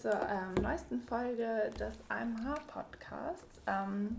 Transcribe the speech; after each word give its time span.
zur 0.00 0.12
ähm, 0.12 0.54
neuesten 0.62 1.02
Folge 1.02 1.70
des 1.78 1.92
AMH 2.08 2.54
Podcasts. 2.68 3.60
Ähm, 3.66 4.18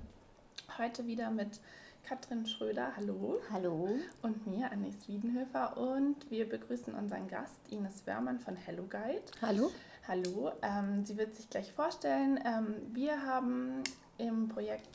heute 0.78 1.08
wieder 1.08 1.32
mit 1.32 1.60
Katrin 2.04 2.46
Schröder, 2.46 2.92
hallo. 2.96 3.42
Hallo. 3.52 3.90
Und 4.22 4.46
mir, 4.46 4.72
Anis 4.72 5.08
Wiedenhöfer. 5.08 5.76
Und 5.78 6.30
wir 6.30 6.48
begrüßen 6.48 6.94
unseren 6.94 7.28
Gast 7.28 7.58
Ines 7.72 8.06
Wörmann 8.06 8.40
von 8.40 8.56
Hello 8.56 8.84
Guide. 8.84 9.24
Hallo. 9.42 9.72
Hallo. 10.08 10.52
Ähm, 10.62 11.04
sie 11.04 11.18
wird 11.18 11.34
sich 11.34 11.50
gleich 11.50 11.74
vorstellen. 11.74 12.40
Ähm, 12.46 12.76
wir 12.94 13.26
haben 13.26 13.84
im 14.20 14.50
Projekt 14.50 14.88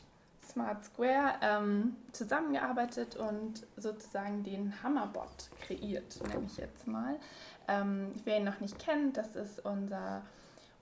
Smart 0.47 0.85
Square 0.85 1.33
ähm, 1.41 1.97
zusammengearbeitet 2.13 3.17
und 3.17 3.67
sozusagen 3.75 4.45
den 4.45 4.81
Hammerbot 4.81 5.49
kreiert, 5.59 6.21
nenne 6.29 6.45
ich 6.45 6.55
jetzt 6.55 6.87
mal. 6.87 7.19
Ähm, 7.67 8.13
wer 8.23 8.37
ihn 8.37 8.45
noch 8.45 8.61
nicht 8.61 8.79
kennt, 8.79 9.17
das 9.17 9.35
ist 9.35 9.65
unser 9.65 10.21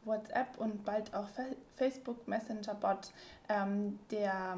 WhatsApp 0.05 0.57
und 0.57 0.85
bald 0.85 1.13
auch 1.13 1.27
Facebook 1.75 2.27
Messenger 2.27 2.75
Bot, 2.75 3.11
ähm, 3.49 3.99
der 4.11 4.57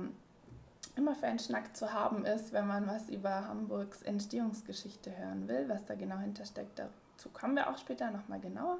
immer 0.96 1.16
für 1.16 1.28
einen 1.28 1.40
Schnack 1.40 1.76
zu 1.76 1.94
haben 1.94 2.26
ist, 2.26 2.54
wenn 2.54 2.68
man 2.68 2.88
was 2.88 3.10
über 3.10 3.48
Hamburgs 3.48 4.02
Entstehungsgeschichte 4.02 5.16
hören 5.18 5.48
will, 5.48 5.66
was 5.68 5.86
da 5.86 5.96
genau 5.96 6.18
hintersteckt. 6.18 6.80
Dazu 6.80 7.30
kommen 7.30 7.56
wir 7.56 7.70
auch 7.70 7.78
später 7.78 8.12
nochmal 8.12 8.40
genauer. 8.40 8.80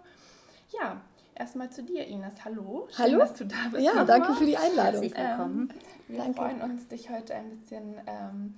Ja, 0.80 1.00
erstmal 1.36 1.70
zu 1.70 1.84
dir, 1.84 2.06
Ines. 2.08 2.44
Hallo. 2.44 2.88
Schön, 2.90 3.06
Hallo. 3.06 3.20
dass 3.20 3.34
du 3.34 3.46
da 3.46 3.56
bist. 3.72 3.86
Ja, 3.86 4.04
danke 4.04 4.34
für 4.34 4.46
die 4.46 4.58
Einladung. 4.58 5.02
Herzlich 5.02 5.18
willkommen. 5.18 5.70
Ähm, 5.70 5.80
wir 6.08 6.18
danke. 6.18 6.34
freuen 6.42 6.62
uns, 6.62 6.88
dich 6.88 7.10
heute 7.10 7.36
ein 7.36 7.50
bisschen 7.50 7.96
ähm, 8.08 8.56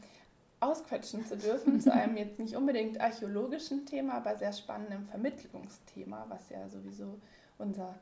ausquetschen 0.60 1.26
zu 1.26 1.38
dürfen 1.38 1.80
zu 1.80 1.94
einem 1.94 2.18
jetzt 2.18 2.40
nicht 2.40 2.56
unbedingt 2.56 3.00
archäologischen 3.00 3.86
Thema, 3.86 4.16
aber 4.16 4.36
sehr 4.36 4.54
spannenden 4.54 5.06
Vermittlungsthema, 5.06 6.26
was 6.30 6.50
ja 6.50 6.68
sowieso 6.68 7.20
unser 7.58 7.96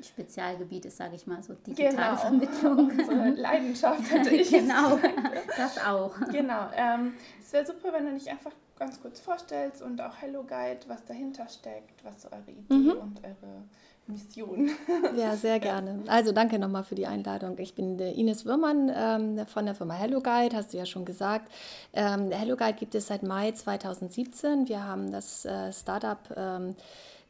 Spezialgebiet 0.00 0.84
ist, 0.84 0.98
sage 0.98 1.16
ich 1.16 1.26
mal, 1.26 1.42
so 1.42 1.54
digitale 1.54 1.96
genau. 1.96 2.16
Vermittlung. 2.16 2.90
Unsere 2.90 3.30
Leidenschaft 3.30 4.10
hätte 4.10 4.34
ich 4.34 4.50
Genau, 4.50 4.98
das 5.56 5.78
auch. 5.78 6.14
Genau. 6.30 6.68
Ähm, 6.74 7.14
es 7.40 7.52
wäre 7.52 7.64
super, 7.64 7.92
wenn 7.92 8.06
du 8.06 8.12
dich 8.12 8.30
einfach 8.30 8.52
ganz 8.78 9.00
kurz 9.00 9.20
vorstellst 9.20 9.80
und 9.80 10.00
auch 10.02 10.20
Hello 10.20 10.42
Guide, 10.42 10.80
was 10.88 11.04
dahinter 11.06 11.48
steckt, 11.48 12.04
was 12.04 12.22
so 12.22 12.28
eure 12.30 12.50
Idee 12.50 12.74
mhm. 12.74 12.90
und 12.90 13.24
eure 13.24 13.64
Mission. 14.08 14.70
Ja, 15.16 15.36
sehr 15.36 15.58
gerne. 15.58 16.02
Also 16.06 16.32
danke 16.32 16.58
nochmal 16.58 16.84
für 16.84 16.94
die 16.94 17.06
Einladung. 17.06 17.58
Ich 17.58 17.74
bin 17.74 17.98
Ines 17.98 18.44
Würmann 18.44 18.90
ähm, 18.94 19.46
von 19.46 19.66
der 19.66 19.74
Firma 19.74 19.94
Hello 19.94 20.20
Guide, 20.20 20.56
hast 20.56 20.72
du 20.72 20.78
ja 20.78 20.86
schon 20.86 21.04
gesagt. 21.04 21.50
Ähm, 21.92 22.30
Hello 22.30 22.56
Guide 22.56 22.78
gibt 22.78 22.94
es 22.94 23.08
seit 23.08 23.22
Mai 23.22 23.52
2017. 23.52 24.68
Wir 24.68 24.84
haben 24.84 25.10
das 25.10 25.44
äh, 25.44 25.72
Startup 25.72 26.18
ähm, 26.36 26.76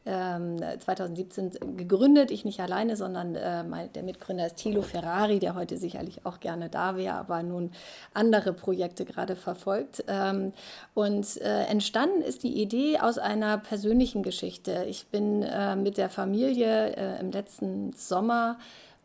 2017 0.07 1.53
ähm, 1.61 1.77
gegründet. 1.77 2.31
Ich 2.31 2.45
nicht 2.45 2.61
alleine, 2.61 2.97
sondern 2.97 3.35
äh, 3.35 3.89
der 3.95 4.03
Mitgründer 4.03 4.47
ist 4.47 4.57
Thilo 4.57 4.83
Ferrari, 4.83 5.39
der 5.39 5.55
heute 5.55 5.77
sicherlich 5.77 6.25
auch 6.25 6.41
gerne 6.41 6.69
da 6.69 6.97
wäre, 6.97 7.15
aber 7.15 7.43
nun 7.43 7.73
andere 8.15 8.53
Projekte 8.53 9.05
gerade 9.05 9.37
verfolgt. 9.37 10.05
Ähm, 10.07 10.53
und 10.95 11.41
äh, 11.41 11.65
entstanden 11.65 12.23
ist 12.23 12.45
die 12.45 12.61
Idee 12.61 12.99
aus 13.01 13.19
einer 13.19 13.59
persönlichen 13.59 14.23
Geschichte. 14.23 14.87
Ich 14.89 15.09
bin 15.09 15.43
äh, 15.43 15.75
mit 15.75 15.99
der 15.99 16.09
Familie 16.09 17.17
im 17.21 17.31
letzten 17.31 17.93
Sommer 17.93 18.59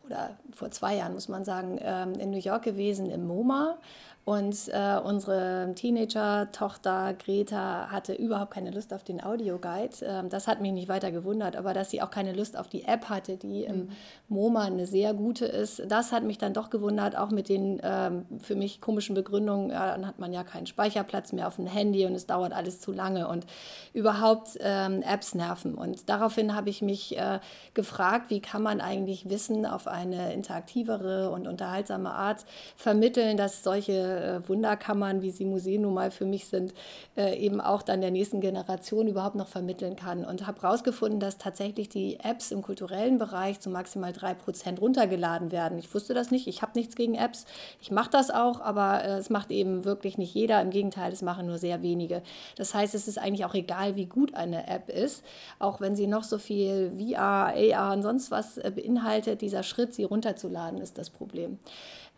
oder 0.06 0.30
vor 0.52 0.70
zwei 0.70 0.96
Jahren, 0.96 1.14
muss 1.14 1.28
man 1.28 1.44
sagen, 1.44 1.78
ähm, 1.80 2.14
in 2.14 2.30
New 2.30 2.38
York 2.38 2.62
gewesen, 2.62 3.10
im 3.10 3.26
MoMA 3.26 3.78
und 4.24 4.68
äh, 4.68 5.00
unsere 5.02 5.72
Teenager-Tochter 5.74 7.14
Greta 7.14 7.88
hatte 7.90 8.12
überhaupt 8.12 8.52
keine 8.52 8.70
Lust 8.70 8.94
auf 8.94 9.02
den 9.02 9.22
Audioguide. 9.22 9.96
Ähm, 10.02 10.28
das 10.28 10.46
hat 10.46 10.60
mich 10.60 10.70
nicht 10.70 10.88
weiter 10.88 11.10
gewundert, 11.10 11.56
aber 11.56 11.74
dass 11.74 11.90
sie 11.90 12.00
auch 12.02 12.10
keine 12.10 12.32
Lust 12.32 12.56
auf 12.56 12.68
die 12.68 12.84
App 12.84 13.08
hatte, 13.08 13.36
die 13.36 13.64
im 13.64 13.76
mhm. 13.76 13.88
MoMA 14.28 14.66
eine 14.66 14.86
sehr 14.86 15.12
gute 15.12 15.46
ist, 15.46 15.82
das 15.88 16.12
hat 16.12 16.22
mich 16.22 16.38
dann 16.38 16.54
doch 16.54 16.70
gewundert, 16.70 17.16
auch 17.16 17.30
mit 17.30 17.48
den 17.48 17.80
ähm, 17.82 18.26
für 18.38 18.54
mich 18.54 18.80
komischen 18.80 19.16
Begründungen. 19.16 19.70
Ja, 19.70 19.90
dann 19.90 20.06
hat 20.06 20.20
man 20.20 20.32
ja 20.32 20.44
keinen 20.44 20.66
Speicherplatz 20.66 21.32
mehr 21.32 21.48
auf 21.48 21.56
dem 21.56 21.66
Handy 21.66 22.06
und 22.06 22.14
es 22.14 22.26
dauert 22.26 22.52
alles 22.52 22.80
zu 22.80 22.92
lange 22.92 23.26
und 23.26 23.44
überhaupt 23.92 24.56
ähm, 24.60 25.02
Apps 25.02 25.34
nerven. 25.34 25.74
Und 25.74 26.08
daraufhin 26.08 26.54
habe 26.54 26.70
ich 26.70 26.80
mich 26.80 27.18
äh, 27.18 27.40
gefragt, 27.74 28.30
wie 28.30 28.40
kann 28.40 28.62
man 28.62 28.80
eigentlich 28.80 29.28
Wissen 29.28 29.66
auf 29.66 29.88
eine 29.88 30.32
interaktivere 30.32 31.30
und 31.30 31.48
unterhaltsame 31.48 32.12
Art 32.12 32.44
vermitteln, 32.76 33.36
dass 33.36 33.64
solche 33.64 34.11
äh, 34.18 34.48
Wunderkammern, 34.48 35.22
wie 35.22 35.30
sie 35.30 35.44
Museen 35.44 35.82
nun 35.82 35.94
mal 35.94 36.10
für 36.10 36.24
mich 36.24 36.46
sind, 36.46 36.74
äh, 37.16 37.36
eben 37.38 37.60
auch 37.60 37.82
dann 37.82 38.00
der 38.00 38.10
nächsten 38.10 38.40
Generation 38.40 39.06
überhaupt 39.08 39.36
noch 39.36 39.48
vermitteln 39.48 39.96
kann. 39.96 40.24
Und 40.24 40.46
habe 40.46 40.62
herausgefunden, 40.62 41.20
dass 41.20 41.38
tatsächlich 41.38 41.88
die 41.88 42.18
Apps 42.20 42.50
im 42.50 42.62
kulturellen 42.62 43.18
Bereich 43.18 43.60
zu 43.60 43.70
maximal 43.70 44.12
drei 44.12 44.34
Prozent 44.34 44.80
runtergeladen 44.80 45.52
werden. 45.52 45.78
Ich 45.78 45.92
wusste 45.94 46.14
das 46.14 46.30
nicht, 46.30 46.46
ich 46.46 46.62
habe 46.62 46.72
nichts 46.74 46.96
gegen 46.96 47.14
Apps. 47.14 47.46
Ich 47.80 47.90
mache 47.90 48.10
das 48.10 48.30
auch, 48.30 48.60
aber 48.60 49.04
äh, 49.04 49.18
es 49.18 49.30
macht 49.30 49.50
eben 49.50 49.84
wirklich 49.84 50.18
nicht 50.18 50.34
jeder. 50.34 50.60
Im 50.60 50.70
Gegenteil, 50.70 51.12
es 51.12 51.22
machen 51.22 51.46
nur 51.46 51.58
sehr 51.58 51.82
wenige. 51.82 52.22
Das 52.56 52.74
heißt, 52.74 52.94
es 52.94 53.08
ist 53.08 53.18
eigentlich 53.18 53.44
auch 53.44 53.54
egal, 53.54 53.96
wie 53.96 54.06
gut 54.06 54.34
eine 54.34 54.68
App 54.68 54.88
ist, 54.88 55.24
auch 55.58 55.80
wenn 55.80 55.96
sie 55.96 56.06
noch 56.06 56.24
so 56.24 56.38
viel 56.38 56.92
VR, 56.98 57.52
AR 57.54 57.92
und 57.92 58.02
sonst 58.02 58.30
was 58.30 58.56
beinhaltet, 58.56 59.40
dieser 59.40 59.62
Schritt, 59.62 59.94
sie 59.94 60.04
runterzuladen, 60.04 60.80
ist 60.80 60.98
das 60.98 61.10
Problem. 61.10 61.58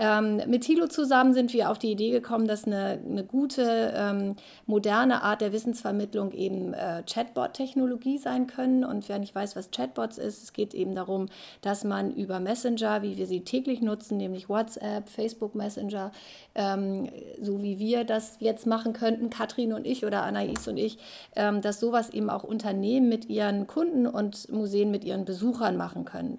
Ähm, 0.00 0.40
mit 0.48 0.64
Thilo 0.64 0.88
zusammen 0.88 1.34
sind 1.34 1.52
wir 1.52 1.70
auf 1.70 1.78
die 1.78 1.92
Idee 1.92 2.10
gekommen, 2.10 2.48
dass 2.48 2.64
eine, 2.64 2.98
eine 3.08 3.22
gute, 3.22 3.94
ähm, 3.96 4.34
moderne 4.66 5.22
Art 5.22 5.40
der 5.40 5.52
Wissensvermittlung 5.52 6.32
eben 6.32 6.74
äh, 6.74 7.04
Chatbot-Technologie 7.06 8.18
sein 8.18 8.48
können. 8.48 8.84
Und 8.84 9.08
wer 9.08 9.20
nicht 9.20 9.36
weiß, 9.36 9.54
was 9.54 9.70
Chatbots 9.70 10.18
ist, 10.18 10.42
es 10.42 10.52
geht 10.52 10.74
eben 10.74 10.96
darum, 10.96 11.26
dass 11.62 11.84
man 11.84 12.12
über 12.12 12.40
Messenger, 12.40 13.02
wie 13.02 13.16
wir 13.16 13.26
sie 13.26 13.42
täglich 13.42 13.82
nutzen, 13.82 14.16
nämlich 14.16 14.48
WhatsApp, 14.48 15.08
Facebook 15.08 15.54
Messenger, 15.54 16.10
ähm, 16.56 17.08
so 17.40 17.62
wie 17.62 17.78
wir 17.78 18.02
das 18.02 18.38
jetzt 18.40 18.66
machen 18.66 18.94
könnten, 18.94 19.30
Katrin 19.30 19.72
und 19.72 19.86
ich 19.86 20.04
oder 20.04 20.24
Anais 20.24 20.66
und 20.66 20.76
ich, 20.76 20.98
ähm, 21.36 21.60
dass 21.60 21.78
sowas 21.78 22.10
eben 22.10 22.30
auch 22.30 22.42
Unternehmen 22.42 23.08
mit 23.08 23.26
ihren 23.26 23.68
Kunden 23.68 24.08
und 24.08 24.50
Museen 24.50 24.90
mit 24.90 25.04
ihren 25.04 25.24
Besuchern 25.24 25.76
machen 25.76 26.04
können. 26.04 26.38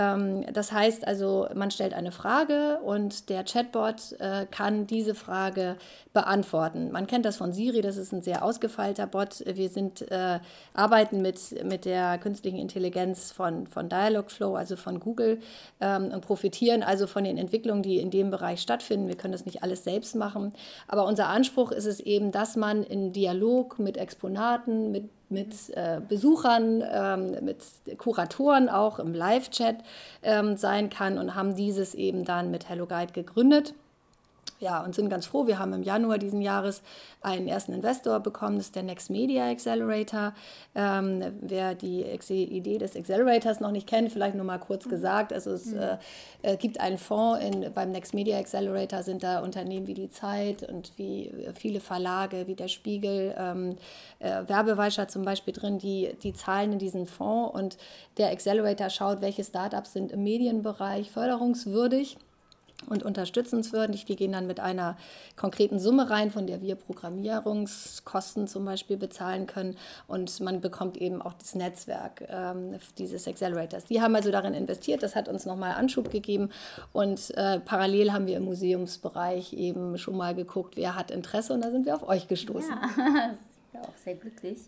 Ähm, 0.00 0.46
das 0.52 0.72
heißt 0.72 1.06
also, 1.06 1.46
man 1.54 1.70
stellt 1.70 1.92
eine 1.92 2.10
Frage 2.10 2.78
und 2.82 3.28
der 3.28 3.44
Chatbot 3.44 4.16
äh, 4.18 4.46
kann 4.50 4.86
diese 4.86 5.14
Frage 5.14 5.76
beantworten. 6.14 6.90
Man 6.90 7.06
kennt 7.06 7.26
das 7.26 7.36
von 7.36 7.52
Siri, 7.52 7.82
das 7.82 7.98
ist 7.98 8.12
ein 8.12 8.22
sehr 8.22 8.42
ausgefeilter 8.42 9.06
Bot. 9.06 9.44
Wir 9.46 9.68
sind, 9.68 10.10
äh, 10.10 10.40
arbeiten 10.72 11.20
mit, 11.20 11.64
mit 11.64 11.84
der 11.84 12.18
künstlichen 12.18 12.58
Intelligenz 12.58 13.30
von, 13.30 13.66
von 13.66 13.88
Dialogflow, 13.88 14.56
also 14.56 14.76
von 14.76 15.00
Google, 15.00 15.38
ähm, 15.80 16.10
und 16.12 16.22
profitieren 16.22 16.82
also 16.82 17.06
von 17.06 17.24
den 17.24 17.36
Entwicklungen, 17.36 17.82
die 17.82 17.98
in 17.98 18.10
dem 18.10 18.30
Bereich 18.30 18.62
stattfinden. 18.62 19.08
Wir 19.08 19.16
können 19.16 19.32
das 19.32 19.44
nicht 19.44 19.62
alles 19.62 19.84
selbst 19.84 20.16
machen, 20.16 20.54
aber 20.88 21.04
unser 21.04 21.28
Anspruch 21.28 21.72
ist 21.72 21.86
es 21.86 22.00
eben, 22.00 22.32
dass 22.32 22.56
man 22.56 22.82
in 22.84 23.12
Dialog 23.12 23.78
mit 23.78 23.98
Exponaten, 23.98 24.90
mit 24.90 25.10
mit 25.30 25.54
äh, 25.76 26.00
Besuchern, 26.06 26.82
ähm, 26.92 27.44
mit 27.44 27.62
Kuratoren 27.98 28.68
auch 28.68 28.98
im 28.98 29.14
Live-Chat 29.14 29.76
ähm, 30.22 30.56
sein 30.56 30.90
kann 30.90 31.18
und 31.18 31.34
haben 31.34 31.54
dieses 31.54 31.94
eben 31.94 32.24
dann 32.24 32.50
mit 32.50 32.68
Hello 32.68 32.86
Guide 32.86 33.12
gegründet 33.12 33.74
ja, 34.60 34.84
und 34.84 34.94
sind 34.94 35.08
ganz 35.08 35.26
froh. 35.26 35.46
Wir 35.46 35.58
haben 35.58 35.72
im 35.72 35.82
Januar 35.82 36.18
diesen 36.18 36.42
Jahres 36.42 36.82
einen 37.22 37.48
ersten 37.48 37.72
Investor 37.72 38.20
bekommen, 38.20 38.56
das 38.56 38.66
ist 38.66 38.76
der 38.76 38.82
Next 38.82 39.08
Media 39.10 39.48
Accelerator. 39.50 40.34
Ähm, 40.74 41.22
wer 41.40 41.74
die 41.74 42.04
Idee 42.04 42.76
des 42.78 42.94
Accelerators 42.94 43.60
noch 43.60 43.70
nicht 43.70 43.86
kennt, 43.86 44.12
vielleicht 44.12 44.34
nur 44.34 44.44
mal 44.44 44.58
kurz 44.58 44.84
mhm. 44.84 44.90
gesagt. 44.90 45.32
Also 45.32 45.52
es 45.52 45.66
mhm. 45.66 45.78
äh, 45.78 45.98
äh, 46.42 46.56
gibt 46.58 46.78
einen 46.78 46.98
Fonds 46.98 47.42
in, 47.42 47.72
beim 47.72 47.90
Next 47.90 48.12
Media 48.12 48.38
Accelerator, 48.38 49.02
sind 49.02 49.22
da 49.22 49.40
Unternehmen 49.40 49.86
wie 49.86 49.94
die 49.94 50.10
Zeit 50.10 50.62
und 50.62 50.92
wie 50.96 51.28
äh, 51.28 51.54
viele 51.54 51.80
Verlage, 51.80 52.46
wie 52.46 52.54
der 52.54 52.68
Spiegel, 52.68 53.34
ähm, 53.38 53.76
äh, 54.18 54.46
Werbeweicher 54.46 55.08
zum 55.08 55.24
Beispiel 55.24 55.54
drin, 55.54 55.78
die, 55.78 56.14
die 56.22 56.34
zahlen 56.34 56.74
in 56.74 56.78
diesen 56.78 57.06
Fonds 57.06 57.54
und 57.54 57.78
der 58.18 58.30
Accelerator 58.30 58.90
schaut, 58.90 59.22
welche 59.22 59.42
Startups 59.42 59.94
sind 59.94 60.12
im 60.12 60.22
Medienbereich 60.22 61.10
förderungswürdig 61.10 62.18
und 62.88 63.02
unterstützenswürdig. 63.02 64.08
Wir 64.08 64.16
gehen 64.16 64.32
dann 64.32 64.46
mit 64.46 64.60
einer 64.60 64.96
konkreten 65.36 65.78
Summe 65.78 66.10
rein, 66.10 66.30
von 66.30 66.46
der 66.46 66.62
wir 66.62 66.74
Programmierungskosten 66.76 68.46
zum 68.46 68.64
Beispiel 68.64 68.96
bezahlen 68.96 69.46
können. 69.46 69.76
Und 70.06 70.40
man 70.40 70.60
bekommt 70.60 70.96
eben 70.96 71.20
auch 71.22 71.34
das 71.34 71.54
Netzwerk 71.54 72.24
ähm, 72.28 72.78
dieses 72.98 73.28
Accelerators. 73.28 73.84
Die 73.84 74.00
haben 74.00 74.14
also 74.14 74.30
darin 74.30 74.54
investiert. 74.54 75.02
Das 75.02 75.16
hat 75.16 75.28
uns 75.28 75.46
nochmal 75.46 75.72
Anschub 75.72 76.10
gegeben. 76.10 76.50
Und 76.92 77.36
äh, 77.36 77.60
parallel 77.60 78.12
haben 78.12 78.26
wir 78.26 78.36
im 78.36 78.44
Museumsbereich 78.44 79.52
eben 79.52 79.98
schon 79.98 80.16
mal 80.16 80.34
geguckt, 80.34 80.76
wer 80.76 80.96
hat 80.96 81.10
Interesse. 81.10 81.52
Und 81.52 81.64
da 81.64 81.70
sind 81.70 81.86
wir 81.86 81.94
auf 81.94 82.08
euch 82.08 82.28
gestoßen. 82.28 82.70
Ja, 82.70 83.34
ich 83.36 83.72
bin 83.72 83.80
auch 83.82 83.96
sehr 84.02 84.14
glücklich. 84.14 84.58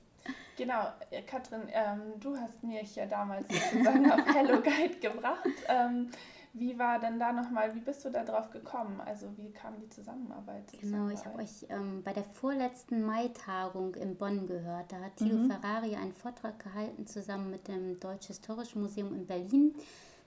Genau, 0.56 0.93
äh, 1.11 1.23
Katrin, 1.23 1.62
ähm, 1.73 2.20
du 2.20 2.37
hast 2.37 2.62
mich 2.62 2.94
ja 2.94 3.06
damals 3.06 3.47
sozusagen 3.49 4.11
auf 4.12 4.20
Hello 4.35 4.61
Guide 4.61 4.97
gebracht. 5.00 5.49
Ähm, 5.69 6.11
Wie 6.54 6.78
war 6.78 6.99
denn 6.99 7.19
da 7.19 7.32
nochmal, 7.32 7.75
wie 7.75 7.81
bist 7.81 8.04
du 8.04 8.10
da 8.10 8.25
drauf 8.25 8.50
gekommen? 8.50 9.00
Also 9.00 9.26
wie 9.38 9.50
kam 9.52 9.78
die 9.81 9.88
Zusammenarbeit? 9.88 10.64
Genau, 10.78 11.08
ich 11.08 11.25
habe 11.25 11.38
euch 11.38 11.66
ähm, 11.70 12.02
bei 12.02 12.12
der 12.12 12.25
vorletzten 12.25 13.02
Mai-Tagung 13.04 13.94
in 13.94 14.16
Bonn 14.16 14.46
gehört. 14.46 14.93
Da 14.93 15.00
hat 15.00 15.16
Thilo 15.16 15.38
mhm. 15.38 15.50
Ferrari 15.50 15.96
einen 15.96 16.12
Vortrag 16.12 16.62
gehalten 16.62 17.06
zusammen 17.06 17.50
mit 17.50 17.69
dem 17.69 17.99
Deutsch 18.00 18.26
Historischen 18.26 18.82
Museum 18.82 19.14
in 19.14 19.26
Berlin. 19.26 19.75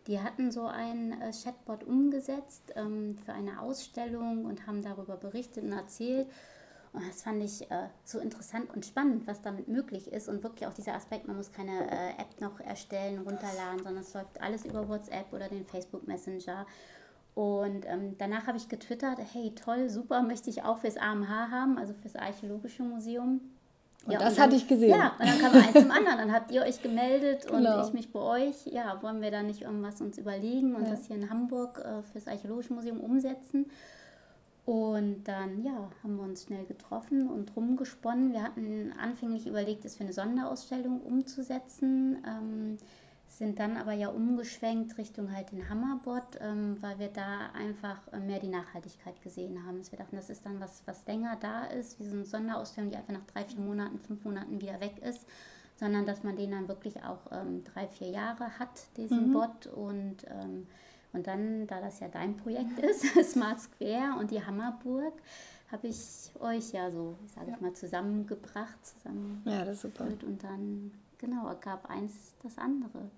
Die 0.07 0.19
hatten 0.19 0.51
so 0.51 0.65
ein 0.65 1.19
äh, 1.21 1.31
Chatbot 1.31 1.83
umgesetzt 1.83 2.73
ähm, 2.75 3.17
für 3.23 3.33
eine 3.33 3.61
Ausstellung 3.61 4.45
und 4.45 4.65
haben 4.65 4.81
darüber 4.81 5.17
berichtet 5.17 5.63
und 5.63 5.73
erzählt. 5.73 6.27
Und 6.95 7.07
das 7.07 7.23
fand 7.23 7.43
ich 7.43 7.69
äh, 7.69 7.87
so 8.05 8.19
interessant 8.19 8.73
und 8.73 8.85
spannend, 8.85 9.27
was 9.27 9.41
damit 9.41 9.67
möglich 9.67 10.11
ist. 10.11 10.29
Und 10.29 10.43
wirklich 10.43 10.65
auch 10.65 10.73
dieser 10.73 10.93
Aspekt, 10.93 11.27
man 11.27 11.35
muss 11.35 11.51
keine 11.51 11.91
äh, 11.91 12.21
App 12.21 12.39
noch 12.39 12.59
erstellen, 12.61 13.19
runterladen, 13.19 13.83
sondern 13.83 13.97
es 14.03 14.13
läuft 14.13 14.41
alles 14.41 14.65
über 14.65 14.87
WhatsApp 14.87 15.31
oder 15.33 15.49
den 15.49 15.65
Facebook 15.65 16.07
Messenger. 16.07 16.65
Und 17.33 17.85
ähm, 17.85 18.15
danach 18.17 18.47
habe 18.47 18.57
ich 18.57 18.69
getwittert, 18.69 19.19
hey 19.33 19.53
toll, 19.55 19.89
super, 19.89 20.21
möchte 20.21 20.49
ich 20.49 20.63
auch 20.63 20.77
fürs 20.77 20.95
AMH 20.95 21.51
haben, 21.51 21.77
also 21.77 21.93
fürs 21.93 22.15
Archäologische 22.15 22.83
Museum. 22.83 23.41
Und 24.05 24.13
ja, 24.13 24.19
das 24.19 24.29
und 24.29 24.37
dann, 24.37 24.43
hatte 24.45 24.55
ich 24.55 24.67
gesehen. 24.67 24.91
Ja, 24.91 25.15
und 25.19 25.27
dann 25.27 25.39
kam 25.39 25.53
eins 25.53 25.73
zum 25.73 25.91
anderen. 25.91 26.17
Dann 26.17 26.31
habt 26.31 26.51
ihr 26.51 26.61
euch 26.61 26.81
gemeldet 26.81 27.47
genau. 27.47 27.79
und 27.79 27.87
ich 27.87 27.93
mich 27.93 28.13
bei 28.13 28.19
euch. 28.19 28.67
Ja, 28.67 29.01
wollen 29.01 29.21
wir 29.21 29.31
da 29.31 29.43
nicht 29.43 29.63
irgendwas 29.63 29.99
uns 29.99 30.17
überlegen 30.17 30.75
und 30.75 30.85
ja. 30.85 30.91
das 30.91 31.07
hier 31.07 31.17
in 31.17 31.29
Hamburg 31.29 31.79
äh, 31.79 32.03
fürs 32.03 32.27
Archäologische 32.27 32.73
Museum 32.73 33.01
umsetzen? 33.01 33.65
Und 34.65 35.25
dann, 35.25 35.61
ja, 35.63 35.91
haben 36.01 36.15
wir 36.15 36.23
uns 36.23 36.43
schnell 36.43 36.65
getroffen 36.65 37.29
und 37.29 37.55
rumgesponnen. 37.55 38.33
Wir 38.33 38.41
hatten 38.41 38.93
anfänglich 38.93 39.45
überlegt, 39.45 39.85
es 39.85 39.95
für 39.95 40.03
eine 40.03 40.13
Sonderausstellung 40.13 41.01
umzusetzen, 41.01 42.17
ähm, 42.27 42.77
sind 43.27 43.59
dann 43.59 43.77
aber 43.77 43.93
ja 43.93 44.07
umgeschwenkt 44.07 44.97
Richtung 44.97 45.31
halt 45.31 45.51
den 45.51 45.69
Hammerbot, 45.69 46.39
ähm, 46.39 46.77
weil 46.81 46.97
wir 46.97 47.09
da 47.09 47.51
einfach 47.53 48.11
mehr 48.25 48.39
die 48.39 48.47
Nachhaltigkeit 48.47 49.21
gesehen 49.21 49.65
haben. 49.67 49.77
Dass 49.77 49.91
wir 49.91 49.99
dachten, 49.99 50.15
das 50.15 50.31
ist 50.31 50.45
dann 50.45 50.59
was, 50.59 50.81
was 50.87 51.05
länger 51.05 51.35
da 51.39 51.65
ist, 51.65 51.99
wie 51.99 52.05
so 52.05 52.15
eine 52.15 52.25
Sonderausstellung, 52.25 52.89
die 52.89 52.97
einfach 52.97 53.13
nach 53.13 53.25
drei, 53.25 53.43
vier 53.43 53.59
Monaten, 53.59 53.99
fünf 53.99 54.23
Monaten 54.23 54.61
wieder 54.61 54.79
weg 54.79 54.97
ist, 54.99 55.27
sondern 55.75 56.07
dass 56.07 56.23
man 56.23 56.37
den 56.37 56.51
dann 56.51 56.67
wirklich 56.67 57.03
auch 57.03 57.31
ähm, 57.31 57.63
drei, 57.65 57.87
vier 57.87 58.07
Jahre 58.07 58.57
hat, 58.57 58.87
diesen 58.97 59.29
mhm. 59.29 59.33
Bot 59.33 59.67
und 59.67 60.25
ähm, 60.27 60.65
und 61.15 61.27
dann, 61.27 61.65
da 61.67 61.79
das 61.79 61.99
ja 61.99 62.07
dein 62.07 62.37
Projekt 62.37 62.77
ist, 62.79 63.03
Smart 63.31 63.59
Square 63.59 64.19
und 64.19 64.31
die 64.31 64.45
Hammerburg, 64.45 65.13
habe 65.71 65.87
ich 65.87 66.31
euch 66.39 66.73
ja 66.73 66.91
so, 66.91 67.15
ich 67.25 67.31
sage 67.31 67.51
ja. 67.51 67.57
mal, 67.59 67.73
zusammengebracht, 67.73 68.85
zusammen. 68.85 69.41
Ja, 69.45 69.65
das 69.65 69.77
ist 69.77 69.81
super. 69.81 70.03
Und 70.05 70.43
dann, 70.43 70.91
genau, 71.17 71.51
gab 71.61 71.89
eins 71.89 72.35
das 72.43 72.57
andere. 72.57 73.09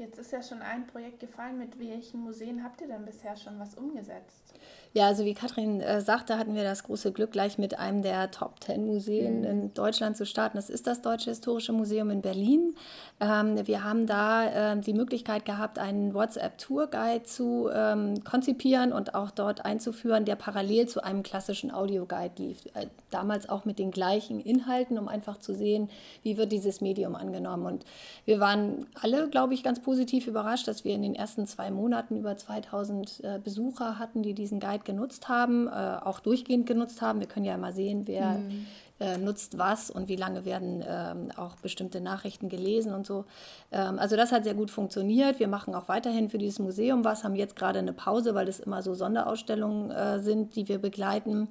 Jetzt 0.00 0.18
ist 0.18 0.32
ja 0.32 0.42
schon 0.42 0.62
ein 0.62 0.86
Projekt 0.86 1.20
gefallen. 1.20 1.58
Mit 1.58 1.78
welchen 1.78 2.20
Museen 2.20 2.64
habt 2.64 2.80
ihr 2.80 2.86
denn 2.86 3.04
bisher 3.04 3.36
schon 3.36 3.60
was 3.60 3.74
umgesetzt? 3.74 4.54
Ja, 4.92 5.06
also 5.06 5.24
wie 5.24 5.34
Katrin 5.34 5.80
äh, 5.80 6.00
sagte, 6.00 6.36
hatten 6.36 6.54
wir 6.54 6.64
das 6.64 6.82
große 6.82 7.12
Glück, 7.12 7.30
gleich 7.30 7.58
mit 7.58 7.78
einem 7.78 8.02
der 8.02 8.30
Top 8.32 8.58
Ten 8.58 8.86
Museen 8.86 9.40
mhm. 9.40 9.44
in 9.44 9.74
Deutschland 9.74 10.16
zu 10.16 10.24
starten. 10.24 10.56
Das 10.56 10.68
ist 10.68 10.86
das 10.86 11.02
Deutsche 11.02 11.30
Historische 11.30 11.72
Museum 11.72 12.10
in 12.10 12.22
Berlin. 12.22 12.74
Ähm, 13.20 13.64
wir 13.66 13.84
haben 13.84 14.06
da 14.06 14.72
äh, 14.72 14.80
die 14.80 14.94
Möglichkeit 14.94 15.44
gehabt, 15.44 15.78
einen 15.78 16.14
WhatsApp-Tour-Guide 16.14 17.22
zu 17.22 17.68
ähm, 17.72 18.24
konzipieren 18.24 18.92
und 18.92 19.14
auch 19.14 19.30
dort 19.30 19.64
einzuführen, 19.64 20.24
der 20.24 20.34
parallel 20.34 20.88
zu 20.88 21.04
einem 21.04 21.22
klassischen 21.22 21.70
Audioguide 21.70 22.42
lief. 22.42 22.64
Äh, 22.74 22.86
damals 23.10 23.48
auch 23.48 23.64
mit 23.66 23.78
den 23.78 23.90
gleichen 23.90 24.40
Inhalten, 24.40 24.98
um 24.98 25.08
einfach 25.08 25.36
zu 25.36 25.54
sehen, 25.54 25.90
wie 26.22 26.36
wird 26.36 26.50
dieses 26.50 26.80
Medium 26.80 27.14
angenommen. 27.14 27.66
Und 27.66 27.84
wir 28.24 28.40
waren 28.40 28.86
alle, 29.00 29.28
glaube 29.28 29.54
ich, 29.54 29.62
ganz 29.62 29.78
positiv 29.78 29.89
überrascht, 30.26 30.68
dass 30.68 30.84
wir 30.84 30.94
in 30.94 31.02
den 31.02 31.14
ersten 31.14 31.46
zwei 31.46 31.70
Monaten 31.70 32.16
über 32.16 32.36
2000 32.36 33.20
äh, 33.22 33.38
Besucher 33.42 33.98
hatten, 33.98 34.22
die 34.22 34.34
diesen 34.34 34.60
Guide 34.60 34.84
genutzt 34.84 35.28
haben, 35.28 35.68
äh, 35.68 35.70
auch 35.70 36.20
durchgehend 36.20 36.66
genutzt 36.66 37.02
haben. 37.02 37.20
Wir 37.20 37.28
können 37.28 37.46
ja 37.46 37.56
mal 37.56 37.72
sehen, 37.72 38.06
wer 38.06 38.38
mhm. 38.38 38.66
Äh, 39.00 39.16
nutzt 39.16 39.56
was 39.56 39.90
und 39.90 40.08
wie 40.08 40.16
lange 40.16 40.44
werden 40.44 40.84
ähm, 40.86 41.30
auch 41.36 41.56
bestimmte 41.56 42.02
Nachrichten 42.02 42.50
gelesen 42.50 42.92
und 42.92 43.06
so. 43.06 43.24
Ähm, 43.72 43.98
also 43.98 44.14
das 44.14 44.30
hat 44.30 44.44
sehr 44.44 44.52
gut 44.52 44.70
funktioniert. 44.70 45.40
Wir 45.40 45.48
machen 45.48 45.74
auch 45.74 45.88
weiterhin 45.88 46.28
für 46.28 46.36
dieses 46.36 46.58
Museum 46.58 47.02
was, 47.02 47.24
haben 47.24 47.34
jetzt 47.34 47.56
gerade 47.56 47.78
eine 47.78 47.94
Pause, 47.94 48.34
weil 48.34 48.46
es 48.46 48.60
immer 48.60 48.82
so 48.82 48.92
Sonderausstellungen 48.92 49.90
äh, 49.90 50.20
sind, 50.20 50.54
die 50.54 50.68
wir 50.68 50.78
begleiten. 50.78 51.48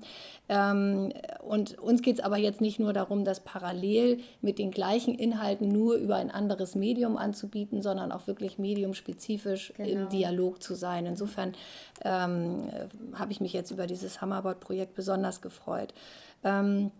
Ähm, 0.47 1.11
und 1.41 1.79
uns 1.79 2.03
geht 2.03 2.19
es 2.19 2.23
aber 2.23 2.37
jetzt 2.37 2.61
nicht 2.61 2.79
nur 2.79 2.93
darum, 2.93 3.25
das 3.25 3.39
parallel 3.39 4.19
mit 4.41 4.59
den 4.59 4.69
gleichen 4.69 5.15
Inhalten 5.15 5.69
nur 5.69 5.95
über 5.95 6.17
ein 6.17 6.29
anderes 6.29 6.75
Medium 6.75 7.17
anzubieten, 7.17 7.81
sondern 7.81 8.11
auch 8.11 8.27
wirklich 8.27 8.59
mediumspezifisch 8.59 9.73
genau. 9.75 9.89
im 9.89 10.09
Dialog 10.09 10.61
zu 10.61 10.75
sein. 10.75 11.07
Insofern 11.07 11.53
ähm, 12.05 12.69
habe 13.15 13.31
ich 13.31 13.41
mich 13.41 13.53
jetzt 13.53 13.71
über 13.71 13.87
dieses 13.87 14.21
Hammerbot-Projekt 14.21 14.93
besonders 14.93 15.41
gefreut. 15.41 15.95
Ähm, 16.43 16.91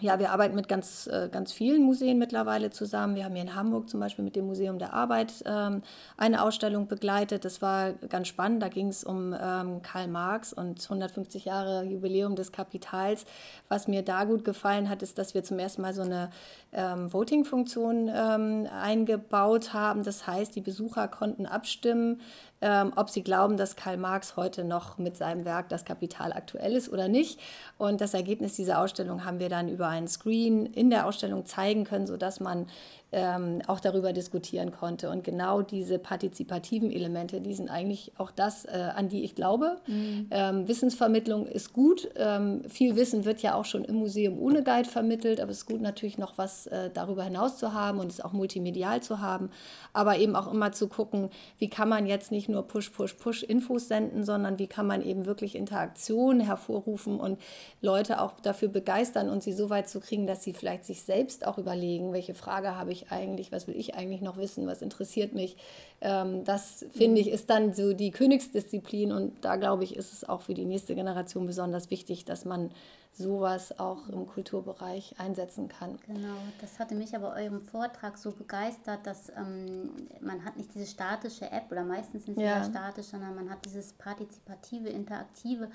ja, 0.00 0.18
wir 0.18 0.32
arbeiten 0.32 0.56
mit 0.56 0.68
ganz, 0.68 1.06
äh, 1.06 1.28
ganz 1.30 1.52
vielen 1.52 1.82
Museen 1.82 2.18
mittlerweile 2.18 2.70
zusammen. 2.70 3.14
Wir 3.14 3.24
haben 3.24 3.34
hier 3.34 3.42
in 3.42 3.54
Hamburg 3.54 3.88
zum 3.88 4.00
Beispiel 4.00 4.24
mit 4.24 4.34
dem 4.34 4.46
Museum 4.46 4.80
der 4.80 4.92
Arbeit 4.92 5.32
ähm, 5.46 5.82
eine 6.16 6.42
Ausstellung 6.42 6.88
begleitet. 6.88 7.44
Das 7.44 7.62
war 7.62 7.92
ganz 7.92 8.26
spannend. 8.26 8.60
Da 8.60 8.68
ging 8.68 8.88
es 8.88 9.04
um 9.04 9.32
ähm, 9.40 9.82
Karl 9.82 10.08
Marx 10.08 10.52
und 10.52 10.82
150 10.82 11.44
Jahre 11.44 11.84
Jubiläum 11.84 12.34
des 12.34 12.50
Kapitals. 12.50 13.24
Was 13.68 13.86
mir 13.86 14.02
da 14.02 14.24
gut 14.24 14.44
gefallen 14.44 14.88
hat, 14.88 15.00
ist, 15.02 15.16
dass 15.16 15.32
wir 15.34 15.44
zum 15.44 15.60
ersten 15.60 15.82
Mal 15.82 15.94
so 15.94 16.02
eine 16.02 16.30
ähm, 16.72 17.12
Voting-Funktion 17.12 18.10
ähm, 18.12 18.66
eingebaut 18.72 19.74
haben. 19.74 20.02
Das 20.02 20.26
heißt, 20.26 20.56
die 20.56 20.60
Besucher 20.60 21.06
konnten 21.06 21.46
abstimmen, 21.46 22.20
ähm, 22.64 22.94
ob 22.96 23.10
sie 23.10 23.22
glauben, 23.22 23.58
dass 23.58 23.76
Karl 23.76 23.98
Marx 23.98 24.36
heute 24.36 24.64
noch 24.64 24.96
mit 24.96 25.18
seinem 25.18 25.44
Werk 25.44 25.68
Das 25.68 25.84
Kapital 25.84 26.32
aktuell 26.32 26.72
ist 26.74 26.90
oder 26.90 27.08
nicht. 27.08 27.38
Und 27.76 28.00
das 28.00 28.14
Ergebnis 28.14 28.56
dieser 28.56 28.80
Ausstellung 28.80 29.26
haben 29.26 29.38
wir 29.38 29.50
dann 29.50 29.68
über 29.68 29.88
einen 29.88 30.08
Screen 30.08 30.64
in 30.64 30.88
der 30.88 31.04
Ausstellung 31.06 31.44
zeigen 31.44 31.84
können, 31.84 32.06
sodass 32.06 32.40
man 32.40 32.66
ähm, 33.14 33.62
auch 33.68 33.78
darüber 33.78 34.12
diskutieren 34.12 34.72
konnte. 34.72 35.08
Und 35.08 35.22
genau 35.22 35.62
diese 35.62 35.98
partizipativen 35.98 36.90
Elemente, 36.90 37.40
die 37.40 37.54
sind 37.54 37.70
eigentlich 37.70 38.12
auch 38.18 38.32
das, 38.32 38.64
äh, 38.64 38.90
an 38.94 39.08
die 39.08 39.22
ich 39.22 39.36
glaube. 39.36 39.76
Mhm. 39.86 40.26
Ähm, 40.30 40.68
Wissensvermittlung 40.68 41.46
ist 41.46 41.72
gut. 41.72 42.08
Ähm, 42.16 42.62
viel 42.68 42.96
Wissen 42.96 43.24
wird 43.24 43.40
ja 43.40 43.54
auch 43.54 43.64
schon 43.64 43.84
im 43.84 43.96
Museum 43.96 44.38
ohne 44.38 44.64
Guide 44.64 44.88
vermittelt, 44.88 45.40
aber 45.40 45.52
es 45.52 45.58
ist 45.58 45.66
gut 45.66 45.80
natürlich 45.80 46.18
noch 46.18 46.38
was 46.38 46.66
äh, 46.66 46.90
darüber 46.92 47.22
hinaus 47.22 47.56
zu 47.56 47.72
haben 47.72 48.00
und 48.00 48.10
es 48.10 48.20
auch 48.20 48.32
multimedial 48.32 49.00
zu 49.00 49.20
haben. 49.20 49.50
Aber 49.92 50.18
eben 50.18 50.34
auch 50.34 50.52
immer 50.52 50.72
zu 50.72 50.88
gucken, 50.88 51.30
wie 51.58 51.70
kann 51.70 51.88
man 51.88 52.06
jetzt 52.06 52.32
nicht 52.32 52.48
nur 52.48 52.66
Push, 52.66 52.90
Push, 52.90 53.14
Push 53.14 53.44
Infos 53.44 53.86
senden, 53.86 54.24
sondern 54.24 54.58
wie 54.58 54.66
kann 54.66 54.88
man 54.88 55.02
eben 55.02 55.24
wirklich 55.24 55.54
Interaktion 55.54 56.40
hervorrufen 56.40 57.20
und 57.20 57.38
Leute 57.80 58.20
auch 58.20 58.40
dafür 58.40 58.68
begeistern 58.68 59.28
und 59.28 59.42
sie 59.44 59.52
so 59.52 59.70
weit 59.70 59.88
zu 59.88 60.00
kriegen, 60.00 60.26
dass 60.26 60.42
sie 60.42 60.52
vielleicht 60.52 60.84
sich 60.84 61.02
selbst 61.02 61.46
auch 61.46 61.58
überlegen, 61.58 62.12
welche 62.12 62.34
Frage 62.34 62.76
habe 62.76 62.90
ich 62.90 63.03
eigentlich, 63.10 63.52
was 63.52 63.66
will 63.66 63.76
ich 63.76 63.94
eigentlich 63.94 64.20
noch 64.20 64.36
wissen, 64.36 64.66
was 64.66 64.82
interessiert 64.82 65.34
mich. 65.34 65.56
Ähm, 66.00 66.44
das 66.44 66.84
finde 66.92 67.20
ich 67.20 67.28
ist 67.28 67.50
dann 67.50 67.74
so 67.74 67.92
die 67.92 68.10
Königsdisziplin 68.10 69.12
und 69.12 69.44
da 69.44 69.56
glaube 69.56 69.84
ich, 69.84 69.96
ist 69.96 70.12
es 70.12 70.28
auch 70.28 70.42
für 70.42 70.54
die 70.54 70.64
nächste 70.64 70.94
Generation 70.94 71.46
besonders 71.46 71.90
wichtig, 71.90 72.24
dass 72.24 72.44
man 72.44 72.70
sowas 73.16 73.78
auch 73.78 74.08
im 74.08 74.26
Kulturbereich 74.26 75.14
einsetzen 75.18 75.68
kann. 75.68 75.98
Genau, 76.06 76.36
das 76.60 76.80
hatte 76.80 76.96
mich 76.96 77.14
aber 77.14 77.34
eurem 77.34 77.62
Vortrag 77.62 78.18
so 78.18 78.32
begeistert, 78.32 79.06
dass 79.06 79.30
ähm, 79.30 79.90
man 80.20 80.44
hat 80.44 80.56
nicht 80.56 80.74
diese 80.74 80.86
statische 80.86 81.50
App 81.50 81.70
oder 81.70 81.84
meistens 81.84 82.26
nicht 82.26 82.40
ja. 82.40 82.64
statisch, 82.64 83.06
sondern 83.06 83.34
man 83.36 83.50
hat 83.50 83.64
dieses 83.64 83.92
partizipative, 83.92 84.88
interaktive 84.88 85.68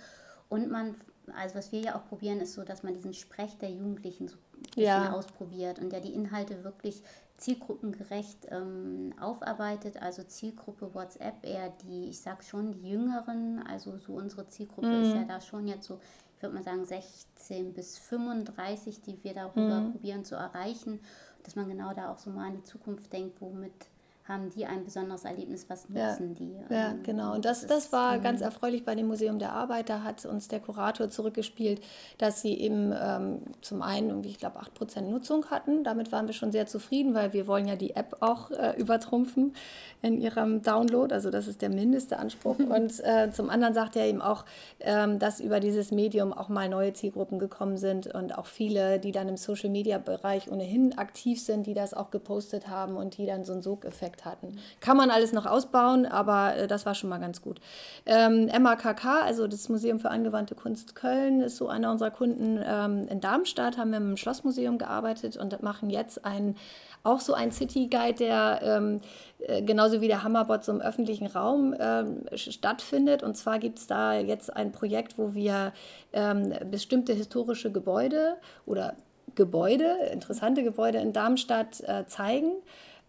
und 0.50 0.70
man, 0.70 0.96
also 1.34 1.56
was 1.56 1.72
wir 1.72 1.80
ja 1.80 1.96
auch 1.96 2.06
probieren, 2.08 2.42
ist 2.42 2.54
so, 2.54 2.64
dass 2.64 2.84
man 2.84 2.94
diesen 2.94 3.14
Sprech 3.14 3.58
der 3.60 3.70
Jugendlichen 3.70 4.28
so 4.28 4.36
ja. 4.76 5.14
ausprobiert 5.14 5.80
und 5.80 5.92
ja 5.94 6.00
die 6.00 6.14
Inhalte 6.14 6.64
wirklich 6.64 7.04
zielgruppengerecht 7.38 8.48
ähm, 8.50 9.14
aufarbeitet. 9.20 10.02
Also 10.02 10.24
Zielgruppe 10.24 10.94
WhatsApp 10.94 11.46
eher 11.46 11.70
die, 11.84 12.10
ich 12.10 12.20
sag 12.22 12.44
schon, 12.44 12.72
die 12.74 12.90
Jüngeren, 12.90 13.64
also 13.66 13.98
so 13.98 14.14
unsere 14.14 14.48
Zielgruppe 14.48 14.88
mhm. 14.88 15.04
ist 15.04 15.16
ja 15.16 15.24
da 15.24 15.42
schon 15.42 15.68
jetzt 15.68 15.88
so, 15.88 16.00
ich 16.36 16.44
würde 16.44 16.56
mal 16.56 16.64
sagen 16.64 16.86
16 16.86 17.74
bis 17.74 17.98
35, 17.98 19.02
die 19.02 19.24
wir 19.24 19.34
darüber 19.34 19.82
mhm. 19.82 19.92
probieren 19.92 20.26
zu 20.26 20.36
erreichen. 20.36 21.00
Dass 21.44 21.56
man 21.56 21.70
genau 21.70 21.94
da 21.94 22.12
auch 22.12 22.18
so 22.18 22.30
mal 22.30 22.48
an 22.48 22.58
die 22.58 22.64
Zukunft 22.64 23.12
denkt, 23.14 23.42
womit 23.42 23.88
haben 24.30 24.50
die 24.52 24.66
ein 24.66 24.86
besonderes 24.86 25.26
Erlebnis, 25.26 25.66
was 25.70 25.90
nutzen 25.90 26.30
ja. 26.30 26.36
die? 26.36 26.74
Ja, 26.74 26.92
ähm, 26.92 27.04
genau. 27.04 27.34
Und 27.34 27.46
das, 27.46 27.66
das, 27.66 27.92
war 27.92 28.16
ist, 28.16 28.24
ganz 28.24 28.42
erfreulich 28.42 28.86
bei 28.86 28.96
dem 28.96 29.08
Museum 29.08 29.40
der 29.40 29.52
Arbeit. 29.54 29.90
Da 29.90 30.04
hat 30.04 30.26
uns 30.26 30.48
der 30.48 30.60
Kurator 30.60 31.10
zurückgespielt, 31.10 31.82
dass 32.20 32.42
sie 32.42 32.54
eben 32.54 32.94
ähm, 32.98 33.42
zum 33.62 33.82
einen 33.82 34.10
irgendwie, 34.10 34.30
ich 34.30 34.38
glaube, 34.38 34.60
8% 34.60 35.02
Nutzung 35.02 35.48
hatten. 35.48 35.84
Damit 35.84 36.12
waren 36.12 36.28
wir 36.28 36.34
schon 36.34 36.52
sehr 36.52 36.68
zufrieden, 36.68 37.16
weil 37.16 37.34
wir 37.34 37.48
wollen 37.48 37.68
ja 37.68 37.76
die 37.76 37.96
App 37.96 38.18
auch 38.22 38.52
äh, 38.52 38.80
übertrumpfen 38.80 39.54
in 40.02 40.22
ihrem 40.22 40.62
Download. 40.62 41.14
Also 41.14 41.32
das 41.32 41.48
ist 41.48 41.62
der 41.62 41.70
mindeste 41.70 42.20
Anspruch. 42.20 42.60
Und 42.60 43.04
äh, 43.04 43.32
zum 43.32 43.50
anderen 43.50 43.74
sagt 43.74 43.96
er 43.96 44.06
eben 44.06 44.22
auch, 44.22 44.46
ähm, 44.80 45.18
dass 45.18 45.40
über 45.40 45.60
dieses 45.60 45.92
Medium 45.92 46.34
auch 46.34 46.50
mal 46.50 46.70
neue 46.70 46.94
Zielgruppen 46.94 47.40
gekommen 47.40 47.78
sind 47.78 48.14
und 48.14 48.38
auch 48.38 48.46
viele, 48.46 49.00
die 49.00 49.12
dann 49.12 49.28
im 49.28 49.38
Social-Media-Bereich 49.38 50.52
ohnehin 50.52 50.98
aktiv 50.98 51.42
sind, 51.42 51.66
die 51.66 51.74
das 51.74 51.94
auch 51.94 52.12
gepostet 52.12 52.68
haben 52.68 52.96
und 52.96 53.18
die 53.18 53.26
dann 53.26 53.44
so 53.44 53.54
einen 53.54 53.62
Sogeffekt 53.62 54.19
Projekt 54.20 54.26
hatten. 54.26 54.60
Kann 54.80 54.98
man 54.98 55.10
alles 55.10 55.34
noch 55.34 55.46
ausbauen, 55.46 56.06
aber 56.06 56.56
äh, 56.56 56.68
das 56.68 56.86
war 56.86 56.96
schon 56.96 57.10
mal 57.10 57.20
ganz 57.20 57.42
gut. 57.42 57.60
Ähm, 58.06 58.46
MAKK, 58.46 59.24
also 59.24 59.48
das 59.48 59.70
Museum 59.70 60.00
für 60.00 60.10
angewandte 60.10 60.56
Kunst 60.56 60.96
Köln, 60.96 61.42
ist 61.42 61.58
so 61.58 61.68
einer 61.68 61.92
unserer 61.92 62.12
Kunden. 62.12 62.60
Ähm, 62.64 63.08
in 63.10 63.22
Darmstadt 63.22 63.78
haben 63.78 63.92
wir 63.92 63.98
im 63.98 64.18
Schlossmuseum 64.18 64.78
gearbeitet 64.78 65.38
und 65.38 65.62
machen 65.64 65.90
jetzt 65.90 66.26
ein, 66.26 66.56
auch 67.04 67.20
so 67.20 67.34
ein 67.34 67.52
City 67.52 67.88
Guide, 67.88 68.16
der 68.16 68.60
ähm, 68.64 69.02
äh, 69.40 69.62
genauso 69.62 70.02
wie 70.02 70.08
der 70.08 70.24
Hammerbot 70.24 70.64
so 70.64 70.72
im 70.72 70.82
öffentlichen 70.82 71.28
Raum 71.28 71.76
ähm, 71.80 72.26
stattfindet. 72.36 73.24
Und 73.24 73.36
zwar 73.36 73.60
gibt 73.60 73.80
es 73.80 73.88
da 73.88 74.14
jetzt 74.14 74.56
ein 74.56 74.72
Projekt, 74.72 75.18
wo 75.18 75.34
wir 75.34 75.74
ähm, 76.14 76.54
bestimmte 76.70 77.14
historische 77.14 77.72
Gebäude 77.72 78.38
oder 78.66 78.96
Gebäude, 79.36 79.96
interessante 80.12 80.64
Gebäude 80.64 80.98
in 80.98 81.14
Darmstadt 81.14 81.82
äh, 81.82 82.06
zeigen. 82.08 82.52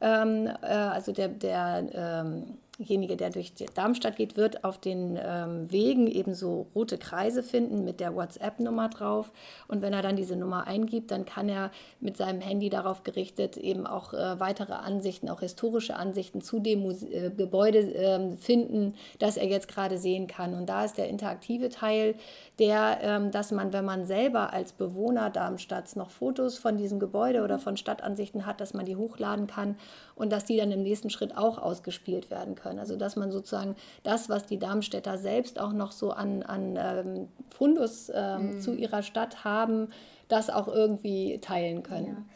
Ähm, 0.01 0.47
äh, 0.63 0.67
also 0.67 1.13
der, 1.13 1.29
der 1.29 1.87
ähm, 1.93 2.59
derjenige, 2.81 3.17
der 3.17 3.31
durch 3.31 3.53
Darmstadt 3.75 4.17
geht, 4.17 4.37
wird 4.37 4.65
auf 4.65 4.79
den 4.79 5.19
ähm, 5.23 5.71
Wegen 5.71 6.07
eben 6.07 6.35
so 6.35 6.67
rote 6.75 6.97
Kreise 6.97 7.43
finden 7.43 7.85
mit 7.85 8.01
der 8.01 8.15
WhatsApp-Nummer 8.15 8.89
drauf. 8.89 9.31
Und 9.69 9.83
wenn 9.83 9.93
er 9.93 10.03
dann 10.03 10.17
diese 10.17 10.35
Nummer 10.37 10.67
eingibt, 10.67 11.11
dann 11.11 11.27
kann 11.27 11.49
er 11.49 11.71
mit 12.01 12.17
seinem 12.17 12.41
Handy 12.41 12.71
darauf 12.71 13.05
gerichtet 13.05 13.59
eben 13.59 13.87
auch 13.87 14.15
äh, 14.15 14.41
weitere 14.41 14.73
Ansichten, 14.73 15.29
auch 15.29 15.41
historische 15.41 15.95
Ansichten 15.97 16.41
zu 16.41 16.59
dem 16.59 16.81
Muse 16.81 17.07
äh, 17.07 17.31
Gebäude 17.31 17.79
äh, 17.79 18.37
finden, 18.37 18.95
das 19.19 19.37
er 19.37 19.47
jetzt 19.47 19.69
gerade 19.69 19.99
sehen 19.99 20.27
kann. 20.27 20.55
Und 20.55 20.67
da 20.67 20.85
ist 20.85 20.97
der 20.97 21.09
interaktive 21.09 21.69
Teil, 21.69 22.15
der, 22.59 22.99
ähm, 23.03 23.31
dass 23.31 23.53
man, 23.53 23.73
wenn 23.73 23.85
man 23.85 24.07
selber 24.07 24.53
als 24.53 24.73
Bewohner 24.73 25.29
Darmstadts 25.29 25.97
noch 25.97 26.11
Fotos 26.11 26.59
von 26.59 26.79
diesem 26.79 26.99
Gebäude 26.99 27.43
oder 27.43 27.59
von 27.59 27.77
Stadtansichten 27.77 28.47
hat, 28.47 28.61
dass 28.61 28.73
man 28.73 28.87
die 28.87 28.97
hochladen 28.97 29.47
kann 29.47 29.77
und 30.15 30.31
dass 30.33 30.45
die 30.47 30.57
dann 30.57 30.71
im 30.71 30.83
nächsten 30.83 31.11
Schritt 31.11 31.37
auch 31.37 31.59
ausgespielt 31.59 32.31
werden 32.31 32.55
können. 32.55 32.70
Also 32.79 32.97
dass 32.97 33.17
man 33.17 33.31
sozusagen 33.31 33.77
das, 34.03 34.29
was 34.29 34.47
die 34.47 34.59
Darmstädter 34.59 35.19
selbst 35.19 35.59
auch 35.59 35.73
noch 35.73 35.93
so 35.93 36.13
an, 36.13 36.43
an 36.43 36.77
ähm, 36.79 37.29
Fundus 37.51 38.11
ähm, 38.15 38.57
mhm. 38.57 38.61
zu 38.61 38.75
ihrer 38.75 39.03
Stadt 39.03 39.45
haben, 39.45 39.89
das 40.29 40.51
auch 40.51 40.69
irgendwie 40.69 41.39
teilen 41.41 41.83
können. 41.83 42.27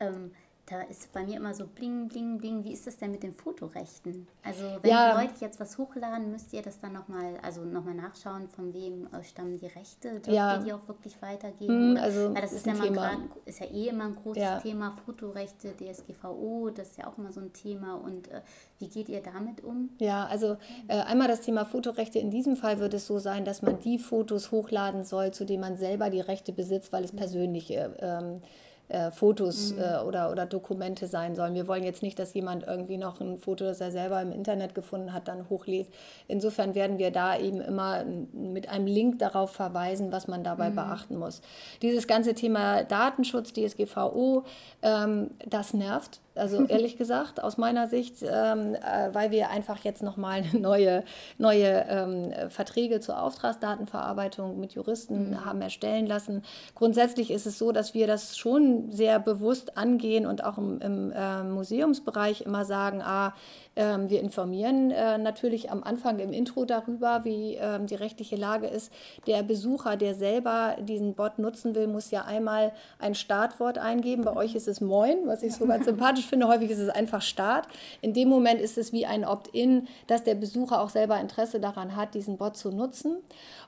Ja. 0.00 0.08
Ähm, 0.08 0.32
da 0.66 0.80
ist 0.82 1.12
bei 1.12 1.22
mir 1.24 1.36
immer 1.36 1.52
so 1.52 1.66
bling, 1.66 2.08
bling, 2.08 2.38
bling. 2.38 2.64
Wie 2.64 2.72
ist 2.72 2.86
das 2.86 2.96
denn 2.96 3.10
mit 3.10 3.22
den 3.22 3.34
Fotorechten? 3.34 4.26
Also 4.42 4.62
wenn 4.80 4.90
ja. 4.90 5.10
die 5.10 5.26
Leute 5.26 5.40
jetzt 5.40 5.60
was 5.60 5.76
hochladen, 5.76 6.30
müsst 6.30 6.54
ihr 6.54 6.62
das 6.62 6.80
dann 6.80 6.94
nochmal, 6.94 7.38
also 7.42 7.62
nochmal 7.64 7.94
nachschauen, 7.94 8.48
von 8.48 8.72
wem 8.72 9.06
äh, 9.12 9.22
stammen 9.22 9.58
die 9.58 9.66
Rechte? 9.66 10.20
Dürft 10.20 10.28
ja. 10.28 10.56
ihr 10.56 10.64
die 10.64 10.72
auch 10.72 10.88
wirklich 10.88 11.20
weitergeben? 11.20 11.90
Mhm, 11.90 11.96
also 11.98 12.34
Weil 12.34 12.40
das 12.40 12.52
ist, 12.52 12.66
ist, 12.66 12.78
ja 12.78 12.86
grad, 12.90 13.18
ist, 13.44 13.60
ja 13.60 13.66
eh 13.66 13.88
immer 13.88 14.04
ein 14.04 14.16
großes 14.16 14.42
ja. 14.42 14.58
Thema, 14.58 14.92
Fotorechte, 15.04 15.74
DSGVO, 15.76 16.70
das 16.70 16.90
ist 16.92 16.98
ja 16.98 17.08
auch 17.08 17.18
immer 17.18 17.30
so 17.30 17.40
ein 17.40 17.52
Thema. 17.52 17.96
Und 17.96 18.28
äh, 18.28 18.40
wie 18.78 18.88
geht 18.88 19.10
ihr 19.10 19.20
damit 19.20 19.62
um? 19.62 19.90
Ja, 19.98 20.24
also 20.26 20.56
äh, 20.88 21.00
einmal 21.00 21.28
das 21.28 21.42
Thema 21.42 21.66
Fotorechte. 21.66 22.18
In 22.18 22.30
diesem 22.30 22.56
Fall 22.56 22.78
wird 22.78 22.94
es 22.94 23.06
so 23.06 23.18
sein, 23.18 23.44
dass 23.44 23.60
man 23.60 23.80
die 23.80 23.98
Fotos 23.98 24.50
hochladen 24.50 25.04
soll, 25.04 25.30
zu 25.32 25.44
denen 25.44 25.60
man 25.60 25.76
selber 25.76 26.08
die 26.08 26.20
Rechte 26.20 26.54
besitzt, 26.54 26.90
weil 26.90 27.04
es 27.04 27.12
mhm. 27.12 27.18
persönliche 27.18 27.96
ähm, 27.98 28.40
äh, 28.88 29.10
Fotos 29.10 29.72
mhm. 29.72 29.82
äh, 29.82 29.98
oder, 29.98 30.30
oder 30.30 30.46
Dokumente 30.46 31.06
sein 31.06 31.34
sollen. 31.34 31.54
Wir 31.54 31.66
wollen 31.66 31.84
jetzt 31.84 32.02
nicht, 32.02 32.18
dass 32.18 32.34
jemand 32.34 32.64
irgendwie 32.64 32.98
noch 32.98 33.20
ein 33.20 33.38
Foto, 33.38 33.64
das 33.64 33.80
er 33.80 33.90
selber 33.90 34.20
im 34.20 34.32
Internet 34.32 34.74
gefunden 34.74 35.12
hat, 35.12 35.28
dann 35.28 35.48
hochlädt. 35.48 35.88
Insofern 36.28 36.74
werden 36.74 36.98
wir 36.98 37.10
da 37.10 37.38
eben 37.38 37.60
immer 37.60 38.04
mit 38.32 38.68
einem 38.68 38.86
Link 38.86 39.18
darauf 39.18 39.52
verweisen, 39.52 40.12
was 40.12 40.28
man 40.28 40.44
dabei 40.44 40.70
mhm. 40.70 40.76
beachten 40.76 41.16
muss. 41.16 41.40
Dieses 41.82 42.06
ganze 42.06 42.34
Thema 42.34 42.84
Datenschutz, 42.84 43.52
DSGVO, 43.52 44.44
ähm, 44.82 45.30
das 45.46 45.74
nervt. 45.74 46.20
Also 46.34 46.64
ehrlich 46.68 46.96
gesagt, 46.96 47.42
aus 47.42 47.56
meiner 47.56 47.88
Sicht, 47.88 48.22
ähm, 48.22 48.74
äh, 48.74 49.12
weil 49.12 49.30
wir 49.30 49.50
einfach 49.50 49.78
jetzt 49.84 50.02
nochmal 50.02 50.42
neue, 50.52 51.04
neue 51.38 51.86
ähm, 51.88 52.32
Verträge 52.50 53.00
zur 53.00 53.22
Auftragsdatenverarbeitung 53.22 54.58
mit 54.58 54.72
Juristen 54.74 55.30
mhm. 55.30 55.44
haben 55.44 55.62
erstellen 55.62 56.06
lassen. 56.06 56.42
Grundsätzlich 56.74 57.30
ist 57.30 57.46
es 57.46 57.58
so, 57.58 57.72
dass 57.72 57.94
wir 57.94 58.06
das 58.06 58.36
schon 58.36 58.90
sehr 58.90 59.18
bewusst 59.18 59.76
angehen 59.76 60.26
und 60.26 60.44
auch 60.44 60.58
im, 60.58 60.80
im 60.80 61.12
äh, 61.12 61.42
Museumsbereich 61.42 62.42
immer 62.42 62.64
sagen, 62.64 63.02
ah, 63.02 63.34
ähm, 63.76 64.08
wir 64.08 64.20
informieren 64.20 64.90
äh, 64.90 65.18
natürlich 65.18 65.70
am 65.70 65.82
Anfang 65.82 66.18
im 66.18 66.32
Intro 66.32 66.64
darüber, 66.64 67.24
wie 67.24 67.54
ähm, 67.54 67.86
die 67.86 67.94
rechtliche 67.94 68.36
Lage 68.36 68.66
ist. 68.66 68.92
Der 69.26 69.42
Besucher, 69.42 69.96
der 69.96 70.14
selber 70.14 70.76
diesen 70.80 71.14
Bot 71.14 71.38
nutzen 71.38 71.74
will, 71.74 71.86
muss 71.86 72.10
ja 72.10 72.24
einmal 72.24 72.72
ein 72.98 73.14
Startwort 73.14 73.78
eingeben. 73.78 74.24
Bei 74.24 74.36
euch 74.36 74.54
ist 74.54 74.68
es 74.68 74.80
Moin, 74.80 75.26
was 75.26 75.42
ich 75.42 75.54
so 75.54 75.66
ganz 75.66 75.84
sympathisch 75.86 76.26
finde. 76.26 76.48
Häufig 76.48 76.70
ist 76.70 76.78
es 76.78 76.88
einfach 76.88 77.22
Start. 77.22 77.66
In 78.00 78.12
dem 78.12 78.28
Moment 78.28 78.60
ist 78.60 78.78
es 78.78 78.92
wie 78.92 79.06
ein 79.06 79.24
Opt-in, 79.24 79.88
dass 80.06 80.22
der 80.24 80.34
Besucher 80.34 80.80
auch 80.80 80.90
selber 80.90 81.20
Interesse 81.20 81.60
daran 81.60 81.96
hat, 81.96 82.14
diesen 82.14 82.36
Bot 82.36 82.56
zu 82.56 82.70
nutzen. 82.70 83.16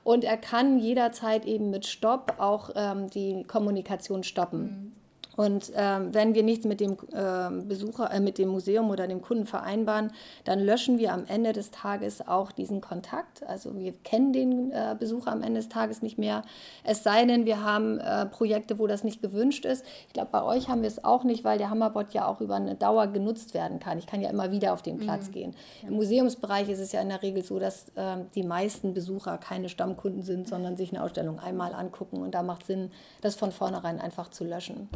Und 0.03 0.23
er 0.23 0.37
kann 0.37 0.79
jederzeit 0.79 1.45
eben 1.45 1.69
mit 1.69 1.85
Stopp 1.85 2.35
auch 2.37 2.69
ähm, 2.75 3.09
die 3.09 3.43
Kommunikation 3.43 4.23
stoppen. 4.23 4.61
Mhm. 4.61 4.96
Und 5.37 5.71
ähm, 5.75 6.13
wenn 6.13 6.33
wir 6.33 6.41
nichts 6.41 6.65
mit 6.65 6.81
dem 6.81 6.97
äh, 7.13 7.63
Besucher, 7.63 8.11
äh, 8.11 8.19
mit 8.19 8.39
dem 8.39 8.49
Museum 8.49 8.89
oder 8.89 9.07
dem 9.07 9.21
Kunden 9.21 9.45
vereinbaren, 9.45 10.11
dann 10.45 10.59
löschen 10.59 10.97
wir 10.97 11.13
am 11.13 11.25
Ende 11.27 11.53
des 11.53 11.69
Tages 11.69 12.27
auch 12.27 12.51
diesen 12.51 12.81
Kontakt. 12.81 13.43
Also 13.47 13.77
wir 13.77 13.93
kennen 14.03 14.33
den 14.33 14.71
äh, 14.71 14.95
Besucher 14.99 15.31
am 15.31 15.43
Ende 15.43 15.59
des 15.59 15.69
Tages 15.69 16.01
nicht 16.01 16.17
mehr. 16.17 16.41
Es 16.83 17.03
sei 17.03 17.23
denn, 17.25 17.45
wir 17.45 17.63
haben 17.63 17.99
äh, 17.99 18.25
Projekte, 18.25 18.79
wo 18.79 18.87
das 18.87 19.03
nicht 19.03 19.21
gewünscht 19.21 19.63
ist. 19.63 19.85
Ich 20.07 20.13
glaube, 20.13 20.29
bei 20.31 20.41
euch 20.41 20.69
haben 20.69 20.81
wir 20.81 20.87
es 20.87 21.03
auch 21.03 21.23
nicht, 21.23 21.43
weil 21.43 21.59
der 21.59 21.69
Hammerbot 21.69 22.13
ja 22.13 22.27
auch 22.27 22.41
über 22.41 22.55
eine 22.55 22.73
Dauer 22.73 23.05
genutzt 23.05 23.53
werden 23.53 23.79
kann. 23.79 23.99
Ich 23.99 24.07
kann 24.07 24.21
ja 24.21 24.31
immer 24.31 24.51
wieder 24.51 24.73
auf 24.73 24.81
den 24.81 24.97
Platz 24.97 25.27
mhm. 25.27 25.31
gehen. 25.33 25.55
Im 25.83 25.93
Museumsbereich 25.93 26.67
ist 26.67 26.79
es 26.79 26.91
ja 26.93 27.01
in 27.01 27.09
der 27.09 27.21
Regel 27.21 27.43
so, 27.43 27.59
dass 27.59 27.91
ähm, 27.95 28.25
die 28.33 28.43
meisten 28.43 28.95
Besucher 28.95 29.37
keine 29.37 29.69
Stammkunden 29.69 30.23
sind, 30.23 30.47
sondern 30.47 30.77
sich 30.77 30.91
eine 30.91 31.03
Ausstellung 31.03 31.37
einmal 31.37 31.75
angucken. 31.75 32.23
Und 32.23 32.33
da 32.33 32.41
macht 32.41 32.65
Sinn, 32.65 32.89
das 33.21 33.35
von 33.35 33.51
vornherein 33.51 34.01
einfach 34.01 34.29
zu 34.29 34.43
löschen. 34.43 34.89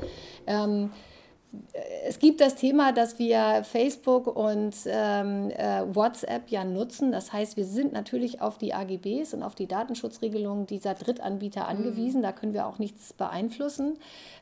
Ähm, 0.48 0.92
es 2.08 2.20
gibt 2.20 2.40
das 2.40 2.56
Thema, 2.56 2.94
dass 2.94 3.20
wir 3.20 3.64
Facebook 3.64 4.28
und 4.28 4.74
ähm, 4.86 5.52
äh, 5.52 5.84
WhatsApp 5.94 6.50
ja 6.50 6.64
nutzen. 6.64 7.12
Das 7.12 7.34
heißt, 7.34 7.58
wir 7.58 7.66
sind 7.66 7.92
natürlich 7.92 8.40
auf 8.40 8.58
die 8.58 8.74
AGBs 8.74 9.34
und 9.34 9.44
auf 9.44 9.54
die 9.54 9.68
Datenschutzregelungen 9.68 10.66
dieser 10.66 10.94
Drittanbieter 10.94 11.64
mhm. 11.64 11.68
angewiesen. 11.68 12.20
Mhm. 12.20 12.24
Da 12.24 12.32
können 12.32 12.54
wir 12.54 12.68
auch 12.68 12.80
nichts 12.80 13.12
beeinflussen. 13.12 13.98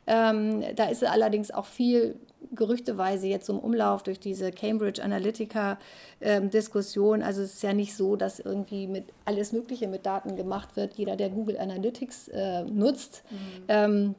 Ähm, 0.06 0.64
da 0.76 0.86
ist 0.86 1.04
allerdings 1.04 1.50
auch 1.50 1.66
viel 1.66 2.20
gerüchteweise 2.52 3.28
jetzt 3.28 3.50
im 3.50 3.60
Umlauf 3.60 4.04
durch 4.04 4.20
diese 4.20 4.52
Cambridge 4.52 5.04
Analytica-Diskussion. 5.04 7.22
Ähm, 7.22 7.26
also 7.26 7.42
es 7.42 7.56
ist 7.56 7.64
ja 7.64 7.74
nicht 7.74 7.96
so, 7.96 8.16
dass 8.16 8.40
irgendwie 8.40 8.86
mit 8.86 9.06
alles 9.26 9.52
Mögliche 9.52 9.88
mit 9.88 10.06
Daten 10.06 10.36
gemacht 10.36 10.76
wird. 10.76 10.94
Jeder, 10.94 11.16
der 11.16 11.30
Google 11.30 11.58
Analytics 11.58 12.28
äh, 12.30 12.66
nutzt, 12.66 13.24
mhm. 13.68 14.14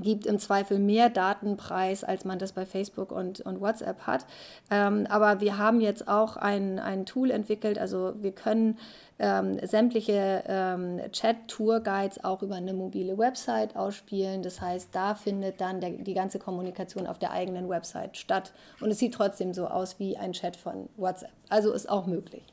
Gibt 0.00 0.26
im 0.26 0.38
Zweifel 0.38 0.78
mehr 0.78 1.10
Datenpreis, 1.10 2.04
als 2.04 2.24
man 2.24 2.38
das 2.38 2.52
bei 2.52 2.64
Facebook 2.64 3.12
und, 3.12 3.40
und 3.40 3.60
WhatsApp 3.60 4.06
hat. 4.06 4.26
Ähm, 4.70 5.06
aber 5.08 5.40
wir 5.40 5.58
haben 5.58 5.80
jetzt 5.80 6.08
auch 6.08 6.36
ein, 6.36 6.78
ein 6.78 7.04
Tool 7.06 7.30
entwickelt, 7.30 7.78
also 7.78 8.14
wir 8.20 8.32
können 8.32 8.78
ähm, 9.18 9.58
sämtliche 9.64 10.42
ähm, 10.48 11.00
Chat-Tour-Guides 11.12 12.24
auch 12.24 12.42
über 12.42 12.56
eine 12.56 12.72
mobile 12.72 13.16
Website 13.18 13.76
ausspielen. 13.76 14.42
Das 14.42 14.60
heißt, 14.60 14.88
da 14.92 15.14
findet 15.14 15.60
dann 15.60 15.80
der, 15.80 15.90
die 15.90 16.14
ganze 16.14 16.38
Kommunikation 16.38 17.06
auf 17.06 17.18
der 17.18 17.30
eigenen 17.30 17.68
Website 17.68 18.16
statt. 18.16 18.52
Und 18.80 18.90
es 18.90 18.98
sieht 18.98 19.14
trotzdem 19.14 19.54
so 19.54 19.68
aus 19.68 19.98
wie 20.00 20.16
ein 20.16 20.32
Chat 20.32 20.56
von 20.56 20.88
WhatsApp. 20.96 21.30
Also 21.48 21.72
ist 21.72 21.88
auch 21.88 22.06
möglich. 22.06 22.51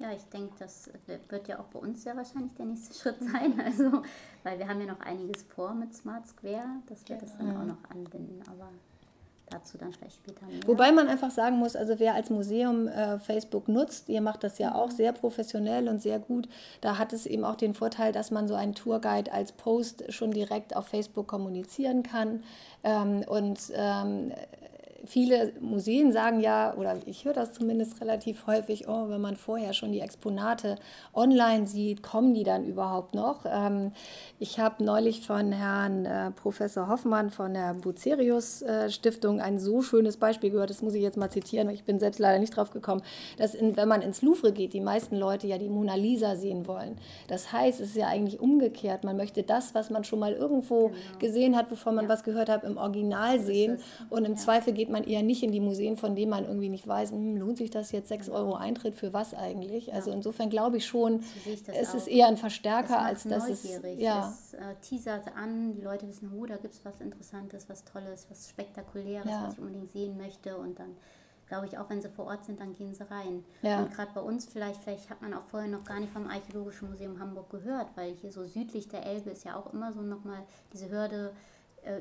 Ja, 0.00 0.12
ich 0.12 0.24
denke, 0.32 0.54
das 0.58 0.90
wird 1.28 1.48
ja 1.48 1.60
auch 1.60 1.66
bei 1.66 1.78
uns 1.78 2.02
sehr 2.02 2.16
wahrscheinlich 2.16 2.54
der 2.54 2.66
nächste 2.66 2.94
Schritt 2.98 3.18
sein. 3.20 3.60
Also, 3.64 4.02
weil 4.42 4.58
wir 4.58 4.66
haben 4.66 4.80
ja 4.80 4.86
noch 4.86 5.00
einiges 5.00 5.42
vor 5.42 5.74
mit 5.74 5.94
Smart 5.94 6.26
Square, 6.26 6.80
dass 6.88 7.06
wir 7.06 7.16
das 7.16 7.36
dann 7.36 7.56
auch 7.56 7.64
noch 7.64 7.90
anbinden. 7.90 8.42
Aber 8.48 8.70
dazu 9.50 9.76
dann 9.76 9.92
vielleicht 9.92 10.16
später 10.16 10.46
mehr. 10.46 10.66
Wobei 10.66 10.92
man 10.92 11.08
einfach 11.08 11.30
sagen 11.30 11.58
muss, 11.58 11.76
also 11.76 11.98
wer 11.98 12.14
als 12.14 12.30
Museum 12.30 12.88
äh, 12.88 13.18
Facebook 13.18 13.68
nutzt, 13.68 14.08
ihr 14.08 14.20
macht 14.20 14.42
das 14.44 14.58
ja 14.58 14.70
mhm. 14.70 14.76
auch 14.76 14.90
sehr 14.90 15.12
professionell 15.12 15.88
und 15.88 16.00
sehr 16.00 16.18
gut, 16.18 16.48
da 16.80 16.98
hat 16.98 17.12
es 17.12 17.26
eben 17.26 17.44
auch 17.44 17.56
den 17.56 17.74
Vorteil, 17.74 18.12
dass 18.12 18.30
man 18.30 18.48
so 18.48 18.54
einen 18.54 18.74
Tourguide 18.74 19.32
als 19.32 19.52
Post 19.52 20.12
schon 20.12 20.30
direkt 20.30 20.76
auf 20.76 20.86
Facebook 20.86 21.26
kommunizieren 21.26 22.02
kann. 22.02 22.42
Ähm, 22.84 23.24
und 23.28 23.58
ähm, 23.74 24.32
viele 25.04 25.52
Museen 25.60 26.12
sagen 26.12 26.40
ja, 26.40 26.74
oder 26.74 26.96
ich 27.06 27.24
höre 27.24 27.32
das 27.32 27.52
zumindest 27.52 28.00
relativ 28.00 28.46
häufig, 28.46 28.88
oh, 28.88 29.08
wenn 29.08 29.20
man 29.20 29.36
vorher 29.36 29.72
schon 29.72 29.92
die 29.92 30.00
Exponate 30.00 30.76
online 31.14 31.66
sieht, 31.66 32.02
kommen 32.02 32.34
die 32.34 32.44
dann 32.44 32.64
überhaupt 32.64 33.14
noch? 33.14 33.44
Ähm, 33.46 33.92
ich 34.38 34.58
habe 34.58 34.84
neulich 34.84 35.26
von 35.26 35.52
Herrn 35.52 36.04
äh, 36.04 36.30
Professor 36.32 36.88
Hoffmann 36.88 37.30
von 37.30 37.54
der 37.54 37.74
Bucerius 37.74 38.62
äh, 38.62 38.90
Stiftung 38.90 39.40
ein 39.40 39.58
so 39.58 39.82
schönes 39.82 40.16
Beispiel 40.16 40.50
gehört, 40.50 40.70
das 40.70 40.82
muss 40.82 40.94
ich 40.94 41.02
jetzt 41.02 41.16
mal 41.16 41.30
zitieren, 41.30 41.68
ich 41.70 41.84
bin 41.84 41.98
selbst 41.98 42.18
leider 42.18 42.38
nicht 42.38 42.56
drauf 42.56 42.70
gekommen, 42.70 43.02
dass 43.38 43.54
in, 43.54 43.76
wenn 43.76 43.88
man 43.88 44.02
ins 44.02 44.22
Louvre 44.22 44.52
geht, 44.52 44.72
die 44.72 44.80
meisten 44.80 45.16
Leute 45.16 45.46
ja 45.46 45.58
die 45.58 45.68
Mona 45.68 45.94
Lisa 45.94 46.36
sehen 46.36 46.66
wollen. 46.66 46.96
Das 47.28 47.52
heißt, 47.52 47.80
es 47.80 47.90
ist 47.90 47.96
ja 47.96 48.08
eigentlich 48.08 48.40
umgekehrt. 48.40 49.04
Man 49.04 49.16
möchte 49.16 49.42
das, 49.42 49.74
was 49.74 49.90
man 49.90 50.04
schon 50.04 50.18
mal 50.18 50.32
irgendwo 50.32 50.88
genau. 50.88 51.18
gesehen 51.18 51.56
hat, 51.56 51.68
bevor 51.68 51.92
man 51.92 52.04
ja. 52.04 52.10
was 52.10 52.24
gehört 52.24 52.48
hat, 52.48 52.64
im 52.64 52.76
Original 52.76 53.40
sehen. 53.40 53.78
Und 54.08 54.24
im 54.24 54.32
ja. 54.32 54.38
Zweifel 54.38 54.72
geht 54.72 54.89
geht 54.90 54.92
man 54.92 55.04
eher 55.04 55.22
nicht 55.22 55.42
in 55.42 55.52
die 55.52 55.60
Museen, 55.60 55.96
von 55.96 56.16
denen 56.16 56.30
man 56.30 56.44
irgendwie 56.44 56.68
nicht 56.68 56.86
weiß, 56.86 57.12
hm, 57.12 57.36
lohnt 57.36 57.58
sich 57.58 57.70
das 57.70 57.92
jetzt 57.92 58.08
6 58.08 58.28
Euro 58.28 58.54
Eintritt 58.54 58.94
für 58.96 59.12
was 59.12 59.34
eigentlich? 59.34 59.94
Also 59.94 60.10
insofern 60.10 60.50
glaube 60.50 60.78
ich 60.78 60.86
schon, 60.86 61.20
so 61.20 61.72
es 61.72 61.90
auch. 61.90 61.94
ist 61.94 62.08
eher 62.08 62.26
ein 62.26 62.36
Verstärker, 62.36 63.00
als 63.00 63.22
dass 63.24 63.48
es... 63.48 63.80
Ja. 63.96 64.28
Es 64.30 64.54
äh, 64.54 64.74
teasert 64.82 65.28
an, 65.36 65.72
die 65.72 65.80
Leute 65.80 66.08
wissen, 66.08 66.32
oh, 66.36 66.44
da 66.44 66.56
gibt 66.56 66.74
es 66.74 66.84
was 66.84 67.00
Interessantes, 67.00 67.68
was 67.68 67.84
Tolles, 67.84 68.26
was 68.28 68.48
Spektakuläres, 68.48 69.30
ja. 69.30 69.44
was 69.44 69.54
ich 69.54 69.60
unbedingt 69.60 69.90
sehen 69.90 70.16
möchte 70.16 70.56
und 70.56 70.78
dann 70.78 70.96
glaube 71.46 71.66
ich, 71.66 71.76
auch 71.78 71.90
wenn 71.90 72.00
sie 72.00 72.08
vor 72.08 72.26
Ort 72.26 72.44
sind, 72.44 72.60
dann 72.60 72.72
gehen 72.74 72.94
sie 72.94 73.02
rein. 73.10 73.44
Ja. 73.62 73.82
Und 73.82 73.92
gerade 73.92 74.12
bei 74.14 74.20
uns 74.20 74.46
vielleicht, 74.46 74.84
vielleicht 74.84 75.10
hat 75.10 75.20
man 75.20 75.34
auch 75.34 75.42
vorher 75.46 75.68
noch 75.68 75.82
gar 75.82 75.98
nicht 75.98 76.12
vom 76.12 76.28
Archäologischen 76.28 76.88
Museum 76.88 77.18
Hamburg 77.18 77.50
gehört, 77.50 77.88
weil 77.96 78.14
hier 78.14 78.30
so 78.30 78.44
südlich 78.44 78.86
der 78.86 79.04
Elbe 79.04 79.30
ist 79.30 79.42
ja 79.44 79.56
auch 79.56 79.72
immer 79.72 79.92
so 79.92 80.00
nochmal 80.00 80.44
diese 80.72 80.88
Hürde, 80.90 81.32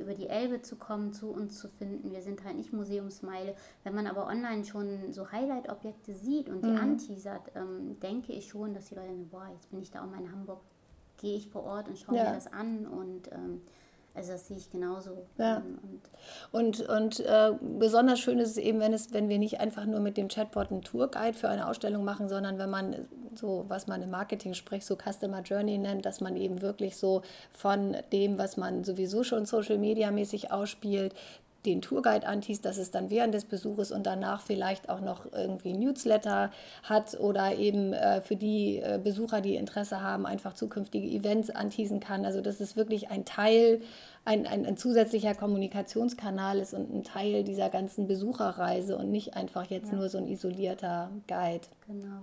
über 0.01 0.13
die 0.13 0.27
Elbe 0.27 0.61
zu 0.61 0.75
kommen, 0.75 1.13
zu 1.13 1.29
uns 1.29 1.59
zu 1.59 1.69
finden. 1.69 2.11
Wir 2.11 2.21
sind 2.21 2.43
halt 2.43 2.57
nicht 2.57 2.73
Museumsmeile. 2.73 3.55
Wenn 3.83 3.95
man 3.95 4.07
aber 4.07 4.27
online 4.27 4.65
schon 4.65 5.11
so 5.11 5.31
Highlight-Objekte 5.31 6.13
sieht 6.13 6.49
und 6.49 6.63
die 6.63 6.69
mhm. 6.69 6.77
anteasert, 6.77 7.51
ähm, 7.55 7.99
denke 8.01 8.33
ich 8.33 8.49
schon, 8.49 8.73
dass 8.73 8.89
die 8.89 8.95
Leute 8.95 9.07
sagen, 9.09 9.29
boah, 9.29 9.47
jetzt 9.53 9.69
bin 9.69 9.81
ich 9.81 9.91
da 9.91 10.03
auch 10.03 10.09
mal 10.09 10.19
in 10.19 10.31
Hamburg, 10.31 10.61
gehe 11.17 11.35
ich 11.37 11.49
vor 11.49 11.63
Ort 11.63 11.87
und 11.87 11.97
schaue 11.97 12.17
ja. 12.17 12.25
mir 12.25 12.33
das 12.33 12.51
an 12.51 12.85
und 12.87 13.31
ähm, 13.31 13.61
also 14.19 14.33
das 14.33 14.47
sehe 14.47 14.57
ich 14.57 14.69
genauso. 14.69 15.25
Ja. 15.37 15.57
Ähm, 15.57 15.79
und 16.51 16.69
und, 16.69 16.81
und 16.89 17.19
äh, 17.21 17.51
besonders 17.79 18.19
schön 18.19 18.39
ist 18.39 18.51
es 18.51 18.57
eben, 18.57 18.79
wenn, 18.79 18.93
es, 18.93 19.13
wenn 19.13 19.29
wir 19.29 19.39
nicht 19.39 19.59
einfach 19.59 19.85
nur 19.85 19.99
mit 19.99 20.17
dem 20.17 20.27
Chatbot 20.27 20.71
einen 20.71 20.81
Tourguide 20.81 21.33
für 21.33 21.49
eine 21.49 21.67
Ausstellung 21.67 22.03
machen, 22.03 22.27
sondern 22.27 22.57
wenn 22.57 22.69
man 22.69 23.07
so, 23.35 23.65
was 23.67 23.87
man 23.87 24.01
im 24.01 24.09
Marketing 24.09 24.53
spricht, 24.53 24.85
so 24.85 24.95
Customer 24.95 25.41
Journey 25.41 25.77
nennt, 25.77 26.05
dass 26.05 26.21
man 26.21 26.35
eben 26.35 26.61
wirklich 26.61 26.97
so 26.97 27.21
von 27.51 27.95
dem, 28.11 28.37
was 28.37 28.57
man 28.57 28.83
sowieso 28.83 29.23
schon 29.23 29.45
Social 29.45 29.77
Media 29.77 30.11
mäßig 30.11 30.51
ausspielt, 30.51 31.13
den 31.65 31.81
Tourguide 31.81 32.25
antiest, 32.25 32.65
dass 32.65 32.77
es 32.77 32.91
dann 32.91 33.09
während 33.09 33.33
des 33.33 33.45
Besuches 33.45 33.91
und 33.91 34.05
danach 34.05 34.41
vielleicht 34.41 34.89
auch 34.89 35.01
noch 35.01 35.31
irgendwie 35.31 35.73
Newsletter 35.73 36.51
hat 36.83 37.19
oder 37.19 37.55
eben 37.55 37.93
äh, 37.93 38.21
für 38.21 38.35
die 38.35 38.77
äh, 38.77 38.99
Besucher, 39.03 39.41
die 39.41 39.55
Interesse 39.55 40.01
haben, 40.01 40.25
einfach 40.25 40.53
zukünftige 40.53 41.07
Events 41.07 41.49
anteasen 41.49 41.99
kann. 41.99 42.25
Also 42.25 42.41
dass 42.41 42.59
es 42.59 42.75
wirklich 42.75 43.11
ein 43.11 43.25
Teil, 43.25 43.81
ein, 44.23 44.47
ein, 44.47 44.65
ein 44.65 44.77
zusätzlicher 44.77 45.35
Kommunikationskanal 45.35 46.59
ist 46.59 46.73
und 46.73 46.93
ein 46.93 47.03
Teil 47.03 47.43
dieser 47.43 47.69
ganzen 47.69 48.07
Besucherreise 48.07 48.97
und 48.97 49.11
nicht 49.11 49.35
einfach 49.35 49.65
jetzt 49.65 49.91
ja. 49.91 49.97
nur 49.97 50.09
so 50.09 50.17
ein 50.17 50.27
isolierter 50.27 51.09
Guide. 51.27 51.67
Genau. 51.87 52.21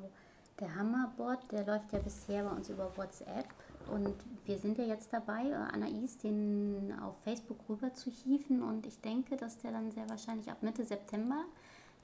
Der 0.61 0.75
Hammerbot, 0.75 1.39
der 1.53 1.67
läuft 1.67 1.93
ja 1.93 1.99
bisher 1.99 2.43
bei 2.43 2.51
uns 2.51 2.71
über 2.71 2.91
WhatsApp. 2.97 3.45
Und 3.91 4.15
wir 4.45 4.59
sind 4.59 4.79
ja 4.79 4.85
jetzt 4.85 5.13
dabei, 5.13 5.49
äh, 5.49 5.55
Anais 5.55 6.19
den 6.19 6.95
auf 7.03 7.17
Facebook 7.23 7.59
rüber 7.69 7.93
zu 7.95 8.11
hieven. 8.11 8.63
Und 8.63 8.87
ich 8.87 9.01
denke, 9.01 9.37
dass 9.37 9.59
der 9.59 9.73
dann 9.73 9.91
sehr 9.91 10.09
wahrscheinlich 10.09 10.51
ab 10.51 10.63
Mitte 10.63 10.85
September 10.85 11.45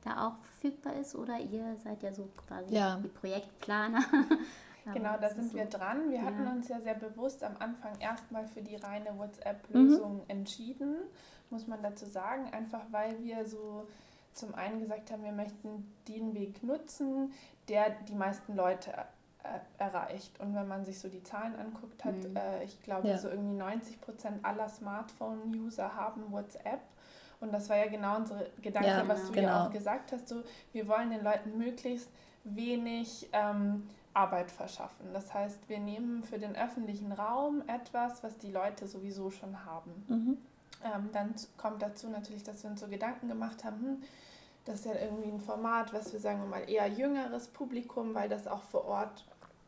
da 0.04 0.28
auch 0.28 0.38
verfügbar 0.38 0.94
ist. 0.96 1.14
Oder 1.14 1.38
ihr 1.38 1.76
seid 1.82 2.02
ja 2.02 2.12
so 2.12 2.28
quasi 2.46 2.74
ja. 2.74 2.96
die 3.02 3.08
Projektplaner. 3.08 4.04
genau, 4.92 5.16
da 5.20 5.30
sind 5.30 5.50
so. 5.50 5.56
wir 5.56 5.66
dran. 5.66 6.10
Wir 6.10 6.18
ja. 6.18 6.24
hatten 6.24 6.46
uns 6.46 6.68
ja 6.68 6.80
sehr 6.80 6.94
bewusst 6.94 7.42
am 7.44 7.56
Anfang 7.58 7.98
erstmal 8.00 8.46
für 8.46 8.62
die 8.62 8.76
reine 8.76 9.16
WhatsApp-Lösung 9.16 10.16
mhm. 10.16 10.28
entschieden, 10.28 10.96
muss 11.50 11.66
man 11.66 11.82
dazu 11.82 12.06
sagen. 12.06 12.52
Einfach 12.52 12.82
weil 12.90 13.22
wir 13.22 13.46
so 13.46 13.86
zum 14.34 14.54
einen 14.54 14.80
gesagt 14.80 15.10
haben, 15.10 15.24
wir 15.24 15.32
möchten 15.32 15.92
den 16.08 16.34
Weg 16.34 16.62
nutzen, 16.62 17.32
der 17.68 17.90
die 17.90 18.14
meisten 18.14 18.56
Leute 18.56 18.92
erreicht. 19.78 20.38
Und 20.40 20.54
wenn 20.54 20.68
man 20.68 20.84
sich 20.84 20.98
so 20.98 21.08
die 21.08 21.22
Zahlen 21.22 21.54
anguckt, 21.56 22.04
hat, 22.04 22.14
mhm. 22.14 22.36
äh, 22.36 22.64
ich 22.64 22.80
glaube, 22.82 23.08
ja. 23.08 23.18
so 23.18 23.28
irgendwie 23.28 23.54
90 23.54 24.00
Prozent 24.00 24.44
aller 24.44 24.68
Smartphone-User 24.68 25.94
haben 25.94 26.30
WhatsApp. 26.30 26.80
Und 27.40 27.52
das 27.52 27.68
war 27.68 27.76
ja 27.76 27.88
genau 27.88 28.16
unsere 28.16 28.50
Gedanke, 28.60 28.88
ja, 28.88 29.08
was 29.08 29.26
du 29.26 29.32
genau. 29.32 29.48
ja 29.48 29.66
auch 29.66 29.70
gesagt 29.70 30.12
hast. 30.12 30.28
So, 30.28 30.42
wir 30.72 30.86
wollen 30.86 31.10
den 31.10 31.24
Leuten 31.24 31.58
möglichst 31.58 32.08
wenig 32.44 33.28
ähm, 33.32 33.88
Arbeit 34.14 34.50
verschaffen. 34.50 35.12
Das 35.12 35.32
heißt, 35.34 35.68
wir 35.68 35.80
nehmen 35.80 36.22
für 36.22 36.38
den 36.38 36.54
öffentlichen 36.54 37.10
Raum 37.12 37.62
etwas, 37.66 38.22
was 38.22 38.38
die 38.38 38.50
Leute 38.50 38.86
sowieso 38.86 39.30
schon 39.30 39.64
haben. 39.64 40.04
Mhm. 40.08 40.38
Ähm, 40.84 41.10
dann 41.12 41.34
kommt 41.56 41.82
dazu 41.82 42.08
natürlich, 42.08 42.42
dass 42.42 42.62
wir 42.62 42.70
uns 42.70 42.80
so 42.80 42.88
Gedanken 42.88 43.28
gemacht 43.28 43.64
haben, 43.64 43.80
hm, 43.80 44.02
das 44.64 44.80
ist 44.80 44.86
ja 44.86 44.94
irgendwie 44.94 45.28
ein 45.28 45.40
Format, 45.40 45.92
was 45.92 46.12
wir 46.12 46.20
sagen 46.20 46.40
wir 46.40 46.46
mal 46.46 46.70
eher 46.70 46.86
jüngeres 46.86 47.48
Publikum, 47.48 48.14
weil 48.14 48.28
das 48.28 48.46
auch 48.46 48.62
vor 48.62 48.84
Ort 48.84 49.24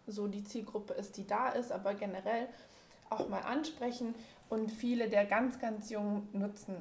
so 0.07 0.27
die 0.27 0.45
Zielgruppe 0.45 0.95
ist, 0.95 1.17
die 1.17 1.27
da 1.27 1.49
ist, 1.51 1.73
aber 1.73 1.95
generell 1.95 2.49
auch 3.11 3.29
mal 3.29 3.40
ansprechen. 3.40 4.14
Und 4.49 4.71
viele 4.71 5.09
der 5.09 5.25
ganz, 5.25 5.59
ganz 5.59 5.90
Jungen 5.90 6.29
nutzen 6.33 6.77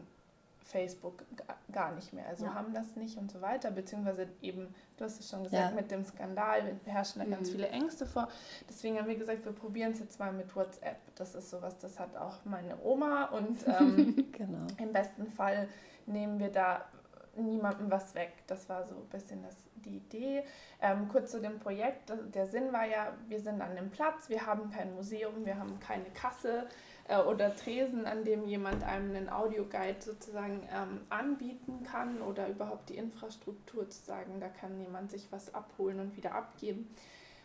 Facebook 0.63 1.23
gar 1.71 1.93
nicht 1.93 2.13
mehr, 2.13 2.25
also 2.27 2.45
ja. 2.45 2.53
haben 2.53 2.73
das 2.73 2.95
nicht 2.95 3.17
und 3.17 3.31
so 3.31 3.41
weiter, 3.41 3.69
beziehungsweise 3.69 4.27
eben, 4.41 4.73
du 4.97 5.03
hast 5.03 5.19
es 5.19 5.29
schon 5.29 5.43
gesagt, 5.43 5.71
ja. 5.71 5.75
mit 5.75 5.91
dem 5.91 6.05
Skandal 6.05 6.77
herrschen 6.85 7.19
da 7.19 7.25
mhm. 7.27 7.31
ganz 7.31 7.49
viele 7.49 7.67
Ängste 7.67 8.05
vor. 8.05 8.27
Deswegen 8.69 8.97
haben 8.97 9.07
wir 9.07 9.15
gesagt, 9.15 9.45
wir 9.45 9.51
probieren 9.51 9.91
es 9.91 9.99
jetzt 9.99 10.19
mal 10.19 10.31
mit 10.31 10.55
WhatsApp. 10.55 10.97
Das 11.15 11.35
ist 11.35 11.49
sowas, 11.49 11.77
das 11.77 11.99
hat 11.99 12.15
auch 12.15 12.45
meine 12.45 12.77
Oma 12.83 13.25
und 13.25 13.59
ähm, 13.67 14.27
genau. 14.31 14.67
im 14.77 14.93
besten 14.93 15.27
Fall 15.27 15.67
nehmen 16.05 16.39
wir 16.39 16.49
da 16.49 16.85
niemandem 17.35 17.89
was 17.91 18.15
weg. 18.15 18.33
Das 18.47 18.69
war 18.69 18.85
so 18.87 18.95
ein 18.95 19.05
bisschen 19.09 19.43
das 19.43 19.55
die 19.83 19.97
Idee. 19.97 20.43
Ähm, 20.81 21.07
kurz 21.09 21.31
zu 21.31 21.41
dem 21.41 21.59
Projekt. 21.59 22.11
Der 22.33 22.47
Sinn 22.47 22.73
war 22.73 22.85
ja, 22.85 23.13
wir 23.27 23.39
sind 23.39 23.61
an 23.61 23.75
dem 23.75 23.89
Platz, 23.89 24.29
wir 24.29 24.45
haben 24.45 24.69
kein 24.71 24.93
Museum, 24.95 25.45
wir 25.45 25.57
haben 25.57 25.79
keine 25.79 26.09
Kasse 26.13 26.67
äh, 27.07 27.17
oder 27.17 27.55
Tresen, 27.55 28.05
an 28.05 28.23
dem 28.23 28.45
jemand 28.45 28.83
einem 28.83 29.15
einen 29.15 29.29
Audioguide 29.29 30.01
sozusagen 30.01 30.67
ähm, 30.73 31.01
anbieten 31.09 31.83
kann 31.83 32.21
oder 32.21 32.47
überhaupt 32.47 32.89
die 32.89 32.97
Infrastruktur 32.97 33.89
zu 33.89 34.03
sagen, 34.03 34.39
da 34.39 34.47
kann 34.47 34.79
jemand 34.79 35.11
sich 35.11 35.31
was 35.31 35.53
abholen 35.53 35.99
und 35.99 36.17
wieder 36.17 36.33
abgeben. 36.33 36.93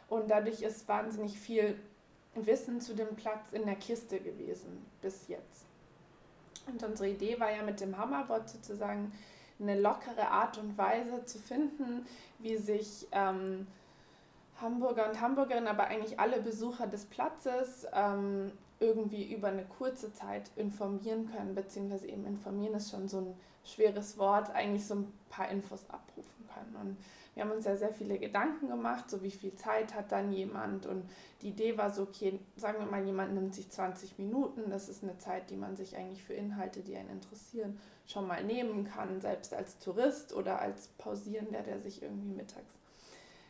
Und 0.09 0.31
dadurch 0.31 0.63
ist 0.63 0.89
wahnsinnig 0.89 1.39
viel 1.39 1.79
Wissen 2.35 2.81
zu 2.81 2.95
dem 2.95 3.17
Platz 3.17 3.53
in 3.53 3.67
der 3.67 3.75
Kiste 3.75 4.21
gewesen 4.21 4.87
bis 5.03 5.29
jetzt. 5.29 5.67
Und 6.67 6.83
unsere 6.83 7.11
Idee 7.11 7.41
war 7.41 7.51
ja 7.51 7.63
mit 7.63 7.81
dem 7.81 7.97
Hammerbot 7.97 8.49
sozusagen 8.49 9.13
eine 9.61 9.81
lockere 9.81 10.29
Art 10.31 10.59
und 10.59 10.79
Weise 10.79 11.25
zu 11.25 11.39
finden, 11.39 12.07
wie 12.39 12.57
sich 12.57 13.07
ähm, 13.13 13.67
Hamburger 14.61 15.09
und 15.09 15.21
Hamburgerinnen, 15.21 15.69
aber 15.69 15.85
eigentlich 15.85 16.19
alle 16.19 16.41
Besucher 16.41 16.87
des 16.87 17.07
Platzes 17.07 17.87
ähm, 17.93 18.53
irgendwie 18.81 19.33
über 19.33 19.49
eine 19.49 19.65
kurze 19.65 20.13
Zeit 20.13 20.51
informieren 20.57 21.31
können, 21.33 21.55
beziehungsweise 21.55 22.09
eben 22.09 22.25
informieren 22.27 22.75
ist 22.75 22.91
schon 22.91 23.09
so 23.09 23.19
ein 23.19 23.35
schweres 23.65 24.19
Wort, 24.19 24.51
eigentlich 24.51 24.87
so 24.87 24.95
ein 24.95 25.13
paar 25.29 25.49
Infos 25.49 25.85
abrufen 25.91 26.49
können. 26.55 26.77
Und 26.81 26.97
wir 27.39 27.45
haben 27.45 27.53
uns 27.53 27.67
ja 27.67 27.77
sehr 27.77 27.93
viele 27.93 28.19
Gedanken 28.19 28.67
gemacht, 28.67 29.09
so 29.09 29.23
wie 29.23 29.31
viel 29.31 29.55
Zeit 29.55 29.95
hat 29.95 30.11
dann 30.11 30.33
jemand. 30.33 30.87
Und 30.87 31.09
die 31.41 31.51
Idee 31.51 31.79
war 31.79 31.93
so, 31.93 32.03
okay, 32.03 32.41
sagen 32.57 32.81
wir 32.81 32.87
mal, 32.87 33.05
jemand 33.05 33.33
nimmt 33.33 33.55
sich 33.55 33.71
20 33.71 34.19
Minuten, 34.19 34.71
das 34.71 34.89
ist 34.89 35.05
eine 35.05 35.19
Zeit, 35.19 35.49
die 35.51 35.57
man 35.57 35.77
sich 35.77 35.97
eigentlich 35.97 36.25
für 36.25 36.35
Inhalte, 36.35 36.81
die 36.81 36.97
einen 36.97 37.11
interessieren, 37.11 37.79
schon 38.09 38.27
mal 38.27 38.43
nehmen 38.43 38.83
kann, 38.83 39.21
selbst 39.21 39.55
als 39.55 39.79
Tourist 39.79 40.35
oder 40.35 40.61
als 40.61 40.89
Pausierender, 40.99 41.61
der 41.61 41.79
sich 41.79 42.03
irgendwie 42.03 42.35
mittags 42.35 42.75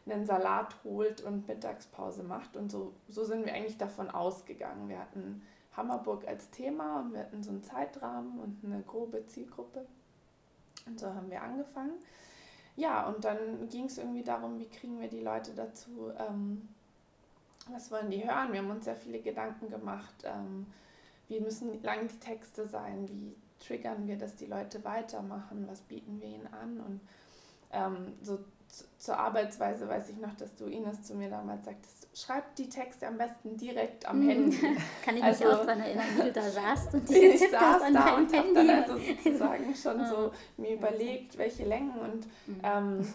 einen 0.05 0.27
Salat 0.27 0.75
holt 0.85 1.23
und 1.23 1.49
Mittagspause 1.49 2.23
macht. 2.23 2.59
Und 2.59 2.71
so, 2.71 2.93
so 3.09 3.25
sind 3.25 3.47
wir 3.47 3.55
eigentlich 3.55 3.79
davon 3.79 4.11
ausgegangen. 4.11 4.91
Wir 4.91 4.99
hatten 4.99 5.41
Hammerburg 5.75 6.29
als 6.29 6.51
Thema 6.51 7.01
und 7.01 7.15
wir 7.15 7.21
hatten 7.21 7.43
so 7.43 7.49
einen 7.53 7.63
Zeitrahmen 7.63 8.39
und 8.39 8.63
eine 8.63 8.83
grobe 8.83 9.25
Zielgruppe. 9.25 9.87
Und 10.85 11.01
so 11.01 11.07
haben 11.07 11.31
wir 11.31 11.43
angefangen. 11.43 11.95
Ja, 12.79 13.09
und 13.09 13.25
dann 13.25 13.69
ging 13.71 13.87
es 13.87 13.99
irgendwie 13.99 14.23
darum, 14.23 14.61
wie 14.61 14.69
kriegen 14.69 15.01
wir 15.01 15.09
die 15.09 15.21
Leute 15.21 15.53
dazu, 15.53 16.13
ähm, 16.17 16.69
was 17.73 17.91
wollen 17.91 18.09
die 18.09 18.25
hören. 18.25 18.53
Wir 18.53 18.61
haben 18.61 18.71
uns 18.71 18.85
sehr 18.85 18.95
viele 18.95 19.19
Gedanken 19.19 19.69
gemacht. 19.69 20.15
Ähm, 20.23 20.65
wie 21.27 21.41
müssen 21.41 21.83
lang 21.83 22.07
die 22.07 22.21
Texte 22.21 22.69
sein? 22.69 23.09
Wie 23.09 23.35
triggern 23.59 24.07
wir, 24.07 24.17
dass 24.17 24.37
die 24.37 24.47
Leute 24.47 24.85
weitermachen, 24.85 25.67
was 25.69 25.81
bieten 25.81 26.21
wir 26.21 26.29
ihnen 26.29 26.47
an 26.47 26.81
und 26.81 27.01
ähm, 27.73 28.13
so 28.23 28.39
zur 28.99 29.19
Arbeitsweise 29.19 29.89
weiß 29.89 30.11
ich 30.11 30.19
noch, 30.19 30.35
dass 30.37 30.55
du 30.57 30.67
Ines 30.67 31.03
zu 31.03 31.15
mir 31.15 31.31
damals 31.31 31.65
sagtest, 31.65 32.09
schreib 32.15 32.55
die 32.57 32.69
Texte 32.69 33.07
am 33.07 33.17
besten 33.17 33.57
direkt 33.57 34.07
am 34.07 34.21
mhm. 34.21 34.29
Handy. 34.29 34.59
Kann 35.05 35.17
ich 35.17 35.23
also, 35.23 35.45
mich 35.45 35.55
auch 35.55 35.61
daran 35.65 35.81
erinnern, 35.81 36.07
wie 36.17 36.23
du 36.23 36.33
da 36.33 36.51
saßt 36.51 36.95
und 36.95 37.09
die 37.09 37.15
ich 37.15 37.51
saß 37.51 37.83
an 37.83 37.95
da 37.95 38.17
und 38.17 38.37
habe 38.37 38.55
dann 38.55 38.71
also 38.71 38.99
sozusagen 38.99 39.75
schon 39.75 40.07
so 40.07 40.33
mir 40.57 40.75
überlegt, 40.75 41.39
welche 41.39 41.65
Längen 41.65 41.93
und 41.93 42.27
mhm. 42.47 42.61
ähm, 42.63 43.15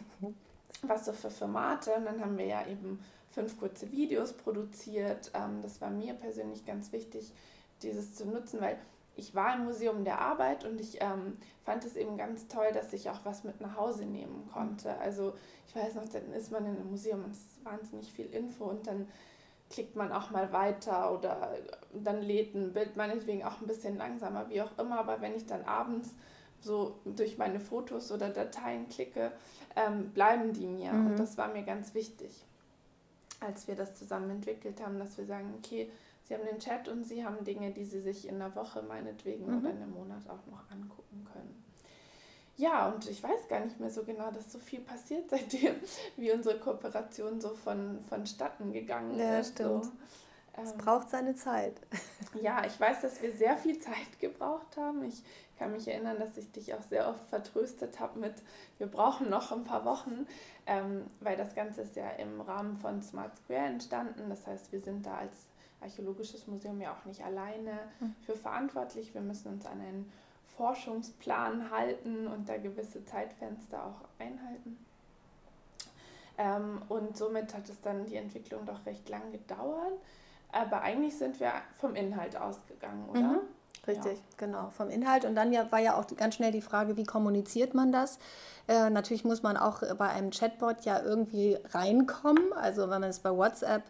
was 0.83 1.05
so 1.05 1.13
für 1.13 1.29
Formate 1.29 1.93
und 1.93 2.05
dann 2.05 2.19
haben 2.19 2.37
wir 2.37 2.45
ja 2.45 2.65
eben 2.67 2.99
fünf 3.31 3.59
kurze 3.59 3.91
Videos 3.91 4.33
produziert. 4.33 5.31
Ähm, 5.33 5.61
das 5.61 5.81
war 5.81 5.89
mir 5.89 6.13
persönlich 6.13 6.65
ganz 6.65 6.91
wichtig, 6.91 7.31
dieses 7.81 8.15
zu 8.15 8.25
nutzen, 8.25 8.61
weil 8.61 8.77
ich 9.15 9.35
war 9.35 9.55
im 9.55 9.65
Museum 9.65 10.03
der 10.03 10.19
Arbeit 10.19 10.65
und 10.65 10.79
ich 10.79 11.01
ähm, 11.01 11.37
fand 11.63 11.85
es 11.85 11.95
eben 11.95 12.17
ganz 12.17 12.47
toll, 12.47 12.67
dass 12.73 12.93
ich 12.93 13.09
auch 13.09 13.19
was 13.23 13.43
mit 13.43 13.61
nach 13.61 13.77
Hause 13.77 14.05
nehmen 14.05 14.49
konnte. 14.51 14.97
Also 14.97 15.33
ich 15.67 15.75
weiß 15.75 15.95
noch, 15.95 16.07
dann 16.09 16.33
ist 16.33 16.51
man 16.51 16.65
in 16.65 16.75
einem 16.75 16.89
Museum 16.89 17.23
und 17.23 17.31
es 17.31 17.39
ist 17.39 17.65
wahnsinnig 17.65 18.11
viel 18.11 18.25
Info 18.33 18.65
und 18.65 18.87
dann 18.87 19.07
klickt 19.69 19.95
man 19.95 20.11
auch 20.11 20.31
mal 20.31 20.51
weiter 20.51 21.11
oder 21.13 21.49
dann 21.93 22.21
lädt 22.21 22.53
ein 22.53 22.73
Bild 22.73 22.95
meinetwegen 22.95 23.43
auch 23.43 23.59
ein 23.61 23.67
bisschen 23.67 23.97
langsamer, 23.97 24.49
wie 24.49 24.61
auch 24.61 24.77
immer. 24.77 24.99
Aber 24.99 25.21
wenn 25.21 25.35
ich 25.35 25.45
dann 25.45 25.63
abends 25.63 26.09
so 26.59 26.99
durch 27.05 27.37
meine 27.37 27.59
Fotos 27.59 28.11
oder 28.11 28.29
Dateien 28.29 28.87
klicke, 28.89 29.31
ähm, 29.75 30.11
bleiben 30.11 30.53
die 30.53 30.67
mir. 30.67 30.93
Mhm. 30.93 31.07
Und 31.07 31.19
das 31.19 31.37
war 31.37 31.49
mir 31.49 31.63
ganz 31.63 31.93
wichtig, 31.93 32.45
als 33.39 33.67
wir 33.67 33.75
das 33.75 33.95
zusammen 33.95 34.29
entwickelt 34.29 34.81
haben, 34.83 34.99
dass 34.99 35.17
wir 35.17 35.25
sagen, 35.25 35.53
okay, 35.57 35.89
Sie 36.23 36.33
haben 36.33 36.45
den 36.45 36.59
Chat 36.59 36.87
und 36.87 37.03
Sie 37.03 37.25
haben 37.25 37.43
Dinge, 37.43 37.71
die 37.71 37.85
Sie 37.85 37.99
sich 37.99 38.27
in 38.27 38.39
der 38.39 38.55
Woche 38.55 38.81
meinetwegen 38.81 39.45
mhm. 39.45 39.59
oder 39.59 39.69
in 39.71 39.81
einem 39.81 39.91
Monat 39.91 40.29
auch 40.29 40.45
noch 40.49 40.69
angucken 40.71 41.27
können. 41.31 41.63
Ja, 42.55 42.89
und 42.89 43.09
ich 43.09 43.23
weiß 43.23 43.47
gar 43.49 43.61
nicht 43.61 43.79
mehr 43.79 43.89
so 43.89 44.03
genau, 44.03 44.31
dass 44.31 44.51
so 44.51 44.59
viel 44.59 44.81
passiert 44.81 45.29
seitdem, 45.29 45.75
wie 46.17 46.31
unsere 46.31 46.59
Kooperation 46.59 47.41
so 47.41 47.49
von, 47.49 47.99
vonstatten 48.09 48.71
gegangen 48.71 49.17
ja, 49.17 49.39
ist. 49.39 49.59
Ja, 49.59 49.65
stimmt. 49.65 49.85
So. 49.85 49.91
Es 50.55 50.71
ähm, 50.71 50.77
braucht 50.77 51.09
seine 51.09 51.35
Zeit. 51.35 51.79
Ja, 52.41 52.65
ich 52.65 52.79
weiß, 52.79 53.01
dass 53.01 53.21
wir 53.21 53.31
sehr 53.31 53.55
viel 53.57 53.77
Zeit 53.77 54.19
gebraucht 54.19 54.75
haben. 54.75 55.03
Ich 55.03 55.21
kann 55.59 55.71
mich 55.71 55.87
erinnern, 55.87 56.17
dass 56.17 56.35
ich 56.35 56.51
dich 56.51 56.73
auch 56.73 56.81
sehr 56.81 57.07
oft 57.07 57.23
vertröstet 57.27 57.99
habe 57.99 58.19
mit, 58.19 58.33
wir 58.79 58.87
brauchen 58.87 59.29
noch 59.29 59.51
ein 59.51 59.63
paar 59.63 59.85
Wochen, 59.85 60.25
ähm, 60.65 61.03
weil 61.19 61.37
das 61.37 61.53
Ganze 61.53 61.81
ist 61.81 61.95
ja 61.95 62.09
im 62.11 62.41
Rahmen 62.41 62.75
von 62.77 63.03
Smart 63.03 63.37
Square 63.37 63.67
entstanden. 63.67 64.29
Das 64.29 64.47
heißt, 64.47 64.71
wir 64.71 64.81
sind 64.81 65.05
da 65.05 65.17
als 65.17 65.35
Archäologisches 65.83 66.47
Museum 66.47 66.81
ja 66.81 66.93
auch 66.93 67.05
nicht 67.05 67.23
alleine 67.23 67.79
hm. 67.99 68.15
für 68.25 68.35
verantwortlich. 68.35 69.13
Wir 69.13 69.21
müssen 69.21 69.49
uns 69.53 69.65
an 69.65 69.79
einen 69.79 70.11
Forschungsplan 70.57 71.71
halten 71.71 72.27
und 72.27 72.47
da 72.47 72.57
gewisse 72.57 73.05
Zeitfenster 73.05 73.85
auch 73.85 74.01
einhalten. 74.19 74.77
Ähm, 76.37 76.81
und 76.89 77.17
somit 77.17 77.53
hat 77.53 77.69
es 77.69 77.79
dann 77.81 78.05
die 78.05 78.15
Entwicklung 78.15 78.65
doch 78.65 78.85
recht 78.85 79.07
lang 79.09 79.31
gedauert. 79.31 79.93
Aber 80.51 80.81
eigentlich 80.81 81.17
sind 81.17 81.39
wir 81.39 81.51
vom 81.75 81.95
Inhalt 81.95 82.35
ausgegangen, 82.35 83.09
oder? 83.09 83.21
Mhm. 83.21 83.39
Richtig, 83.85 84.17
ja. 84.17 84.23
genau, 84.37 84.69
vom 84.69 84.89
Inhalt. 84.89 85.25
Und 85.25 85.35
dann 85.35 85.51
ja, 85.51 85.69
war 85.71 85.79
ja 85.79 85.97
auch 85.97 86.05
ganz 86.15 86.35
schnell 86.35 86.51
die 86.51 86.61
Frage, 86.61 86.95
wie 86.95 87.03
kommuniziert 87.03 87.73
man 87.73 87.91
das? 87.91 88.17
Äh, 88.67 88.89
natürlich 88.89 89.25
muss 89.25 89.43
man 89.43 89.57
auch 89.57 89.81
bei 89.97 90.07
einem 90.07 90.31
Chatbot 90.31 90.85
ja 90.85 91.01
irgendwie 91.01 91.57
reinkommen. 91.71 92.53
Also 92.53 92.83
wenn 92.83 93.01
man 93.01 93.09
es 93.09 93.19
bei 93.19 93.35
WhatsApp 93.35 93.83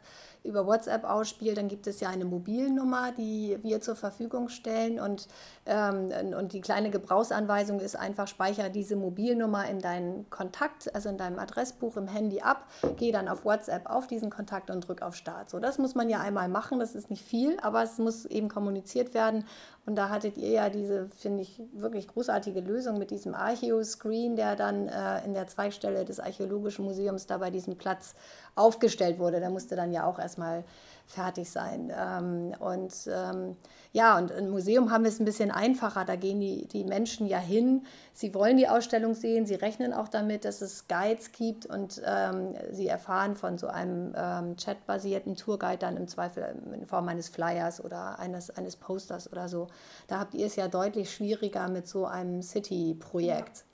über 0.44 0.68
WhatsApp 0.68 1.06
ausspielt, 1.06 1.58
dann 1.58 1.70
gibt 1.70 1.88
es 1.88 2.00
ja 2.00 2.10
eine 2.10 2.26
Mobilnummer, 2.26 3.12
die 3.14 3.58
wir 3.62 3.82
zur 3.82 3.96
Verfügung 3.96 4.50
stellen. 4.50 5.00
Und, 5.00 5.28
ähm, 5.66 6.12
und 6.38 6.54
die 6.54 6.62
kleine 6.62 6.90
Gebrauchsanweisung 6.90 7.80
ist 7.80 7.96
einfach, 7.96 8.28
speichere 8.28 8.70
diese 8.70 8.96
Mobilnummer 8.96 9.68
in 9.70 9.80
deinen 9.80 10.30
Kontakt, 10.30 10.94
also 10.94 11.10
in 11.10 11.18
deinem 11.18 11.40
Adressbuch 11.40 11.96
im 11.98 12.08
Handy 12.08 12.42
ab, 12.42 12.68
geh 12.98 13.12
dann 13.12 13.30
auf 13.30 13.46
WhatsApp 13.46 13.90
auf 13.90 14.08
diesen 14.08 14.30
Kontakt 14.30 14.70
und 14.70 14.88
drück 14.88 15.02
auf 15.02 15.16
Start. 15.16 15.50
So, 15.50 15.60
das 15.60 15.78
muss 15.78 15.96
man 15.96 16.10
ja 16.10 16.20
einmal 16.20 16.50
machen, 16.50 16.80
das 16.80 16.94
ist 16.94 17.10
nicht 17.10 17.24
viel, 17.24 17.58
aber 17.62 17.84
es 17.84 17.98
muss 17.98 18.26
eben 18.26 18.50
kommuniziert 18.50 19.14
werden. 19.14 19.46
Und 19.86 19.96
da 19.96 20.10
hattet 20.10 20.38
ihr 20.38 20.50
ja 20.50 20.70
diese, 20.70 21.10
finde 21.18 21.42
ich, 21.42 21.62
wirklich 21.74 22.08
großartige 22.08 22.62
Lösung 22.62 22.98
mit 22.98 23.12
diesem 23.12 23.36
Archeo-Screen, 23.36 24.38
der 24.38 24.56
dann 24.56 24.88
äh, 24.88 25.26
in 25.26 25.34
der 25.34 25.48
Zweigstelle 25.48 26.06
des 26.06 26.22
Archäologischen 26.22 26.86
Museums 26.86 27.26
da 27.26 27.38
bei 27.38 27.52
diesem 27.52 27.76
Platz 27.76 28.16
aufgestellt 28.56 29.20
wurde. 29.20 29.42
Der 29.42 29.50
musste 29.50 29.76
dann 29.76 29.92
ja 29.92 30.06
auch 30.06 30.20
erstmal 30.20 30.64
fertig 31.06 31.50
sein. 31.50 31.92
Ähm, 31.96 32.54
und 32.60 32.94
ähm, 33.08 33.56
ja, 33.92 34.18
und 34.18 34.32
im 34.32 34.50
Museum 34.50 34.92
haben 34.92 35.04
wir 35.04 35.10
es 35.10 35.20
ein 35.20 35.26
bisschen 35.26 35.52
einfacher. 35.52 36.06
Da 36.06 36.16
gehen 36.16 36.40
die, 36.40 36.68
die 36.68 36.84
Menschen 36.84 37.28
ja 37.28 37.38
hin. 37.38 37.86
Sie 38.14 38.34
wollen 38.34 38.58
die 38.58 38.68
Ausstellung 38.68 39.14
sehen. 39.14 39.46
Sie 39.46 39.56
rechnen 39.56 39.94
auch 39.94 40.08
damit, 40.08 40.46
dass 40.46 40.62
es 40.62 40.88
Guides 40.88 41.32
gibt 41.32 41.66
und 41.66 42.02
ähm, 42.06 42.56
sie 42.72 42.88
erfahren 42.88 43.36
von 43.36 43.58
so 43.58 43.68
einem 43.68 44.14
ähm, 44.16 44.56
chatbasierten 44.56 45.36
Tourguide 45.36 45.78
dann 45.78 45.98
im 45.98 46.08
Zweifel 46.08 46.56
in 46.74 46.86
Form 46.86 47.08
eines 47.08 47.30
Flyers 47.30 47.84
oder 47.84 48.20
eines, 48.20 48.50
eines 48.50 48.76
Posters 48.76 49.32
oder 49.32 49.48
so. 49.48 49.68
Da 50.08 50.20
habt 50.20 50.34
ihr 50.34 50.48
es 50.48 50.56
ja 50.56 50.68
deutlich 50.68 51.14
schwieriger 51.14 51.68
mit 51.68 51.88
so 51.88 52.06
einem 52.06 52.42
City-Projekt. 52.42 53.58
Ja. 53.58 53.73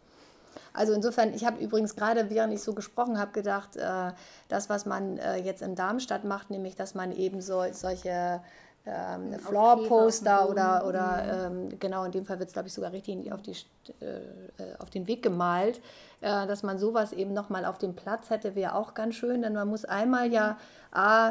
Also 0.74 0.94
insofern, 0.94 1.34
ich 1.34 1.46
habe 1.46 1.62
übrigens 1.62 1.96
gerade, 1.96 2.30
während 2.30 2.54
ich 2.54 2.62
so 2.62 2.74
gesprochen 2.74 3.20
habe, 3.20 3.32
gedacht, 3.32 3.76
äh, 3.76 4.12
das, 4.48 4.70
was 4.70 4.86
man 4.86 5.18
äh, 5.18 5.38
jetzt 5.38 5.62
in 5.62 5.76
Darmstadt 5.76 6.24
macht, 6.24 6.50
nämlich, 6.50 6.76
dass 6.76 6.96
man 6.96 7.12
eben 7.12 7.42
so, 7.42 7.64
solche 7.72 8.42
ähm, 8.86 9.38
Floorposter 9.40 10.50
oder, 10.50 10.86
oder 10.88 11.50
mhm. 11.50 11.70
ähm, 11.70 11.80
genau 11.80 12.04
in 12.06 12.12
dem 12.12 12.26
Fall 12.26 12.40
wird 12.40 12.50
es, 12.50 12.54
glaube 12.54 12.68
ich, 12.68 12.74
sogar 12.74 12.92
richtig 12.92 13.32
auf, 13.32 13.42
die, 13.42 13.52
äh, 13.52 14.22
auf 14.80 14.90
den 14.90 15.08
Weg 15.08 15.22
gemalt, 15.22 15.82
äh, 16.22 16.48
dass 16.48 16.64
man 16.64 16.80
sowas 16.80 17.14
eben 17.14 17.34
nochmal 17.34 17.66
auf 17.66 17.78
dem 17.78 17.96
Platz 17.96 18.30
hätte, 18.30 18.56
wäre 18.56 18.76
auch 18.76 18.94
ganz 18.94 19.16
schön, 19.16 19.42
denn 19.42 19.54
man 19.54 19.68
muss 19.68 19.86
einmal 19.86 20.32
ja 20.32 20.58
A, 20.92 21.30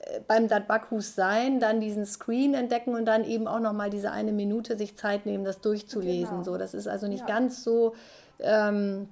äh, 0.00 0.20
beim 0.26 0.48
Dat 0.48 0.66
Bakhus 0.66 1.14
sein, 1.14 1.60
dann 1.60 1.80
diesen 1.80 2.04
Screen 2.04 2.54
entdecken 2.54 2.94
und 2.94 3.04
dann 3.04 3.24
eben 3.24 3.46
auch 3.46 3.60
nochmal 3.60 3.90
diese 3.90 4.10
eine 4.10 4.32
Minute 4.32 4.76
sich 4.76 4.96
Zeit 4.96 5.24
nehmen, 5.24 5.44
das 5.44 5.60
durchzulesen. 5.60 6.30
Genau. 6.30 6.44
So, 6.44 6.58
das 6.58 6.74
ist 6.74 6.88
also 6.88 7.06
nicht 7.06 7.28
ja. 7.28 7.34
ganz 7.34 7.62
so 7.62 7.94
ähm, 8.40 9.08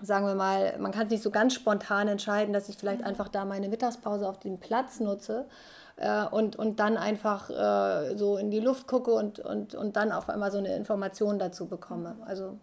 sagen 0.00 0.26
wir 0.26 0.34
mal, 0.34 0.78
man 0.78 0.92
kann 0.92 1.04
es 1.04 1.10
nicht 1.10 1.22
so 1.22 1.30
ganz 1.30 1.54
spontan 1.54 2.08
entscheiden, 2.08 2.52
dass 2.52 2.68
ich 2.68 2.76
vielleicht 2.76 3.00
mhm. 3.00 3.06
einfach 3.06 3.28
da 3.28 3.44
meine 3.44 3.68
Mittagspause 3.68 4.28
auf 4.28 4.38
dem 4.38 4.58
Platz 4.58 5.00
nutze 5.00 5.46
äh, 5.96 6.24
und, 6.24 6.56
und 6.56 6.80
dann 6.80 6.96
einfach 6.96 7.50
äh, 7.50 8.16
so 8.16 8.38
in 8.38 8.50
die 8.50 8.60
Luft 8.60 8.86
gucke 8.86 9.12
und, 9.12 9.38
und, 9.40 9.74
und 9.74 9.96
dann 9.96 10.12
auf 10.12 10.28
einmal 10.28 10.50
so 10.50 10.58
eine 10.58 10.74
Information 10.74 11.38
dazu 11.38 11.66
bekomme. 11.66 12.14
Mhm. 12.14 12.22
Also 12.24 12.58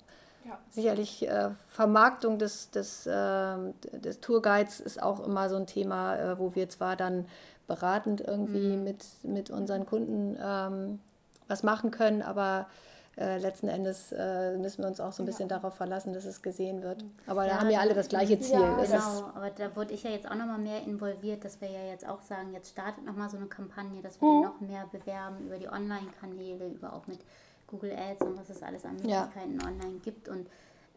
ja. 0.46 0.58
sicherlich 0.70 1.28
äh, 1.28 1.52
Vermarktung 1.68 2.40
des, 2.40 2.72
des, 2.72 3.08
ähm, 3.12 3.74
des 3.92 4.20
Tourguides 4.20 4.80
ist 4.80 5.02
auch 5.02 5.26
immer 5.26 5.50
so 5.50 5.58
ein 5.58 5.68
Thema, 5.68 6.16
äh, 6.16 6.40
wo 6.40 6.56
wir 6.56 6.70
zwar 6.70 6.96
dann 6.96 7.26
beratend 7.68 8.22
irgendwie 8.22 8.76
mhm. 8.76 8.84
mit, 8.84 9.06
mit 9.24 9.52
unseren 9.52 9.86
Kunden 9.86 10.38
ähm, 10.42 11.00
was 11.48 11.64
machen 11.64 11.92
können, 11.92 12.22
aber 12.22 12.68
äh, 13.18 13.38
letzten 13.38 13.68
Endes 13.68 14.12
äh, 14.12 14.58
müssen 14.58 14.84
wir 14.84 14.88
uns 14.88 15.00
auch 15.00 15.12
so 15.12 15.24
ein 15.24 15.26
bisschen 15.26 15.50
ja. 15.50 15.58
darauf 15.58 15.76
verlassen, 15.76 16.14
dass 16.14 16.26
es 16.26 16.42
gesehen 16.42 16.82
wird. 16.82 17.04
Aber 17.28 17.46
ja, 17.46 17.54
da 17.54 17.60
haben 17.60 17.70
ja 17.70 17.80
alle 17.80 17.94
das 17.94 18.08
gleiche 18.08 18.40
Ziel. 18.40 18.60
Ja, 18.60 18.76
genau, 18.76 19.32
aber 19.36 19.50
da 19.50 19.76
wurde 19.76 19.94
ich 19.94 20.04
ja 20.04 20.12
jetzt 20.12 20.30
auch 20.30 20.36
nochmal 20.36 20.60
mehr 20.60 20.84
involviert, 20.84 21.44
dass 21.44 21.60
wir 21.60 21.70
ja 21.70 21.86
jetzt 21.90 22.08
auch 22.08 22.22
sagen, 22.22 22.54
jetzt 22.54 22.70
startet 22.72 23.06
nochmal 23.06 23.30
so 23.30 23.38
eine 23.38 23.48
Kampagne, 23.48 24.02
dass 24.02 24.22
wir 24.22 24.28
mhm. 24.28 24.44
noch 24.44 24.60
mehr 24.62 24.88
bewerben 24.92 25.46
über 25.46 25.58
die 25.58 25.68
Online-Kanäle, 25.68 26.68
über 26.68 26.94
auch 26.94 27.08
mit 27.08 27.20
Google 27.68 27.92
Ads 27.92 28.22
und 28.22 28.38
was 28.38 28.50
es 28.50 28.64
alles 28.64 28.86
an 28.86 28.94
Möglichkeiten 28.96 29.60
online 29.66 30.00
gibt 30.04 30.30
und 30.30 30.48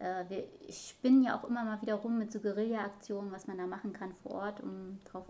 äh, 0.02 0.28
wir 0.28 0.44
spinnen 0.68 1.22
ja 1.22 1.38
auch 1.38 1.44
immer 1.44 1.62
mal 1.64 1.80
wieder 1.80 1.94
rum 1.94 2.18
mit 2.18 2.32
so 2.32 2.40
Guerilla-Aktionen, 2.40 3.30
was 3.30 3.46
man 3.46 3.56
da 3.56 3.66
machen 3.66 3.92
kann 3.92 4.12
vor 4.12 4.32
Ort, 4.32 4.60
um 4.60 4.98
darauf 5.04 5.28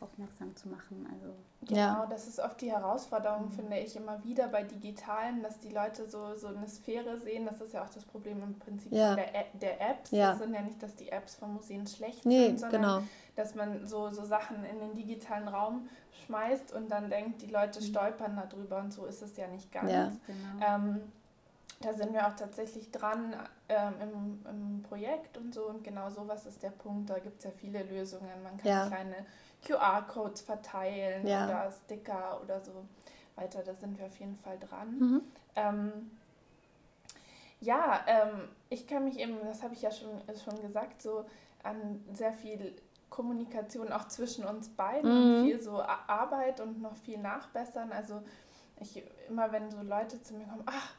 aufmerksam 0.00 0.56
zu 0.56 0.68
machen. 0.68 1.06
Also, 1.12 1.34
genau, 1.66 1.78
ja. 1.78 2.06
das 2.08 2.26
ist 2.26 2.40
oft 2.40 2.58
die 2.62 2.72
Herausforderung, 2.72 3.46
mhm. 3.46 3.52
finde 3.52 3.78
ich, 3.78 3.94
immer 3.94 4.24
wieder 4.24 4.48
bei 4.48 4.62
Digitalen, 4.62 5.42
dass 5.42 5.58
die 5.58 5.68
Leute 5.68 6.06
so, 6.06 6.34
so 6.34 6.46
eine 6.46 6.66
Sphäre 6.66 7.18
sehen. 7.18 7.44
Das 7.44 7.60
ist 7.60 7.74
ja 7.74 7.84
auch 7.84 7.90
das 7.90 8.04
Problem 8.04 8.42
im 8.42 8.58
Prinzip 8.58 8.90
ja. 8.90 9.14
der, 9.14 9.26
der, 9.52 9.80
Apps. 9.82 10.10
Ja. 10.12 10.30
Das 10.30 10.38
sind 10.38 10.54
ja 10.54 10.62
nicht, 10.62 10.82
dass 10.82 10.94
die 10.96 11.10
Apps 11.10 11.34
von 11.34 11.52
Museen 11.52 11.86
schlecht 11.86 12.24
nee, 12.24 12.46
sind, 12.46 12.60
sondern 12.60 12.80
genau. 12.80 13.02
dass 13.36 13.54
man 13.54 13.86
so, 13.86 14.10
so 14.10 14.24
Sachen 14.24 14.64
in 14.64 14.78
den 14.78 14.94
digitalen 14.94 15.48
Raum 15.48 15.90
schmeißt 16.24 16.72
und 16.72 16.90
dann 16.90 17.10
denkt, 17.10 17.42
die 17.42 17.50
Leute 17.50 17.80
mhm. 17.80 17.84
stolpern 17.84 18.42
darüber 18.50 18.78
und 18.78 18.94
so 18.94 19.04
ist 19.04 19.20
es 19.20 19.36
ja 19.36 19.46
nicht 19.48 19.70
ganz. 19.70 19.92
Ja. 19.92 20.12
Genau. 20.26 20.66
Ähm, 20.66 21.02
da 21.80 21.92
sind 21.92 22.12
wir 22.12 22.26
auch 22.26 22.36
tatsächlich 22.36 22.90
dran 22.90 23.36
ähm, 23.68 23.94
im, 24.00 24.46
im 24.48 24.82
Projekt 24.82 25.36
und 25.36 25.54
so. 25.54 25.66
Und 25.66 25.84
genau 25.84 26.08
sowas 26.10 26.46
ist 26.46 26.62
der 26.62 26.70
Punkt. 26.70 27.10
Da 27.10 27.18
gibt 27.18 27.38
es 27.38 27.44
ja 27.44 27.50
viele 27.50 27.82
Lösungen. 27.82 28.42
Man 28.42 28.56
kann 28.56 28.68
ja. 28.68 28.86
kleine 28.86 29.26
QR-Codes 29.64 30.42
verteilen 30.42 31.26
ja. 31.26 31.44
oder 31.44 31.72
Sticker 31.72 32.40
oder 32.42 32.60
so 32.60 32.72
weiter. 33.34 33.62
Da 33.62 33.74
sind 33.74 33.98
wir 33.98 34.06
auf 34.06 34.16
jeden 34.18 34.36
Fall 34.36 34.58
dran. 34.58 34.98
Mhm. 34.98 35.22
Ähm, 35.54 36.10
ja, 37.60 38.00
ähm, 38.06 38.48
ich 38.68 38.86
kann 38.86 39.04
mich 39.04 39.18
eben, 39.18 39.36
das 39.44 39.62
habe 39.62 39.74
ich 39.74 39.82
ja 39.82 39.90
schon, 39.90 40.22
schon 40.44 40.60
gesagt, 40.62 41.02
so 41.02 41.24
an 41.62 42.04
sehr 42.12 42.32
viel 42.32 42.74
Kommunikation 43.10 43.92
auch 43.92 44.08
zwischen 44.08 44.44
uns 44.44 44.68
beiden, 44.68 45.40
mhm. 45.40 45.44
viel 45.44 45.60
so 45.60 45.82
Arbeit 45.82 46.60
und 46.60 46.80
noch 46.80 46.96
viel 46.96 47.18
nachbessern. 47.18 47.92
Also 47.92 48.22
ich 48.80 49.02
immer, 49.28 49.52
wenn 49.52 49.70
so 49.70 49.82
Leute 49.82 50.22
zu 50.22 50.34
mir 50.34 50.46
kommen, 50.46 50.64
ach, 50.66 50.94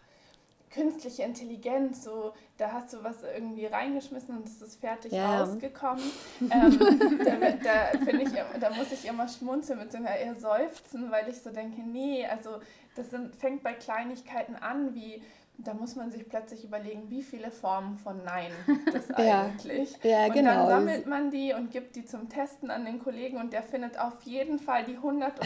künstliche 0.70 1.24
Intelligenz, 1.24 2.04
so 2.04 2.34
da 2.58 2.72
hast 2.72 2.94
du 2.94 3.04
was 3.04 3.24
irgendwie 3.24 3.66
reingeschmissen 3.66 4.38
und 4.38 4.48
es 4.48 4.62
ist 4.62 4.80
fertig 4.80 5.12
ja. 5.12 5.44
rausgekommen. 5.44 6.04
ähm, 6.42 6.80
da, 7.24 7.52
da 7.64 8.00
finde 8.00 8.24
ich, 8.24 8.30
da 8.60 8.70
muss 8.72 8.92
ich 8.92 9.08
immer 9.08 9.28
schmunzeln 9.28 9.80
mit 9.80 9.92
so 9.92 9.98
einer 9.98 10.16
eher 10.16 10.36
seufzen, 10.36 11.12
weil 11.12 11.30
ich 11.30 11.42
so 11.42 11.52
denke, 11.52 11.82
nee, 11.82 12.26
also 12.26 12.60
das 12.96 13.12
sind, 13.12 13.36
fängt 13.36 13.64
bei 13.64 13.74
Kleinigkeiten 13.74 14.56
an, 14.56 14.94
wie 14.96 15.22
da 15.60 15.74
muss 15.74 15.96
man 15.96 16.12
sich 16.12 16.28
plötzlich 16.30 16.64
überlegen, 16.64 17.10
wie 17.10 17.24
viele 17.24 17.50
Formen 17.50 17.96
von 17.98 18.24
Nein 18.24 18.52
gibt 18.68 18.94
es 18.94 19.12
eigentlich. 19.12 19.98
ja, 20.04 20.26
und 20.26 20.34
genau. 20.34 20.52
dann 20.52 20.68
sammelt 20.68 21.08
man 21.08 21.32
die 21.32 21.54
und 21.54 21.72
gibt 21.72 21.96
die 21.96 22.06
zum 22.06 22.30
Testen 22.30 22.70
an 22.70 22.86
den 22.86 23.00
Kollegen 23.00 23.38
und 23.38 23.54
der 23.54 23.64
findet 23.64 24.00
auf 24.00 24.22
jeden 24.24 24.60
Fall 24.60 24.86
die 24.86 24.98
101. 24.98 25.42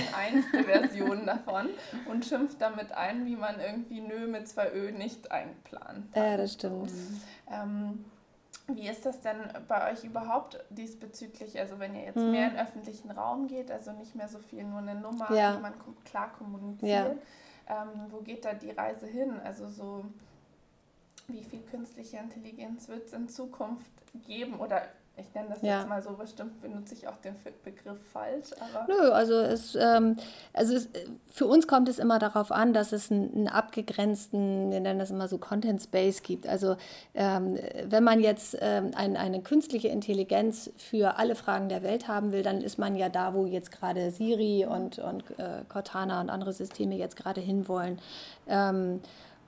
Version 0.65 1.25
davon 1.25 1.69
und 2.09 2.25
schimpft 2.25 2.61
damit 2.61 2.91
ein, 2.91 3.25
wie 3.25 3.35
man 3.35 3.59
irgendwie 3.59 4.01
Nö 4.01 4.27
mit 4.27 4.47
zwei 4.47 4.71
Ö 4.73 4.91
nicht 4.91 5.31
einplant. 5.31 6.05
Ja, 6.15 6.35
das 6.35 6.53
stimmt. 6.53 6.91
Ähm, 7.49 8.05
wie 8.67 8.87
ist 8.87 9.05
das 9.05 9.21
denn 9.21 9.37
bei 9.67 9.91
euch 9.91 10.03
überhaupt 10.03 10.59
diesbezüglich? 10.69 11.57
Also 11.59 11.79
wenn 11.79 11.95
ihr 11.95 12.03
jetzt 12.03 12.17
mhm. 12.17 12.31
mehr 12.31 12.51
in 12.51 12.57
öffentlichen 12.57 13.11
Raum 13.11 13.47
geht, 13.47 13.71
also 13.71 13.91
nicht 13.93 14.15
mehr 14.15 14.27
so 14.27 14.39
viel 14.39 14.63
nur 14.63 14.79
eine 14.79 14.95
Nummer, 14.95 15.31
ja. 15.33 15.55
die 15.55 15.61
man 15.61 15.73
klar 16.05 16.31
kommuniziert. 16.37 17.15
Ja 17.15 17.21
ähm, 17.67 18.07
wo 18.09 18.21
geht 18.21 18.45
da 18.45 18.53
die 18.53 18.71
Reise 18.71 19.07
hin? 19.07 19.39
Also 19.43 19.67
so, 19.67 20.05
wie 21.27 21.43
viel 21.43 21.61
künstliche 21.61 22.17
Intelligenz 22.17 22.87
wird 22.87 23.07
es 23.07 23.13
in 23.13 23.29
Zukunft 23.29 23.91
geben 24.25 24.59
oder 24.59 24.87
ich 25.21 25.33
nenne 25.33 25.49
das 25.49 25.61
ja. 25.61 25.79
jetzt 25.79 25.89
mal 25.89 26.01
so, 26.01 26.11
bestimmt 26.11 26.61
benutze 26.61 26.93
ich 26.93 27.07
auch 27.07 27.17
den 27.17 27.35
Begriff 27.63 27.99
falsch. 28.11 28.49
Nö, 28.87 29.11
also, 29.11 29.35
es, 29.35 29.75
ähm, 29.75 30.17
also 30.53 30.75
es, 30.75 30.89
für 31.31 31.45
uns 31.45 31.67
kommt 31.67 31.87
es 31.89 31.99
immer 31.99 32.19
darauf 32.19 32.51
an, 32.51 32.73
dass 32.73 32.91
es 32.91 33.11
einen, 33.11 33.33
einen 33.33 33.47
abgegrenzten, 33.47 34.71
wir 34.71 34.79
nennen 34.79 34.99
das 34.99 35.11
immer 35.11 35.27
so 35.27 35.37
Content 35.37 35.81
Space 35.81 36.23
gibt. 36.23 36.47
Also 36.47 36.75
ähm, 37.13 37.57
wenn 37.85 38.03
man 38.03 38.19
jetzt 38.19 38.57
ähm, 38.59 38.91
ein, 38.95 39.15
eine 39.15 39.41
künstliche 39.41 39.87
Intelligenz 39.87 40.71
für 40.77 41.17
alle 41.17 41.35
Fragen 41.35 41.69
der 41.69 41.83
Welt 41.83 42.07
haben 42.07 42.31
will, 42.31 42.43
dann 42.43 42.61
ist 42.61 42.77
man 42.77 42.95
ja 42.95 43.09
da, 43.09 43.33
wo 43.33 43.45
jetzt 43.45 43.71
gerade 43.71 44.11
Siri 44.11 44.65
und, 44.65 44.99
und 44.99 45.23
äh, 45.39 45.63
Cortana 45.69 46.21
und 46.21 46.29
andere 46.29 46.53
Systeme 46.53 46.95
jetzt 46.95 47.15
gerade 47.15 47.41
hinwollen. 47.41 47.99
Ähm, 48.47 49.01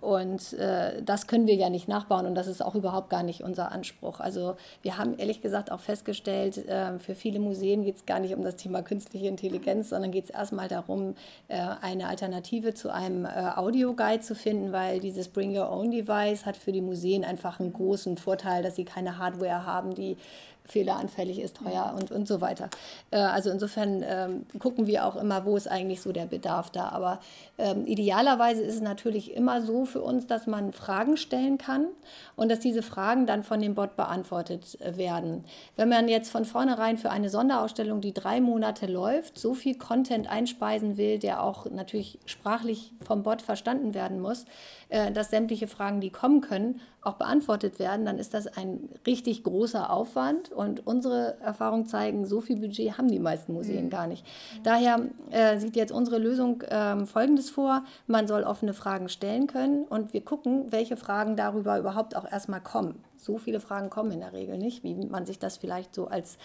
und 0.04 0.54
äh, 0.54 1.02
das 1.02 1.28
können 1.28 1.48
wir 1.48 1.56
ja 1.56 1.70
nicht 1.70 1.88
nachbauen 1.88 2.26
und 2.26 2.36
das 2.36 2.48
ist 2.48 2.62
auch 2.62 2.76
überhaupt 2.76 3.10
gar 3.10 3.24
nicht 3.24 3.42
unser 3.42 3.72
Anspruch. 3.72 4.20
Also 4.20 4.56
wir 4.82 4.98
haben 4.98 5.18
ehrlich 5.18 5.42
gesagt 5.42 5.72
auch 5.72 5.80
festgestellt, 5.80 6.58
äh, 6.68 7.00
für 7.00 7.16
viele 7.16 7.40
Museen 7.40 7.84
geht 7.84 7.96
es 7.96 8.06
gar 8.06 8.20
nicht 8.20 8.36
um 8.36 8.44
das 8.44 8.58
Thema 8.58 8.82
künstliche 8.82 9.28
Intelligenz, 9.28 9.90
sondern 9.90 10.12
geht 10.12 10.26
es 10.26 10.30
erstmal 10.30 10.68
darum, 10.68 11.16
äh, 11.48 11.58
eine 11.82 12.10
Alternative 12.10 12.74
zu 12.74 12.94
einem 12.94 13.24
äh, 13.26 13.30
Audioguide 13.56 14.22
zu 14.22 14.36
finden, 14.36 14.74
weil 14.74 15.00
dieses 15.00 15.30
Bring 15.30 15.58
Your 15.58 15.72
Own 15.72 15.92
Device 15.92 16.46
hat 16.46 16.58
für 16.58 16.74
die 16.74 16.82
Museen 16.82 17.24
einfach 17.24 17.62
einen 17.62 17.72
großen 17.72 18.18
Vorteil, 18.18 18.62
dass 18.62 18.76
sie 18.76 18.86
keine 18.86 19.18
Hardware 19.18 19.66
haben, 19.66 19.96
die 19.96 20.18
fehleranfällig 20.66 21.40
ist, 21.40 21.58
teuer 21.58 21.94
und, 22.00 22.12
und 22.12 22.28
so 22.28 22.42
weiter. 22.42 22.70
Äh, 23.12 23.18
also 23.18 23.50
insofern 23.50 24.04
ähm, 24.06 24.46
gucken 24.60 24.88
wir 24.88 25.06
auch 25.06 25.16
immer, 25.16 25.46
wo 25.46 25.58
ist 25.58 25.68
eigentlich 25.68 26.02
so 26.02 26.12
der 26.12 26.26
Bedarf 26.26 26.70
da. 26.70 26.90
Aber 26.90 27.20
ähm, 27.58 27.86
idealerweise 27.86 28.64
ist 28.64 28.76
es 28.76 28.82
natürlich 28.82 29.36
immer 29.36 29.62
so 29.62 29.86
für 29.86 30.02
uns, 30.02 30.28
dass 30.28 30.48
man 30.48 30.72
Fragen 30.72 31.18
stellen 31.18 31.58
kann 31.58 31.88
und 32.36 32.50
dass 32.50 32.60
diese 32.60 32.82
Fragen 32.82 33.26
dann 33.26 33.44
von 33.44 33.62
dem 33.62 33.76
Bot 33.76 33.96
beantwortet 33.96 34.80
äh, 34.82 34.98
werden. 34.98 35.44
Wenn 35.76 35.90
man 35.90 36.08
jetzt 36.08 36.32
von 36.32 36.46
vornherein 36.46 36.98
für 36.98 37.12
eine 37.12 37.30
Sonderausstellung, 37.30 38.00
die 38.02 38.14
drei 38.14 38.40
Monate 38.40 38.88
läuft, 38.88 39.38
so 39.38 39.54
viel 39.54 39.78
Content 39.78 40.30
einspeisen 40.30 40.98
will, 40.98 41.20
der 41.20 41.44
auch 41.44 41.66
natürlich 41.70 42.20
sprachlich 42.26 42.94
vom 43.06 43.24
Bot 43.24 43.42
verstanden 43.42 43.94
werden 43.94 44.20
muss, 44.22 44.46
äh, 44.90 45.12
dass 45.12 45.30
sämtliche 45.30 45.68
Fragen, 45.68 46.00
die 46.00 46.10
kommen 46.10 46.42
können, 46.42 46.80
auch 47.02 47.16
beantwortet 47.16 47.80
werden, 47.80 48.06
dann 48.06 48.18
ist 48.18 48.34
das 48.34 48.48
ein 48.48 48.90
richtig 49.06 49.44
großer 49.44 49.90
Aufwand. 49.90 50.52
Und 50.54 50.86
unsere 50.86 51.38
Erfahrungen 51.42 51.86
zeigen, 51.86 52.26
so 52.26 52.42
viel 52.42 52.58
Budget 52.58 52.98
haben 52.98 53.08
die 53.08 53.20
meisten 53.20 53.54
Museen 53.54 53.86
mhm. 53.86 53.90
gar 53.90 54.08
nicht. 54.08 54.26
Daher 54.64 55.02
äh, 55.32 55.58
sieht 55.58 55.76
jetzt 55.76 55.92
unsere 55.92 56.18
Lösung 56.18 56.62
äh, 56.62 57.06
Folgendes 57.06 57.50
vor. 57.50 57.84
Man 58.08 58.28
soll 58.28 58.44
offene 58.44 58.74
Fragen 58.74 59.10
stellen 59.10 59.48
können 59.48 59.84
und 59.84 60.14
wir 60.14 60.24
gucken, 60.24 60.72
welche 60.72 60.98
Fragen 60.98 61.36
darüber 61.36 61.78
überhaupt 61.78 62.16
auch 62.16 62.30
erstmal 62.30 62.62
kommen. 62.62 63.04
So 63.18 63.38
viele 63.38 63.60
Fragen 63.60 63.90
kommen 63.90 64.12
in 64.12 64.20
der 64.20 64.34
Regel 64.34 64.58
nicht, 64.58 64.84
wie 64.84 64.96
man 64.96 65.26
sich 65.26 65.40
das 65.40 65.58
vielleicht 65.58 65.96
so 65.96 66.08
als 66.08 66.38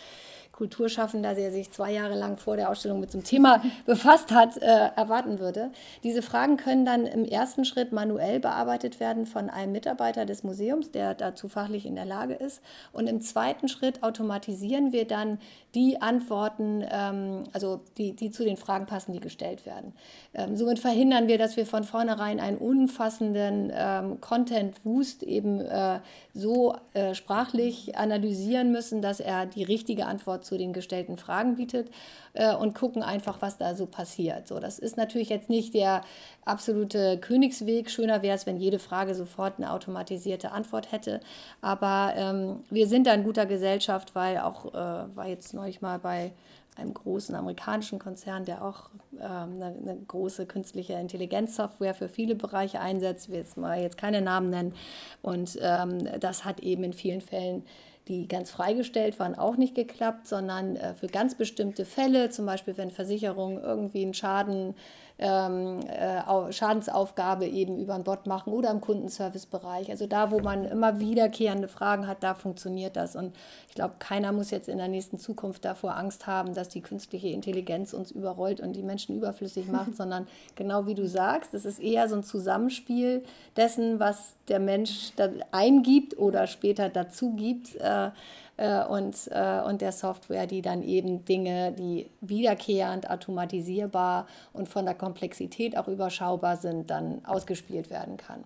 Kulturschaffender, 0.59 1.37
der 1.37 1.53
sich 1.53 1.71
zwei 1.71 1.93
Jahre 1.93 2.19
lang 2.19 2.37
vor 2.37 2.57
der 2.57 2.69
Ausstellung 2.69 2.99
mit 2.99 3.13
so 3.13 3.19
einem 3.19 3.25
Thema 3.25 3.63
befasst 3.87 4.33
hat, 4.33 4.57
äh, 4.57 4.91
erwarten 4.97 5.39
würde. 5.39 5.71
Diese 6.03 6.21
Fragen 6.21 6.57
können 6.57 6.85
dann 6.85 7.07
im 7.07 7.25
ersten 7.25 7.65
Schritt 7.65 7.93
manuell 7.93 8.41
bearbeitet 8.41 8.99
werden 8.99 9.25
von 9.25 9.51
einem 9.51 9.71
Mitarbeiter 9.71 10.27
des 10.27 10.43
Museums, 10.43 10.91
der 10.91 11.15
dazu 11.15 11.47
fachlich 11.47 11.87
in 11.87 11.95
der 11.95 12.07
Lage 12.07 12.35
ist. 12.35 12.61
Und 12.93 13.07
im 13.07 13.21
zweiten 13.21 13.69
Schritt 13.69 14.03
automatisieren 14.03 14.91
wir 14.91 15.07
dann 15.07 15.39
die 15.77 16.03
Antworten, 16.03 16.85
ähm, 16.91 17.45
also 17.53 17.81
die, 17.97 18.15
die 18.15 18.33
zu 18.33 18.43
den 18.43 18.57
Fragen 18.57 18.87
passen, 18.87 19.13
die 19.13 19.21
gestellt 19.21 19.65
werden. 19.65 19.93
Ähm, 20.35 20.57
somit 20.57 20.81
verhindern 20.81 21.29
wir, 21.29 21.39
dass 21.39 21.57
wir 21.57 21.67
von 21.67 21.85
vornherein 21.85 22.41
einen 22.41 22.59
umfassenden 22.59 23.71
ähm, 23.73 24.21
Content-Wust 24.21 25.23
eben 25.23 25.61
äh, 25.61 26.01
so 26.35 26.75
äh, 26.95 27.15
sprachlich 27.15 27.97
analysieren 27.97 28.73
müssen, 28.73 29.03
dass 29.03 29.21
er 29.21 29.47
die 29.47 29.63
richtige 29.63 30.07
Antwort 30.07 30.48
zu 30.49 30.59
den 30.59 30.73
gestellten 30.73 31.17
Fragen 31.17 31.57
bietet 31.57 31.91
äh, 32.33 32.55
und 32.55 32.75
gucken 32.75 33.03
einfach, 33.03 33.41
was 33.41 33.59
da 33.59 33.75
so 33.75 33.87
passiert. 33.87 34.49
So, 34.49 34.59
das 34.59 34.79
ist 34.79 34.97
natürlich 34.97 35.29
jetzt 35.29 35.49
nicht 35.49 35.75
der 35.75 36.03
absolute 36.45 37.19
Königsweg. 37.19 37.91
Schöner 37.91 38.23
wäre 38.23 38.37
es, 38.37 38.47
wenn 38.47 38.57
jede 38.57 38.79
Frage 38.79 39.15
sofort 39.15 39.59
eine 39.59 39.73
automatisierte 39.73 40.51
Antwort 40.53 40.91
hätte. 40.91 41.21
Aber 41.61 42.15
ähm, 42.17 42.65
wir 42.71 42.89
sind 42.89 43.07
da 43.07 43.15
in 43.15 43.25
guter 43.25 43.47
Gesellschaft, 43.47 44.15
weil 44.15 44.39
auch, 44.39 44.75
äh, 44.75 45.17
war 45.17 45.29
jetzt 45.29 45.55
neulich 45.55 45.81
mal 45.81 45.99
bei 45.99 46.33
einem 46.79 46.95
großen 46.95 47.35
amerikanischen 47.35 47.99
Konzern, 47.99 48.45
der 48.45 48.65
auch 48.65 48.91
ähm, 49.15 49.61
eine, 49.61 49.75
eine, 49.83 49.97
große 50.07 50.47
künstliche 50.47 50.95
Intelligenzsoftware 50.95 51.95
für 51.95 52.09
viele 52.09 52.35
Bereiche 52.35 52.81
einsetzt. 52.81 53.31
Will 53.31 53.39
jetzt 53.39 53.57
mal 53.57 53.81
jetzt 53.81 53.99
keine 53.99 54.21
Namen 54.21 54.51
nennen. 54.51 54.75
Und 55.21 55.59
ähm, 55.61 55.99
das 56.21 56.45
hat 56.45 56.61
eben 56.61 56.85
in 56.85 56.93
vielen 56.93 57.21
Fällen 57.21 57.65
die 58.09 58.27
ganz 58.27 58.51
freigestellt 58.51 59.19
waren, 59.19 59.35
auch 59.35 59.57
nicht 59.57 59.75
geklappt, 59.75 60.27
sondern 60.27 60.77
äh, 60.77 60.95
für 60.95 61.07
ganz 61.07 61.35
bestimmte 61.37 61.85
Fälle, 61.85 62.31
zum 62.31 62.47
Beispiel 62.47 62.77
wenn 62.77 62.91
Versicherungen 62.91 63.63
irgendwie 63.63 64.03
einen 64.03 64.15
Schaden 64.15 64.75
ähm, 65.19 65.81
äh, 65.81 66.53
Schadensaufgabe 66.53 67.47
eben 67.47 67.79
über 67.79 67.95
einen 67.95 68.05
Bot 68.05 68.27
machen 68.27 68.53
oder 68.53 68.71
im 68.71 68.81
Kundenservicebereich. 68.81 69.91
Also 69.91 70.07
da, 70.07 70.31
wo 70.31 70.39
man 70.39 70.65
immer 70.65 71.01
wiederkehrende 71.01 71.67
Fragen 71.67 72.07
hat, 72.07 72.23
da 72.23 72.35
funktioniert 72.35 72.97
das. 72.97 73.17
Und 73.17 73.35
ich 73.69 73.75
glaube, 73.75 73.95
keiner 73.99 74.31
muss 74.33 74.51
jetzt 74.51 74.69
in 74.69 74.79
der 74.79 74.87
nächsten 74.87 75.19
Zukunft 75.19 75.65
davor 75.65 75.97
Angst 75.97 76.27
haben, 76.29 76.55
dass 76.55 76.69
die 76.69 76.83
künstliche 76.83 77.29
Intelligenz 77.29 77.93
uns 77.93 78.13
überrollt 78.13 78.61
und 78.61 78.75
die 78.75 78.83
Menschen 78.83 79.17
überflüssig 79.17 79.67
macht, 79.71 79.97
sondern 79.97 80.29
genau 80.55 80.87
wie 80.87 80.95
du 80.95 81.09
sagst, 81.09 81.53
es 81.53 81.65
ist 81.65 81.81
eher 81.81 82.09
so 82.09 82.15
ein 82.15 82.23
Zusammenspiel 82.23 83.25
dessen, 83.57 83.99
was 83.99 84.37
der 84.47 84.61
Mensch 84.61 85.13
eingibt 85.51 86.17
oder 86.17 86.47
später 86.47 86.89
dazu 86.89 87.35
gibt. 87.35 87.75
Äh, 87.77 88.11
äh, 88.59 88.85
und, 88.85 89.17
äh, 89.31 89.63
und 89.63 89.81
der 89.81 89.93
Software, 89.93 90.47
die 90.47 90.63
dann 90.63 90.83
eben 90.83 91.25
Dinge, 91.25 91.73
die 91.73 92.11
wiederkehrend, 92.21 93.09
automatisierbar 93.09 94.27
und 94.53 94.69
von 94.69 94.85
der 94.85 94.95
Komplexität 94.95 95.79
auch 95.79 95.89
überschaubar 95.89 96.57
sind, 96.57 96.91
dann 96.91 97.25
ausgespielt 97.25 97.89
werden 97.89 98.17
kann. 98.17 98.45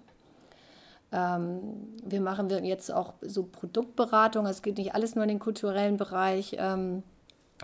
Ähm, 1.12 1.61
wir 2.05 2.20
machen 2.20 2.48
jetzt 2.64 2.92
auch 2.92 3.14
so 3.22 3.44
Produktberatung. 3.44 4.46
Es 4.46 4.62
geht 4.62 4.79
nicht 4.79 4.94
alles 4.94 5.14
nur 5.14 5.25
in 5.25 5.29
den 5.29 5.38
kulturellen 5.38 5.96
Bereich. 5.96 6.57
Ähm, 6.59 7.03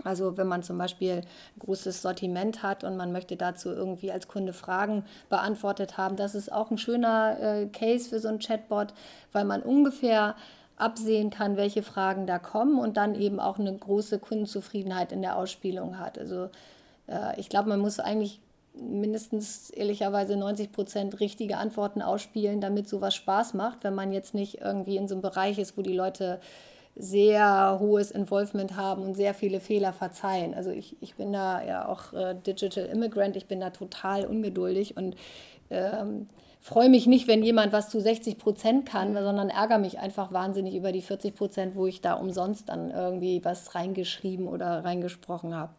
also 0.03 0.37
wenn 0.37 0.47
man 0.47 0.63
zum 0.63 0.77
Beispiel 0.77 1.17
ein 1.17 1.59
großes 1.59 2.01
Sortiment 2.01 2.63
hat 2.63 2.83
und 2.83 2.97
man 2.97 3.11
möchte 3.11 3.35
dazu 3.35 3.69
irgendwie 3.69 4.11
als 4.11 4.27
Kunde 4.27 4.53
Fragen 4.53 5.03
beantwortet 5.29 5.97
haben, 5.97 6.15
das 6.15 6.35
ist 6.35 6.51
auch 6.51 6.71
ein 6.71 6.77
schöner 6.77 7.37
äh, 7.39 7.65
Case 7.67 8.09
für 8.09 8.19
so 8.19 8.27
ein 8.27 8.39
Chatbot, 8.39 8.93
weil 9.33 9.45
man 9.45 9.61
ungefähr 9.61 10.35
absehen 10.79 11.29
kann, 11.29 11.57
welche 11.57 11.83
Fragen 11.83 12.25
da 12.25 12.39
kommen 12.39 12.79
und 12.79 12.97
dann 12.97 13.15
eben 13.15 13.39
auch 13.39 13.59
eine 13.59 13.75
große 13.75 14.19
Kundenzufriedenheit 14.19 15.11
in 15.11 15.21
der 15.21 15.35
Ausspielung 15.35 15.99
hat. 15.99 16.17
Also 16.17 16.49
äh, 17.07 17.39
ich 17.39 17.49
glaube, 17.49 17.69
man 17.69 17.79
muss 17.79 17.99
eigentlich 17.99 18.39
mindestens 18.73 19.69
ehrlicherweise 19.71 20.37
90 20.37 20.71
Prozent 20.71 21.19
richtige 21.19 21.57
Antworten 21.57 22.01
ausspielen, 22.01 22.61
damit 22.61 22.87
sowas 22.87 23.15
Spaß 23.15 23.53
macht, 23.53 23.83
wenn 23.83 23.95
man 23.95 24.13
jetzt 24.13 24.33
nicht 24.33 24.61
irgendwie 24.61 24.97
in 24.97 25.07
so 25.07 25.15
einem 25.15 25.21
Bereich 25.21 25.59
ist, 25.59 25.77
wo 25.77 25.81
die 25.81 25.93
Leute 25.93 26.39
sehr 26.95 27.77
hohes 27.79 28.11
Involvement 28.11 28.75
haben 28.75 29.03
und 29.03 29.15
sehr 29.15 29.33
viele 29.33 29.59
Fehler 29.59 29.93
verzeihen. 29.93 30.53
Also 30.53 30.71
ich, 30.71 30.97
ich 31.01 31.15
bin 31.15 31.31
da 31.31 31.63
ja 31.63 31.87
auch 31.87 32.13
äh, 32.13 32.35
Digital 32.35 32.85
Immigrant, 32.85 33.35
ich 33.35 33.47
bin 33.47 33.59
da 33.59 33.69
total 33.69 34.25
ungeduldig 34.25 34.97
und 34.97 35.15
ähm, 35.69 36.27
freue 36.59 36.89
mich 36.89 37.07
nicht, 37.07 37.27
wenn 37.27 37.43
jemand 37.43 37.73
was 37.73 37.89
zu 37.89 37.99
60 37.99 38.37
Prozent 38.37 38.85
kann, 38.85 39.13
sondern 39.13 39.49
ärgere 39.49 39.79
mich 39.79 39.99
einfach 39.99 40.31
wahnsinnig 40.33 40.75
über 40.75 40.91
die 40.91 41.01
40 41.01 41.35
Prozent, 41.35 41.75
wo 41.75 41.87
ich 41.87 42.01
da 42.01 42.13
umsonst 42.13 42.69
dann 42.69 42.91
irgendwie 42.91 43.43
was 43.43 43.75
reingeschrieben 43.75 44.47
oder 44.47 44.83
reingesprochen 44.83 45.55
habe. 45.55 45.73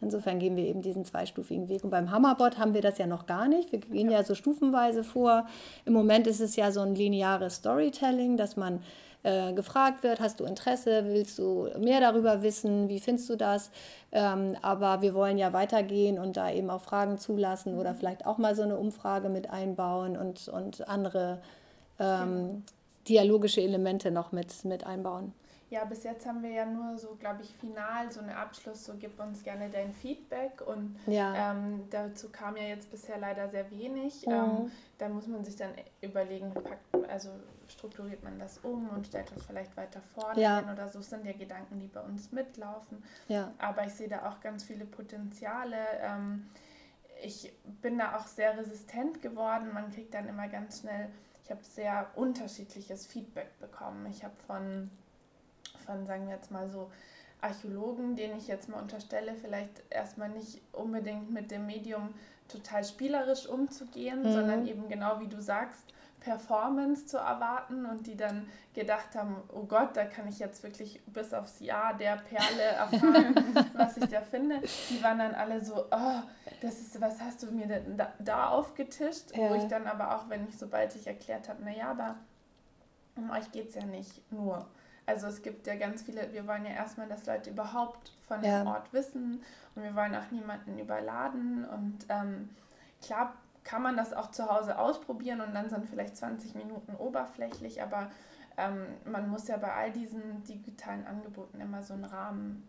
Insofern 0.00 0.40
gehen 0.40 0.56
wir 0.56 0.64
eben 0.64 0.82
diesen 0.82 1.04
zweistufigen 1.04 1.68
Weg. 1.68 1.84
Und 1.84 1.90
beim 1.90 2.10
Hammerbot 2.10 2.58
haben 2.58 2.74
wir 2.74 2.82
das 2.82 2.98
ja 2.98 3.06
noch 3.06 3.26
gar 3.26 3.46
nicht. 3.46 3.70
Wir 3.70 3.78
gehen 3.78 4.10
ja 4.10 4.24
so 4.24 4.34
stufenweise 4.34 5.04
vor. 5.04 5.46
Im 5.84 5.92
Moment 5.92 6.26
ist 6.26 6.40
es 6.40 6.56
ja 6.56 6.72
so 6.72 6.80
ein 6.80 6.96
lineares 6.96 7.56
Storytelling, 7.56 8.36
dass 8.36 8.56
man 8.56 8.80
äh, 9.24 9.52
gefragt 9.52 10.02
wird, 10.02 10.20
hast 10.20 10.40
du 10.40 10.44
Interesse, 10.44 11.04
willst 11.06 11.38
du 11.38 11.68
mehr 11.78 12.00
darüber 12.00 12.42
wissen, 12.42 12.88
wie 12.88 12.98
findest 12.98 13.30
du 13.30 13.36
das? 13.36 13.70
Ähm, 14.10 14.56
aber 14.62 15.00
wir 15.00 15.14
wollen 15.14 15.38
ja 15.38 15.52
weitergehen 15.52 16.18
und 16.18 16.36
da 16.36 16.50
eben 16.50 16.70
auch 16.70 16.80
Fragen 16.80 17.18
zulassen 17.18 17.78
oder 17.78 17.94
vielleicht 17.94 18.26
auch 18.26 18.38
mal 18.38 18.54
so 18.56 18.62
eine 18.62 18.76
Umfrage 18.76 19.28
mit 19.28 19.48
einbauen 19.50 20.16
und, 20.16 20.48
und 20.48 20.88
andere 20.88 21.40
ähm, 21.98 22.64
dialogische 23.08 23.60
Elemente 23.60 24.10
noch 24.10 24.32
mit, 24.32 24.64
mit 24.64 24.86
einbauen. 24.86 25.32
Ja, 25.72 25.86
bis 25.86 26.04
jetzt 26.04 26.26
haben 26.26 26.42
wir 26.42 26.50
ja 26.50 26.66
nur 26.66 26.98
so, 26.98 27.16
glaube 27.18 27.40
ich, 27.40 27.50
final 27.54 28.12
so 28.12 28.20
einen 28.20 28.28
Abschluss, 28.28 28.84
so 28.84 28.92
gib 29.00 29.18
uns 29.18 29.42
gerne 29.42 29.70
dein 29.70 29.90
Feedback 29.90 30.60
und 30.66 30.98
ja. 31.06 31.52
ähm, 31.52 31.88
dazu 31.88 32.28
kam 32.28 32.58
ja 32.58 32.64
jetzt 32.64 32.90
bisher 32.90 33.16
leider 33.16 33.48
sehr 33.48 33.70
wenig. 33.70 34.26
Mhm. 34.26 34.32
Ähm, 34.32 34.72
da 34.98 35.08
muss 35.08 35.26
man 35.26 35.42
sich 35.46 35.56
dann 35.56 35.70
überlegen, 36.02 36.52
packt, 36.52 37.08
also 37.08 37.30
strukturiert 37.68 38.22
man 38.22 38.38
das 38.38 38.58
um 38.58 38.90
und 38.90 39.06
stellt 39.06 39.34
das 39.34 39.46
vielleicht 39.46 39.74
weiter 39.74 40.02
vorne 40.14 40.38
ja. 40.38 40.62
oder 40.70 40.90
so. 40.90 40.98
Das 40.98 41.08
sind 41.08 41.24
ja 41.24 41.32
Gedanken, 41.32 41.80
die 41.80 41.86
bei 41.86 42.02
uns 42.02 42.32
mitlaufen. 42.32 43.02
Ja. 43.28 43.50
Aber 43.56 43.86
ich 43.86 43.94
sehe 43.94 44.08
da 44.08 44.28
auch 44.28 44.40
ganz 44.40 44.64
viele 44.64 44.84
Potenziale. 44.84 45.78
Ähm, 46.02 46.50
ich 47.22 47.50
bin 47.80 47.96
da 47.96 48.18
auch 48.18 48.26
sehr 48.26 48.58
resistent 48.58 49.22
geworden. 49.22 49.70
Man 49.72 49.90
kriegt 49.90 50.12
dann 50.12 50.28
immer 50.28 50.48
ganz 50.48 50.80
schnell, 50.80 51.08
ich 51.42 51.50
habe 51.50 51.64
sehr 51.64 52.10
unterschiedliches 52.14 53.06
Feedback 53.06 53.58
bekommen. 53.58 54.04
Ich 54.10 54.22
habe 54.22 54.36
von, 54.46 54.90
von, 55.82 56.06
sagen 56.06 56.26
wir 56.26 56.34
jetzt 56.34 56.50
mal 56.50 56.68
so, 56.68 56.90
Archäologen, 57.40 58.14
denen 58.14 58.38
ich 58.38 58.46
jetzt 58.46 58.68
mal 58.68 58.80
unterstelle, 58.80 59.34
vielleicht 59.34 59.82
erstmal 59.90 60.28
nicht 60.28 60.60
unbedingt 60.72 61.32
mit 61.32 61.50
dem 61.50 61.66
Medium 61.66 62.14
total 62.48 62.84
spielerisch 62.84 63.46
umzugehen, 63.46 64.22
mhm. 64.22 64.32
sondern 64.32 64.66
eben 64.66 64.88
genau 64.88 65.20
wie 65.20 65.26
du 65.26 65.40
sagst, 65.40 65.92
Performance 66.20 67.06
zu 67.06 67.18
erwarten 67.18 67.84
und 67.84 68.06
die 68.06 68.16
dann 68.16 68.48
gedacht 68.74 69.16
haben, 69.16 69.36
oh 69.52 69.64
Gott, 69.64 69.96
da 69.96 70.04
kann 70.04 70.28
ich 70.28 70.38
jetzt 70.38 70.62
wirklich 70.62 71.00
bis 71.06 71.34
aufs 71.34 71.58
Jahr 71.58 71.94
der 71.94 72.16
Perle 72.16 72.62
erfahren, 72.62 73.34
was 73.74 73.96
ich 73.96 74.06
da 74.06 74.20
finde. 74.20 74.60
Die 74.90 75.02
waren 75.02 75.18
dann 75.18 75.34
alle 75.34 75.64
so, 75.64 75.86
oh, 75.90 76.20
das 76.60 76.80
ist, 76.80 77.00
was 77.00 77.20
hast 77.20 77.42
du 77.42 77.50
mir 77.50 77.66
denn 77.66 77.96
da, 77.96 78.12
da 78.20 78.48
aufgetischt? 78.50 79.36
Ja. 79.36 79.50
Wo 79.50 79.54
ich 79.54 79.64
dann 79.64 79.86
aber 79.88 80.14
auch, 80.16 80.28
wenn 80.28 80.46
ich, 80.46 80.56
sobald 80.56 80.94
ich 80.94 81.08
erklärt 81.08 81.48
habe, 81.48 81.64
naja, 81.64 81.90
aber 81.90 82.14
um 83.16 83.30
euch 83.30 83.50
geht 83.50 83.70
es 83.70 83.74
ja 83.74 83.84
nicht 83.84 84.30
nur. 84.30 84.66
Also 85.06 85.26
es 85.26 85.42
gibt 85.42 85.66
ja 85.66 85.74
ganz 85.74 86.02
viele, 86.02 86.32
wir 86.32 86.46
wollen 86.46 86.64
ja 86.64 86.72
erstmal, 86.72 87.08
dass 87.08 87.26
Leute 87.26 87.50
überhaupt 87.50 88.12
von 88.26 88.42
ja. 88.42 88.60
dem 88.60 88.68
Ort 88.68 88.92
wissen 88.92 89.42
und 89.74 89.82
wir 89.82 89.94
wollen 89.94 90.14
auch 90.14 90.30
niemanden 90.30 90.78
überladen 90.78 91.64
und 91.64 92.06
ähm, 92.08 92.50
klar 93.02 93.34
kann 93.64 93.82
man 93.82 93.96
das 93.96 94.12
auch 94.12 94.30
zu 94.30 94.48
Hause 94.48 94.78
ausprobieren 94.78 95.40
und 95.40 95.54
dann 95.54 95.70
sind 95.70 95.86
vielleicht 95.88 96.16
20 96.16 96.54
Minuten 96.54 96.94
oberflächlich, 96.96 97.82
aber 97.82 98.10
ähm, 98.56 98.86
man 99.04 99.28
muss 99.28 99.48
ja 99.48 99.56
bei 99.56 99.72
all 99.72 99.92
diesen 99.92 100.42
digitalen 100.44 101.06
Angeboten 101.06 101.60
immer 101.60 101.82
so 101.82 101.94
einen 101.94 102.04
Rahmen 102.04 102.68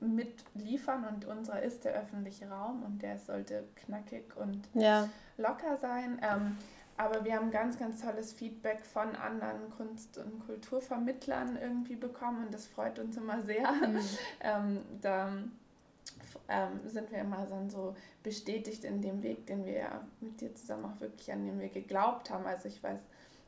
mitliefern 0.00 1.04
und 1.04 1.26
unserer 1.26 1.62
ist 1.62 1.84
der 1.84 1.92
öffentliche 1.92 2.48
Raum 2.48 2.82
und 2.82 3.02
der 3.02 3.18
sollte 3.18 3.64
knackig 3.76 4.34
und 4.36 4.68
ja. 4.74 5.08
locker 5.36 5.76
sein. 5.76 6.20
Ähm, 6.22 6.56
aber 7.00 7.24
wir 7.24 7.34
haben 7.34 7.50
ganz, 7.50 7.78
ganz 7.78 8.02
tolles 8.02 8.34
Feedback 8.34 8.84
von 8.84 9.16
anderen 9.16 9.70
Kunst- 9.70 10.18
und 10.18 10.44
Kulturvermittlern 10.44 11.56
irgendwie 11.56 11.96
bekommen 11.96 12.44
und 12.44 12.52
das 12.52 12.66
freut 12.66 12.98
uns 12.98 13.16
immer 13.16 13.40
sehr. 13.40 13.72
Mhm. 13.72 14.00
ähm, 14.40 14.80
da 15.00 15.32
ähm, 16.48 16.80
sind 16.84 17.10
wir 17.10 17.20
immer 17.20 17.46
dann 17.46 17.70
so 17.70 17.96
bestätigt 18.22 18.84
in 18.84 19.00
dem 19.00 19.22
Weg, 19.22 19.46
den 19.46 19.64
wir 19.64 19.78
ja 19.78 20.00
mit 20.20 20.42
dir 20.42 20.54
zusammen 20.54 20.84
auch 20.84 21.00
wirklich 21.00 21.32
an 21.32 21.46
dem 21.46 21.58
wir 21.58 21.70
geglaubt 21.70 22.28
haben. 22.28 22.44
Also 22.44 22.68
ich 22.68 22.82
weiß, 22.82 23.00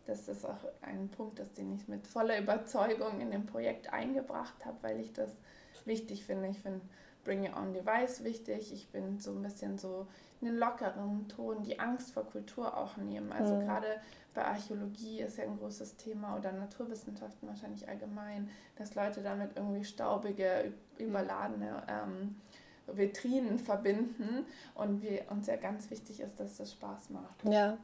dass 0.06 0.24
das 0.24 0.46
auch 0.46 0.64
ein 0.80 1.10
Punkt 1.10 1.38
ist, 1.38 1.58
den 1.58 1.74
ich 1.74 1.86
mit 1.88 2.06
voller 2.06 2.38
Überzeugung 2.38 3.20
in 3.20 3.30
dem 3.30 3.44
Projekt 3.44 3.92
eingebracht 3.92 4.64
habe, 4.64 4.78
weil 4.80 4.98
ich 4.98 5.12
das 5.12 5.30
wichtig 5.84 6.24
finde. 6.24 6.48
Ich 6.48 6.60
finde 6.60 6.80
Bring 7.24 7.42
Your 7.48 7.56
Own 7.56 7.72
Device 7.72 8.24
wichtig. 8.24 8.72
Ich 8.72 8.88
bin 8.88 9.18
so 9.18 9.32
ein 9.32 9.42
bisschen 9.42 9.78
so 9.78 10.06
in 10.40 10.48
einen 10.48 10.58
lockeren 10.58 11.28
Ton, 11.28 11.62
die 11.62 11.78
Angst 11.78 12.12
vor 12.12 12.24
Kultur 12.24 12.76
auch 12.76 12.96
nehmen. 12.96 13.32
Also 13.32 13.54
mhm. 13.54 13.61
gerade 13.61 13.87
bei 14.35 14.44
Archäologie 14.44 15.20
ist 15.20 15.38
ja 15.38 15.44
ein 15.44 15.58
großes 15.58 15.96
Thema 15.96 16.37
oder 16.37 16.52
Naturwissenschaften 16.52 17.48
wahrscheinlich 17.48 17.88
allgemein, 17.88 18.50
dass 18.76 18.94
Leute 18.94 19.22
damit 19.22 19.50
irgendwie 19.56 19.85
staubige, 19.85 20.72
überladene 20.98 21.82
ähm, 21.88 22.37
Vitrinen 22.87 23.58
verbinden 23.58 24.46
und 24.74 25.02
wir, 25.02 25.30
uns 25.30 25.46
ja 25.46 25.56
ganz 25.56 25.90
wichtig 25.90 26.20
ist, 26.20 26.40
dass 26.40 26.56
das 26.56 26.72
Spaß 26.72 27.11
macht. 27.11 27.44
Ja. 27.44 27.78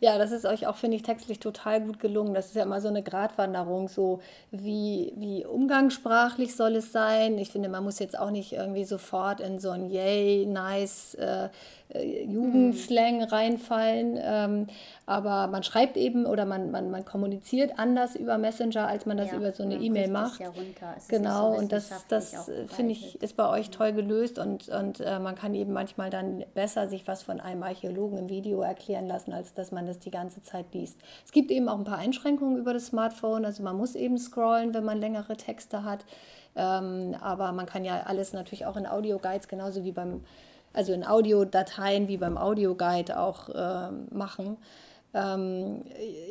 Ja, 0.00 0.18
das 0.18 0.32
ist 0.32 0.44
euch 0.44 0.66
auch, 0.66 0.76
finde 0.76 0.96
ich, 0.96 1.02
textlich 1.02 1.38
total 1.38 1.80
gut 1.80 2.00
gelungen. 2.00 2.34
Das 2.34 2.46
ist 2.46 2.56
ja 2.56 2.62
immer 2.62 2.80
so 2.80 2.88
eine 2.88 3.02
Gratwanderung, 3.02 3.88
so 3.88 4.20
wie, 4.50 5.12
wie 5.16 5.44
umgangssprachlich 5.44 6.56
soll 6.56 6.76
es 6.76 6.92
sein. 6.92 7.38
Ich 7.38 7.50
finde, 7.50 7.68
man 7.68 7.84
muss 7.84 7.98
jetzt 7.98 8.18
auch 8.18 8.30
nicht 8.30 8.52
irgendwie 8.52 8.84
sofort 8.84 9.40
in 9.40 9.58
so 9.58 9.70
ein 9.70 9.90
Yay, 9.90 10.46
nice 10.46 11.14
äh, 11.14 11.48
äh, 11.94 12.24
Jugendslang 12.24 13.18
mhm. 13.18 13.24
reinfallen. 13.24 14.18
Ähm, 14.20 14.66
aber 15.04 15.46
man 15.48 15.62
schreibt 15.62 15.96
eben 15.96 16.26
oder 16.26 16.46
man, 16.46 16.70
man, 16.70 16.90
man 16.90 17.04
kommuniziert 17.04 17.78
anders 17.78 18.16
über 18.16 18.38
Messenger, 18.38 18.86
als 18.86 19.04
man 19.04 19.16
das 19.16 19.30
ja, 19.30 19.36
über 19.36 19.52
so 19.52 19.62
eine 19.62 19.76
E-Mail 19.76 20.08
macht. 20.08 20.40
Ja 20.40 20.52
genau, 21.08 21.52
so 21.52 21.58
und 21.58 21.72
das, 21.72 21.90
das 22.08 22.48
äh, 22.48 22.66
finde 22.68 22.92
ich, 22.92 23.20
ist 23.20 23.36
bei 23.36 23.48
euch 23.48 23.70
toll 23.70 23.92
gelöst 23.92 24.38
und, 24.38 24.68
und 24.68 25.00
äh, 25.00 25.18
man 25.18 25.34
kann 25.34 25.54
eben 25.54 25.72
manchmal 25.72 26.10
dann 26.10 26.44
besser 26.54 26.86
sich 26.86 27.06
was 27.06 27.22
von 27.22 27.40
einem 27.40 27.62
Archäologen 27.62 28.18
im 28.18 28.28
Video 28.28 28.62
erklären 28.62 29.06
lassen, 29.06 29.32
als 29.32 29.52
dass 29.62 29.72
man 29.72 29.86
das 29.86 29.98
die 29.98 30.10
ganze 30.10 30.42
Zeit 30.42 30.66
liest. 30.72 30.98
Es 31.24 31.32
gibt 31.32 31.50
eben 31.50 31.68
auch 31.68 31.78
ein 31.78 31.84
paar 31.84 31.98
Einschränkungen 31.98 32.58
über 32.58 32.74
das 32.74 32.86
Smartphone, 32.86 33.44
also 33.44 33.62
man 33.62 33.76
muss 33.76 33.94
eben 33.94 34.18
scrollen, 34.18 34.74
wenn 34.74 34.84
man 34.84 34.98
längere 34.98 35.36
Texte 35.36 35.84
hat. 35.84 36.04
Ähm, 36.54 37.16
aber 37.20 37.52
man 37.52 37.64
kann 37.64 37.84
ja 37.84 38.02
alles 38.02 38.34
natürlich 38.34 38.66
auch 38.66 38.76
in 38.76 38.86
Audio-Guides, 38.86 39.48
genauso 39.48 39.84
wie 39.84 39.92
beim 39.92 40.20
also 40.72 40.92
in 40.92 41.04
Audiodateien 41.04 42.08
wie 42.08 42.16
beim 42.16 42.36
Audioguide 42.38 43.18
auch 43.18 43.48
äh, 43.48 43.90
machen. 44.10 44.56
Ähm, 45.14 45.82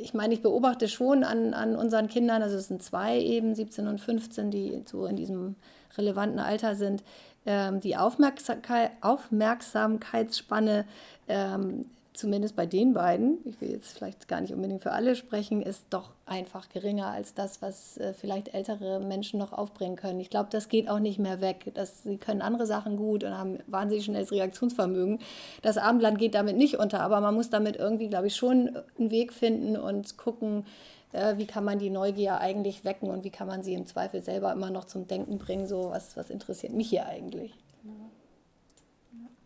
ich 0.02 0.14
meine, 0.14 0.34
ich 0.34 0.42
beobachte 0.42 0.88
schon 0.88 1.24
an, 1.24 1.54
an 1.54 1.76
unseren 1.76 2.08
Kindern, 2.08 2.42
also 2.42 2.58
es 2.58 2.68
sind 2.68 2.82
zwei 2.82 3.20
eben, 3.20 3.54
17 3.54 3.88
und 3.88 4.02
15, 4.02 4.52
die 4.52 4.82
so 4.86 5.06
in 5.06 5.16
diesem 5.16 5.56
relevanten 5.98 6.40
Alter 6.40 6.76
sind, 6.76 7.04
ähm, 7.46 7.80
die 7.80 7.98
Aufmerksamkeit, 7.98 8.92
Aufmerksamkeitsspanne 9.02 10.86
ähm, 11.28 11.86
zumindest 12.14 12.56
bei 12.56 12.66
den 12.66 12.94
beiden, 12.94 13.38
ich 13.46 13.60
will 13.62 13.72
jetzt 13.72 13.94
vielleicht 13.94 14.28
gar 14.28 14.42
nicht 14.42 14.54
unbedingt 14.54 14.82
für 14.82 14.92
alle 14.92 15.16
sprechen, 15.16 15.62
ist 15.62 15.86
doch 15.90 16.12
einfach 16.26 16.70
geringer 16.70 17.08
als 17.08 17.34
das, 17.34 17.62
was 17.62 17.98
äh, 17.98 18.14
vielleicht 18.14 18.54
ältere 18.54 19.00
Menschen 19.00 19.40
noch 19.40 19.54
aufbringen 19.54 19.96
können. 19.96 20.20
Ich 20.20 20.30
glaube, 20.30 20.50
das 20.52 20.68
geht 20.68 20.90
auch 20.90 21.00
nicht 21.00 21.20
mehr 21.20 21.42
weg. 21.42 21.72
Das, 21.74 22.04
sie 22.04 22.18
können 22.18 22.42
andere 22.42 22.66
Sachen 22.66 22.98
gut 22.98 23.24
und 23.24 23.38
haben 23.38 23.60
wahnsinnig 23.68 24.06
schnelles 24.06 24.32
Reaktionsvermögen. 24.32 25.20
Das 25.62 25.78
Abendland 25.78 26.18
geht 26.18 26.36
damit 26.36 26.58
nicht 26.58 26.78
unter, 26.78 27.02
aber 27.02 27.22
man 27.22 27.34
muss 27.34 27.50
damit 27.50 27.78
irgendwie, 27.78 28.10
glaube 28.10 28.28
ich, 28.28 28.36
schon 28.36 28.78
einen 29.00 29.12
Weg 29.12 29.32
finden 29.32 29.78
und 29.78 30.18
gucken, 30.18 30.66
äh, 31.14 31.38
wie 31.38 31.48
kann 31.48 31.64
man 31.64 31.80
die 31.80 31.90
Neugier 31.90 32.40
eigentlich 32.40 32.84
wecken 32.84 33.10
und 33.10 33.24
wie 33.24 33.30
kann 33.30 33.48
man 33.48 33.64
sie 33.64 33.74
im 33.74 33.86
Zweifel 33.86 34.22
selber 34.22 34.52
immer 34.52 34.70
noch 34.70 34.86
zum 34.86 35.08
Denken 35.08 35.38
bringen, 35.38 35.68
so 35.68 35.92
was, 35.92 36.18
was 36.18 36.30
interessiert 36.30 36.74
mich 36.74 36.90
hier 36.90 37.06
eigentlich. 37.06 37.54
Ja. 37.84 37.92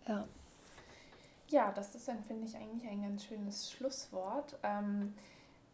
Ja, 0.07 0.25
das 1.71 1.95
ist 1.95 2.07
dann, 2.07 2.23
finde 2.23 2.47
ich, 2.47 2.55
eigentlich 2.55 2.89
ein 2.89 3.03
ganz 3.03 3.25
schönes 3.25 3.71
Schlusswort. 3.71 4.57
Ähm, 4.63 5.13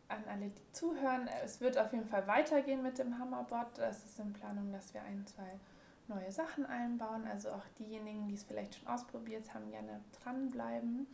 an 0.10 0.24
alle, 0.30 0.50
die 0.50 0.72
zuhören, 0.74 1.30
es 1.44 1.62
wird 1.62 1.78
auf 1.78 1.94
jeden 1.94 2.06
Fall 2.06 2.28
weitergehen 2.28 2.84
mit 2.84 2.98
dem 2.98 3.18
Hammerbot. 3.18 3.80
Es 3.80 4.04
ist 4.04 4.20
in 4.20 4.34
Planung, 4.34 4.72
dass 4.74 4.94
wir 4.94 5.02
ein, 5.04 5.26
zwei 5.26 5.60
neue 6.08 6.32
Sachen 6.32 6.66
einbauen. 6.66 7.26
Also 7.26 7.50
auch 7.50 7.66
diejenigen, 7.80 8.28
die 8.28 8.34
es 8.34 8.44
vielleicht 8.44 8.76
schon 8.76 8.88
ausprobiert 8.88 9.54
haben, 9.54 9.72
gerne 9.72 10.02
dranbleiben. 10.22 11.08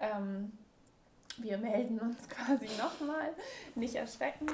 Ähm, 0.00 0.52
wir 1.42 1.58
melden 1.58 1.98
uns 1.98 2.28
quasi 2.28 2.66
nochmal. 2.76 3.30
Nicht 3.74 3.94
erschrecken. 3.94 4.46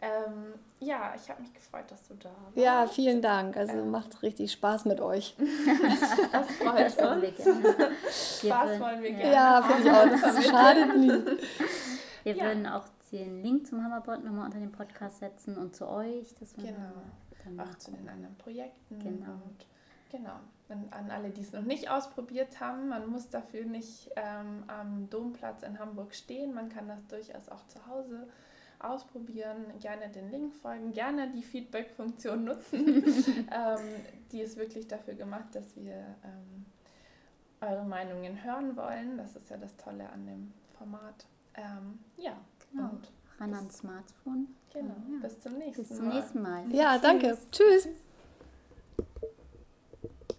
Ähm, 0.00 0.54
ja, 0.78 1.12
ich 1.16 1.28
habe 1.28 1.42
mich 1.42 1.52
gefreut, 1.52 1.90
dass 1.90 2.06
du 2.06 2.14
da 2.14 2.28
warst. 2.28 2.56
Ja, 2.56 2.86
vielen 2.86 3.20
Dank. 3.20 3.56
Also 3.56 3.78
ähm, 3.78 3.90
macht 3.90 4.22
richtig 4.22 4.52
Spaß 4.52 4.84
mit 4.84 5.00
euch. 5.00 5.34
das 6.32 6.50
freut 6.52 6.98
das 6.98 7.46
uns. 7.46 8.46
Spaß 8.46 8.80
wollen 8.80 9.02
wir 9.02 9.10
gerne. 9.14 9.32
Ja, 9.32 9.62
finde 9.62 9.88
ich 9.88 9.94
auch. 9.94 10.20
Das 10.20 10.46
schadet 10.46 10.96
nie. 10.96 11.36
Wir 12.22 12.36
ja. 12.36 12.44
würden 12.44 12.66
auch 12.66 12.84
den 13.10 13.42
Link 13.42 13.66
zum 13.66 13.82
Hammerbot 13.82 14.22
nochmal 14.22 14.46
unter 14.46 14.58
den 14.58 14.70
Podcast 14.70 15.18
setzen 15.18 15.56
und 15.56 15.74
zu 15.74 15.88
euch. 15.88 16.34
Das 16.38 16.54
genau. 16.54 17.62
Auch 17.62 17.78
zu 17.78 17.90
den 17.90 18.08
anderen 18.08 18.36
Projekten. 18.36 18.98
Genau. 18.98 19.32
Und 19.32 19.66
genau. 20.10 20.38
Und 20.68 20.92
an 20.92 21.10
alle, 21.10 21.30
die 21.30 21.40
es 21.40 21.52
noch 21.52 21.62
nicht 21.62 21.90
ausprobiert 21.90 22.60
haben, 22.60 22.88
man 22.88 23.08
muss 23.08 23.30
dafür 23.30 23.64
nicht 23.64 24.10
ähm, 24.16 24.64
am 24.66 25.08
Domplatz 25.08 25.62
in 25.62 25.78
Hamburg 25.78 26.14
stehen. 26.14 26.52
Man 26.52 26.68
kann 26.68 26.88
das 26.88 27.06
durchaus 27.06 27.48
auch 27.48 27.66
zu 27.68 27.86
Hause 27.86 28.28
ausprobieren, 28.80 29.64
gerne 29.80 30.08
den 30.08 30.30
Link 30.30 30.54
folgen, 30.54 30.92
gerne 30.92 31.30
die 31.30 31.42
Feedback-Funktion 31.42 32.44
nutzen. 32.44 33.04
ähm, 33.50 33.80
die 34.30 34.40
ist 34.40 34.56
wirklich 34.56 34.86
dafür 34.86 35.14
gemacht, 35.14 35.46
dass 35.52 35.74
wir 35.74 35.94
ähm, 35.94 36.66
eure 37.60 37.84
Meinungen 37.84 38.42
hören 38.44 38.76
wollen. 38.76 39.16
Das 39.16 39.34
ist 39.36 39.50
ja 39.50 39.56
das 39.56 39.76
Tolle 39.76 40.08
an 40.10 40.26
dem 40.26 40.52
Format. 40.76 41.26
Ähm, 41.54 41.98
ja, 42.16 42.36
genau. 42.70 42.90
und 42.90 43.10
ran 43.38 43.54
ans 43.54 43.78
Smartphone. 43.78 44.48
Genau. 44.72 44.94
Ja. 45.10 45.22
Bis 45.22 45.40
zum 45.40 45.58
nächsten 45.58 45.82
Mal. 45.82 45.88
Bis 45.88 45.96
zum 45.96 46.08
nächsten 46.08 46.42
Mal. 46.42 46.72
Ja, 46.72 46.98
danke. 46.98 47.36
Tschüss. 47.50 47.84
Tschüss. 47.84 47.88